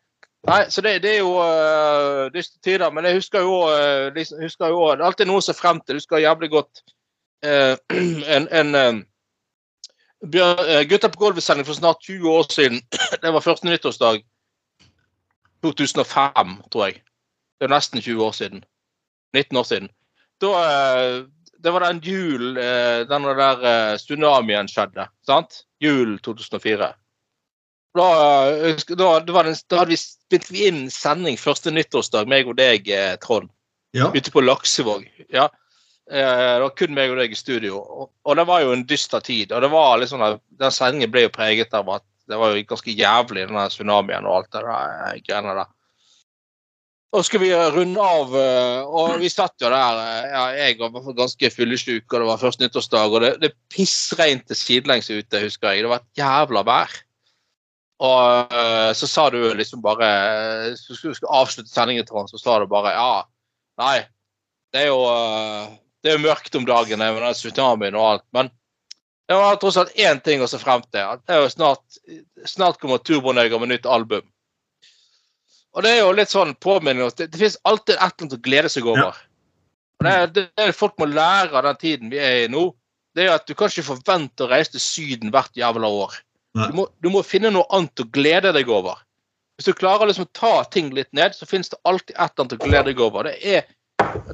Nei, 0.43 0.65
så 0.73 0.81
det, 0.83 0.97
det 1.05 1.11
er 1.13 1.21
jo 1.21 1.37
uh, 1.39 2.25
dystre 2.33 2.59
tider. 2.65 2.89
Men 2.91 3.05
jeg 3.07 3.21
husker 3.21 3.45
jo, 3.45 3.61
uh, 3.69 4.41
husker 4.41 4.73
jo 4.73 4.81
Det 4.91 4.99
er 4.99 5.07
alltid 5.07 5.29
noe 5.29 5.39
å 5.39 5.45
se 5.45 5.55
frem 5.55 5.79
til. 5.79 5.95
Jeg 5.95 6.03
husker 6.03 6.23
jævlig 6.23 6.49
godt 6.51 6.83
uh, 7.47 7.77
en, 8.35 8.49
en 8.51 8.75
uh, 8.75 8.99
eh, 10.23 10.83
Gutta 10.89 11.09
på 11.09 11.19
gulvet-sending 11.19 11.65
for 11.67 11.73
snart 11.73 12.03
20 12.03 12.29
år 12.29 12.51
siden. 12.51 12.81
Det 13.23 13.33
var 13.33 13.45
første 13.45 13.67
nyttårsdag 13.67 14.23
2005, 15.63 16.57
tror 16.71 16.85
jeg. 16.85 17.01
Det 17.59 17.69
er 17.69 17.75
nesten 17.75 18.01
20 18.01 18.23
år 18.23 18.31
siden. 18.31 18.63
19 19.33 19.57
år 19.57 19.63
siden. 19.63 19.89
Da, 20.41 20.51
eh, 20.63 21.23
det 21.63 21.71
var 21.71 21.85
den 21.85 22.01
jul 22.03 22.57
eh, 22.57 23.07
den 23.07 23.23
der 23.23 23.63
eh, 23.63 23.97
tsunamien 23.97 24.67
skjedde. 24.67 25.07
sant? 25.25 25.63
Jul 25.79 26.19
2004. 26.19 26.93
Da, 27.93 28.05
da, 28.97 29.07
da, 29.21 29.33
var 29.33 29.45
den, 29.45 29.55
da 29.69 29.83
hadde 29.83 29.97
vi 30.49 30.63
inn 30.67 30.87
sending 30.89 31.35
første 31.37 31.69
nyttårsdag, 31.73 32.25
meg 32.31 32.47
og 32.49 32.55
deg, 32.57 32.87
eh, 32.89 33.15
Trond 33.21 33.51
Ja. 33.93 34.07
ute 34.09 34.31
på 34.33 34.41
Laksevåg. 34.41 35.05
Ja. 35.29 35.49
Eh, 36.09 36.17
Det 36.55 36.61
var 36.63 36.73
kun 36.75 36.95
meg 36.97 37.11
og 37.13 37.17
deg 37.21 37.31
i 37.31 37.37
studio. 37.37 37.77
Og, 37.77 38.09
og 38.25 38.35
det 38.35 38.47
var 38.49 38.63
jo 38.63 38.71
en 38.73 38.83
dyster 38.89 39.21
tid. 39.21 39.51
Og 39.51 39.61
det 39.61 39.69
var 39.71 39.99
liksom, 40.01 40.21
at 40.25 40.41
den 40.59 40.71
sendingen 40.73 41.11
ble 41.13 41.27
jo 41.27 41.29
preget 41.29 41.73
av 41.77 41.87
at 41.89 42.03
det 42.27 42.39
var 42.39 42.55
jo 42.55 42.63
ganske 42.65 42.95
jævlig, 42.97 43.47
den 43.47 43.69
tsunamien 43.69 44.25
og 44.25 44.35
alt 44.39 44.51
det 44.51 44.63
der 44.63 45.13
eh, 45.13 45.21
greiene 45.27 45.55
der. 45.61 45.71
Og 47.13 47.21
skal 47.27 47.43
vi 47.43 47.51
runde 47.53 48.01
av, 48.01 48.31
eh, 48.33 48.81
og 48.89 49.19
vi 49.21 49.29
satt 49.29 49.53
jo 49.61 49.69
der. 49.69 50.01
eh, 50.01 50.29
ja, 50.33 50.43
Jeg 50.65 50.79
var 50.79 51.13
ganske 51.13 51.51
fyllesyk, 51.53 52.07
og 52.09 52.19
det 52.23 52.27
var 52.31 52.41
første 52.41 52.63
nyttårsdag. 52.65 53.13
Og 53.13 53.21
det, 53.21 53.33
det 53.43 53.53
pissregnet 53.69 54.57
sidelengs 54.57 55.11
ute, 55.13 55.43
husker 55.45 55.75
jeg. 55.75 55.83
Det 55.85 55.91
var 55.93 56.01
et 56.01 56.17
jævla 56.23 56.63
vær. 56.65 56.89
Og 58.01 58.53
eh, 58.53 58.89
så 58.97 59.07
sa 59.07 59.29
du 59.29 59.37
liksom 59.53 59.83
bare 59.83 60.07
eh, 60.09 60.73
Så 60.75 60.95
skulle 60.95 61.13
du 61.13 61.19
skulle 61.19 61.37
avslutte 61.37 61.69
sendingen, 61.69 62.05
Trond, 62.07 62.31
så 62.31 62.41
sa 62.41 62.57
du 62.59 62.65
bare 62.67 62.95
ja. 62.95 63.13
Nei, 63.79 63.99
det 64.73 64.85
er 64.85 64.89
jo 64.89 65.03
eh, 65.07 65.71
det 66.03 66.11
er 66.11 66.17
jo 66.17 66.25
mørkt 66.25 66.55
om 66.59 66.65
dagen 66.67 66.99
med 66.99 67.21
den 67.23 67.37
tsunamien 67.37 67.95
og 67.95 68.05
alt. 68.09 68.25
Men 68.35 68.49
det 69.31 69.37
var 69.39 69.55
tross 69.61 69.79
alt 69.79 69.93
én 69.95 70.19
ting 70.19 70.43
å 70.43 70.49
se 70.51 70.59
frem 70.59 70.83
til. 70.91 70.99
at 70.99 71.21
Det 71.23 71.35
er 71.35 71.45
jo 71.45 71.51
snart, 71.53 71.99
snart 72.49 72.79
kommer 72.81 72.99
Turboneger 72.99 73.61
med 73.61 73.71
nytt 73.71 73.87
album. 73.87 74.25
Og 75.73 75.85
det 75.85 75.93
er 75.93 76.01
jo 76.03 76.11
litt 76.13 76.29
sånn 76.29 76.51
påminning 76.61 77.07
Det, 77.15 77.31
det 77.31 77.39
finnes 77.39 77.57
alltid 77.63 77.95
et 77.95 78.01
eller 78.01 78.25
annet 78.25 78.35
å 78.35 78.43
glede 78.49 78.69
seg 78.69 78.89
over. 78.91 79.21
Og 80.01 80.05
det, 80.05 80.17
det, 80.35 80.43
det 80.59 80.75
folk 80.75 80.99
må 80.99 81.07
lære 81.07 81.55
av 81.55 81.69
den 81.69 81.79
tiden 81.79 82.11
vi 82.11 82.19
er 82.19 82.43
i 82.43 82.51
nå, 82.51 82.67
det 83.15 83.29
er 83.29 83.37
at 83.37 83.47
du 83.47 83.55
kan 83.55 83.71
ikke 83.71 83.87
forvente 83.93 84.43
å 84.43 84.51
reise 84.51 84.75
til 84.75 84.83
Syden 84.83 85.31
hvert 85.31 85.55
jævla 85.55 85.87
år. 85.87 86.19
Du 86.53 86.75
må, 86.77 86.87
du 87.01 87.09
må 87.09 87.23
finne 87.25 87.49
noe 87.53 87.65
annet 87.73 88.03
å 88.03 88.09
glede 88.13 88.51
deg 88.53 88.69
over. 88.69 88.99
Hvis 89.57 89.69
du 89.69 89.77
klarer 89.77 90.09
liksom 90.09 90.27
å 90.27 90.33
ta 90.37 90.53
ting 90.73 90.91
litt 90.93 91.09
ned, 91.13 91.33
så 91.37 91.47
finnes 91.49 91.71
det 91.71 91.79
alltid 91.89 92.13
et 92.15 92.21
eller 92.21 92.43
annet 92.43 92.55
å 92.57 92.65
glede 92.65 92.89
deg 92.91 93.01
over. 93.01 93.29
Det 93.29 93.55
er, 93.57 93.69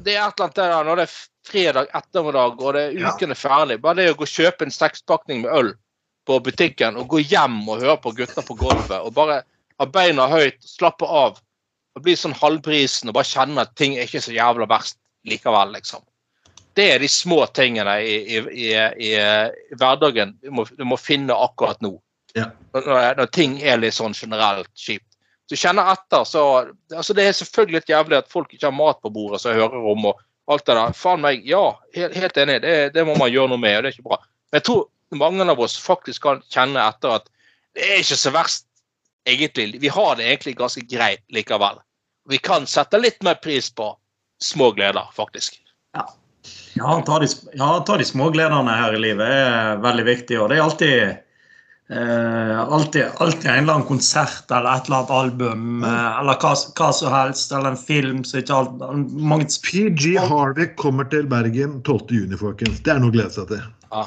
det 0.04 0.16
er 0.16 0.24
et 0.26 0.40
eller 0.40 0.46
annet 0.46 0.58
der 0.60 0.88
når 0.88 1.00
det 1.00 1.06
er 1.06 1.14
fredag 1.50 1.94
ettermiddag 1.96 2.60
og 2.60 2.74
det 2.76 2.82
er 2.88 3.06
uken 3.08 3.32
er 3.32 3.40
ferdig. 3.40 3.78
Bare 3.84 4.00
det 4.00 4.10
å 4.12 4.18
gå 4.18 4.28
og 4.28 4.34
kjøpe 4.34 4.68
en 4.68 4.74
sekspakning 4.74 5.44
med 5.44 5.54
øl 5.56 5.72
på 6.28 6.36
butikken 6.44 6.98
og 7.00 7.08
gå 7.14 7.22
hjem 7.24 7.62
og 7.64 7.80
høre 7.80 7.96
på 8.04 8.12
gutter 8.18 8.44
på 8.46 8.56
gulvet 8.60 8.98
og 9.00 9.14
bare 9.16 9.40
ha 9.80 9.88
beina 9.88 10.28
høyt, 10.28 10.60
slappe 10.60 11.08
av 11.08 11.40
og 11.96 12.04
bli 12.04 12.14
sånn 12.16 12.36
halvprisen 12.36 13.10
og 13.10 13.16
bare 13.16 13.28
kjenne 13.28 13.64
at 13.64 13.72
ting 13.80 13.96
er 13.96 14.06
ikke 14.06 14.22
så 14.22 14.34
jævla 14.36 14.68
verst 14.70 14.98
likevel, 15.26 15.72
liksom. 15.74 16.04
Det 16.76 16.86
er 16.94 17.02
de 17.02 17.08
små 17.10 17.42
tingene 17.56 17.96
i, 18.04 18.14
i, 18.36 18.42
i, 18.68 18.68
i, 19.08 19.10
i 19.16 19.78
hverdagen 19.80 20.36
du 20.38 20.52
må, 20.54 20.64
du 20.68 20.84
må 20.86 21.00
finne 21.00 21.34
akkurat 21.34 21.80
nå. 21.82 21.96
Ja. 22.36 22.50
Når, 22.76 22.90
når 23.18 23.30
ting 23.34 23.58
er 23.62 23.80
litt 23.80 23.96
sånn 23.96 24.14
generelt 24.16 24.70
kjipt. 24.78 25.06
Så 25.50 25.58
kjenner 25.58 25.88
etter, 25.90 26.22
så 26.28 26.42
altså 26.94 27.14
Det 27.16 27.24
er 27.26 27.32
selvfølgelig 27.34 27.80
litt 27.80 27.90
jævlig 27.90 28.20
at 28.20 28.28
folk 28.30 28.52
ikke 28.54 28.68
har 28.68 28.76
mat 28.76 29.00
på 29.02 29.10
bordet, 29.10 29.40
som 29.42 29.50
jeg 29.50 29.64
hører 29.64 29.88
om. 29.92 30.12
og 30.12 30.20
alt 30.50 30.66
det 30.66 30.76
der. 30.76 30.96
Faen 30.96 31.22
meg, 31.22 31.44
ja, 31.46 31.62
helt, 31.94 32.16
helt 32.18 32.40
enig. 32.40 32.60
Det, 32.64 32.74
det 32.94 33.04
må 33.06 33.14
man 33.18 33.30
gjøre 33.30 33.52
noe 33.52 33.62
med, 33.62 33.76
og 33.78 33.84
det 33.84 33.90
er 33.90 33.96
ikke 33.96 34.08
bra. 34.08 34.18
Men 34.50 34.60
jeg 34.60 34.66
tror 34.66 35.20
mange 35.20 35.46
av 35.52 35.62
oss 35.62 35.76
faktisk 35.80 36.26
kan 36.26 36.42
kjenne 36.50 36.82
etter 36.82 37.18
at 37.20 37.30
det 37.76 37.86
er 37.86 38.02
ikke 38.02 38.18
så 38.18 38.32
verst, 38.34 38.66
egentlig. 39.28 39.78
Vi 39.82 39.92
har 39.92 40.18
det 40.18 40.26
egentlig 40.26 40.56
ganske 40.58 40.82
greit 40.90 41.22
likevel. 41.34 41.78
Vi 42.30 42.38
kan 42.42 42.66
sette 42.70 42.98
litt 42.98 43.22
mer 43.26 43.38
pris 43.42 43.70
på 43.74 43.92
små 44.42 44.72
gleder, 44.74 45.06
faktisk. 45.14 45.60
Ja, 46.74 46.92
ta 47.06 47.18
de, 47.20 47.28
ja, 47.54 47.70
ta 47.86 47.96
de 48.00 48.06
små 48.08 48.30
gledene 48.34 48.74
her 48.74 48.94
i 48.96 49.02
livet 49.02 49.26
er 49.28 49.82
veldig 49.84 50.06
viktig. 50.08 50.38
Og 50.40 50.50
det 50.50 50.58
er 50.58 50.64
alltid, 50.64 51.20
eh, 51.90 52.60
alltid, 52.60 53.04
alltid 53.16 53.50
en 53.50 53.62
eller 53.62 53.72
annen 53.72 53.86
konsert 53.86 54.50
eller 54.50 54.70
et 54.72 54.86
eller 54.86 54.96
annet 54.96 55.10
album 55.10 55.84
eh, 55.84 56.20
eller 56.20 56.38
hva, 56.42 56.54
hva 56.78 56.92
som 56.96 57.12
helst. 57.14 57.52
Eller 57.52 57.74
en 57.74 57.82
film 57.82 58.22
som 58.24 58.40
ikke 58.40 58.62
alt, 58.62 58.86
mange, 59.32 59.50
PG 59.66 60.16
Harvey 60.30 60.70
kommer 60.80 61.10
til 61.10 61.28
Bergen 61.30 61.80
12.6, 61.82 62.38
folkens. 62.40 62.80
Det 62.86 62.94
er 62.94 63.02
noe 63.02 63.12
å 63.12 63.18
glede 63.18 63.34
seg 63.36 63.52
til. 63.52 63.68
Ja. 63.90 64.06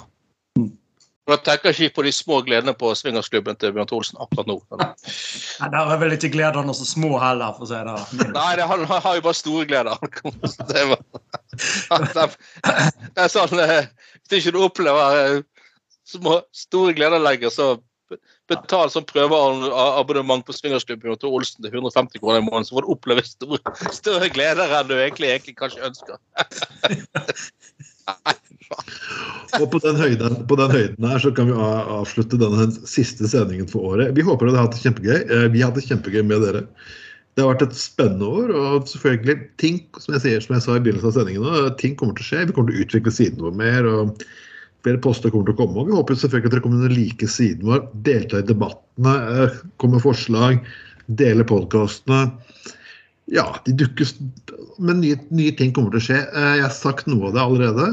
Jeg 1.23 1.39
tenker 1.45 1.71
ikke 1.71 1.95
på 1.95 2.03
de 2.03 2.11
små 2.11 2.41
gledene 2.43 2.73
på 2.75 2.89
swingersklubben 2.99 3.55
til 3.55 3.71
Bjørn 3.75 3.93
Olsen 3.95 4.19
akkurat 4.19 4.49
nå. 4.49 4.57
Nei, 4.81 5.69
Der 5.71 5.91
er 5.93 6.01
vel 6.01 6.15
ikke 6.17 6.33
gledene 6.33 6.75
så 6.75 6.87
små 6.87 7.13
heller, 7.21 7.53
for 7.55 7.63
å 7.63 7.69
si 7.69 7.79
det. 7.79 8.33
Nei, 8.33 8.49
det, 8.59 8.67
han, 8.67 8.83
han 8.89 9.03
har 9.05 9.15
jo 9.15 9.23
bare 9.29 9.39
store 9.39 9.67
gleder. 9.69 10.03
Det, 10.73 10.83
var, 10.89 10.99
det, 12.17 12.27
det 13.13 13.23
er 13.23 13.29
sånn 13.31 13.59
eh, 13.61 13.85
Hvis 14.25 14.41
ikke 14.41 14.55
du 14.55 14.63
opplever 14.65 15.43
eh, 16.03 16.13
små, 16.17 16.41
store 16.53 16.93
gleder 16.97 17.23
legger 17.23 17.53
så 17.53 17.73
betal 18.51 18.91
sånn 18.91 19.05
prøveabonnement 19.09 20.45
på 20.45 20.55
swingersklubben 20.55 21.17
til 21.19 21.33
Olsen 21.33 21.63
til 21.63 21.71
150 21.71 22.21
kroner 22.21 22.41
i 22.41 22.45
måneden, 22.45 22.67
så 22.67 22.77
får 22.77 22.85
du 22.85 22.93
oppleve 22.93 23.23
store, 23.25 23.59
større 23.95 24.29
gleder 24.33 24.73
enn 24.77 24.89
du 24.89 24.95
egentlig, 24.97 25.31
egentlig 25.31 25.55
kanskje 25.59 25.87
ønsker. 25.87 26.15
Og 29.59 29.67
på 29.69 29.79
den, 29.83 29.99
høyden, 29.99 30.39
på 30.49 30.57
den 30.57 30.71
høyden 30.73 31.07
her 31.07 31.21
så 31.21 31.29
kan 31.35 31.49
vi 31.49 31.55
avslutte 31.55 32.39
denne 32.41 32.67
siste 32.89 33.29
sendingen 33.29 33.69
for 33.69 33.93
året. 33.93 34.13
Vi 34.17 34.25
håper 34.25 34.49
dere 34.49 34.59
har 34.59 34.67
hatt 34.67 34.77
det 34.77 34.83
kjempegøy. 34.83 35.19
Eh, 35.21 35.47
Vi 35.53 35.61
har 35.61 35.69
hatt 35.69 35.77
det 35.77 35.87
kjempegøy 35.87 36.23
med 36.25 36.41
dere. 36.45 36.63
Det 37.33 37.41
har 37.43 37.53
vært 37.53 37.67
et 37.67 37.77
spennende 37.77 38.29
år, 38.29 38.53
og 38.53 38.89
selvfølgelig 38.89 39.37
ting 39.61 39.77
som 39.97 40.13
jeg, 40.15 40.23
sier, 40.25 40.43
som 40.43 40.53
jeg 40.57 40.65
sa 40.65 40.77
i 40.77 40.83
begynnelsen 40.85 41.09
av 41.09 41.15
sendingen, 41.17 41.77
ting 41.81 41.95
kommer 41.97 42.17
til 42.17 42.25
å 42.25 42.29
skje. 42.29 42.47
Vi 42.49 42.55
kommer 42.57 42.73
til 42.73 42.81
å 42.81 42.85
utvikle 42.87 43.13
siden 43.13 43.45
vår 43.45 43.55
mer. 43.61 43.89
og 43.89 44.25
Flere 44.83 44.99
poster 44.99 45.31
kommer 45.31 45.47
til 45.47 45.55
å 45.55 45.61
komme. 45.61 45.79
og 45.79 45.87
Vi 45.87 45.95
håper 45.95 46.17
selvfølgelig 46.19 46.49
at 46.49 46.55
dere 46.57 46.63
kommer 46.65 46.83
til 46.83 46.91
å 46.91 46.97
like 46.97 47.27
siden 47.31 47.69
vår, 47.69 47.85
delta 48.03 48.41
i 48.41 48.47
debattene, 48.47 49.13
kommer 49.13 49.77
komme 49.79 49.99
med 49.99 50.03
forslag, 50.03 50.65
dele 51.07 51.45
podkastene. 51.47 52.25
Ja, 53.31 53.45
de 53.63 53.71
dukkes 53.79 54.17
Men 54.83 54.99
nye, 54.99 55.15
nye 55.31 55.53
ting 55.55 55.71
kommer 55.71 55.93
til 55.93 56.01
å 56.01 56.05
skje. 56.07 56.17
Eh, 56.33 56.55
Jeg 56.57 56.65
har 56.65 56.73
sagt 56.75 57.07
noe 57.07 57.29
av 57.29 57.35
det 57.37 57.43
allerede. 57.43 57.85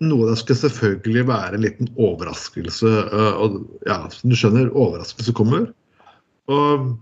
Noe 0.00 0.22
av 0.24 0.30
det 0.32 0.38
skal 0.40 0.56
selvfølgelig 0.60 1.26
være 1.28 1.58
en 1.58 1.64
liten 1.64 1.90
overraskelse. 2.00 2.92
eh, 3.12 3.32
Og 3.42 3.58
ja, 3.84 4.08
som 4.08 4.30
du 4.30 4.36
skjønner, 4.36 4.70
overraskelse 4.72 5.34
kommer. 5.36 5.72
Og 6.48 6.96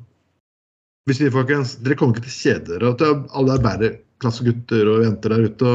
vi 1.06 1.14
sier, 1.14 1.30
folkens, 1.30 1.76
dere 1.84 1.98
kommer 2.00 2.16
ikke 2.16 2.26
til 2.26 2.34
å 2.34 2.42
kjede 2.42 2.72
dere. 2.72 2.94
Til 2.96 3.22
alle 3.36 3.58
arbeiderklassegutter 3.60 4.88
og 4.88 5.04
jenter 5.04 5.34
der 5.36 5.44
ute, 5.50 5.74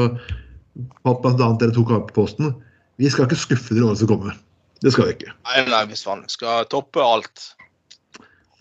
og 1.06 1.22
blant 1.22 1.40
annet 1.40 1.60
dere 1.62 1.76
tok 1.76 1.92
av 1.94 2.10
posten. 2.12 2.52
Vi 3.00 3.08
skal 3.10 3.26
ikke 3.28 3.40
skuffe 3.40 3.74
dere 3.74 3.86
i 3.86 3.88
året 3.88 4.02
som 4.02 4.10
kommer. 4.10 4.36
Det 4.84 4.92
skal 4.94 5.08
vi 5.08 5.14
ikke. 5.16 5.32
Nei, 5.48 5.62
nei, 5.68 5.82
hvis 5.90 6.04
man 6.08 6.22
Skal 6.32 6.66
toppe 6.72 7.00
alt. 7.04 7.46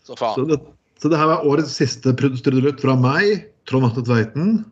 Så 0.03 0.15
Så 0.15 0.19
faen. 0.19 0.47
det, 0.49 0.59
så 0.99 1.11
det 1.11 1.19
her 1.19 1.29
var 1.31 1.45
årets 1.47 1.75
siste 1.79 2.13
trudelutt 2.15 2.81
fra 2.81 2.95
meg, 2.99 3.45
Trond 3.69 3.85
Atte 3.87 4.03
Tveiten. 4.07 4.63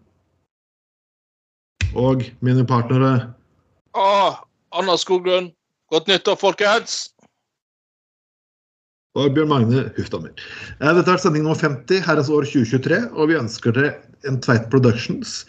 Og 1.95 2.26
mine 2.44 2.65
partnere 2.68 3.11
Å, 3.98 4.07
Anna 4.76 4.98
Skoglund. 4.99 5.53
Godt 5.91 6.10
nyttår, 6.11 6.35
folkens! 6.39 7.07
og 9.18 9.31
Bjørn 9.34 9.49
Magne 9.49 9.80
Huftammer. 9.95 10.30
Eh, 10.77 10.91
Dette 10.94 11.10
er 11.10 11.18
sending 11.18 11.41
nummer 11.41 11.57
50, 11.57 12.03
herrens 12.06 12.27
år 12.30 12.45
2023, 12.45 12.99
og 13.18 13.31
vi 13.31 13.38
ønsker 13.39 13.73
dere 13.73 13.95
en 14.30 14.38
Tveit 14.45 14.68
Productions. 14.69 15.39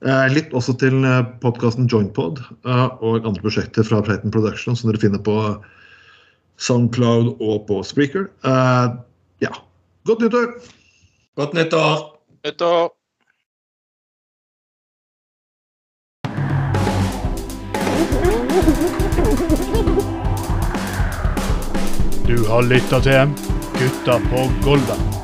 Eh, 0.00 0.26
Litt 0.32 0.54
også 0.56 0.72
til 0.80 1.02
podkasten 1.42 1.88
Jointpod 1.90 2.40
eh, 2.40 2.86
og 3.04 3.26
andre 3.28 3.42
prosjekter 3.44 3.84
fra 3.84 4.00
Tveiten 4.06 4.32
Productions 4.32 4.80
som 4.80 4.88
dere 4.88 5.02
finner 5.02 5.20
på 5.20 5.36
Soundcloud 6.60 7.34
og 7.40 7.66
på 7.68 7.82
Spreaker. 7.84 8.30
Eh, 8.44 8.86
Ja, 9.40 9.52
godt 10.04 10.20
nyttår! 10.20 10.56
Godt 11.36 11.54
nyttår. 11.54 12.00
Nyttår. 12.44 12.90
Du 22.26 22.44
har 22.48 22.62
lytta 22.62 23.00
til 23.00 23.32
Gutta 23.78 24.20
på 24.30 24.44
Golda. 24.64 25.19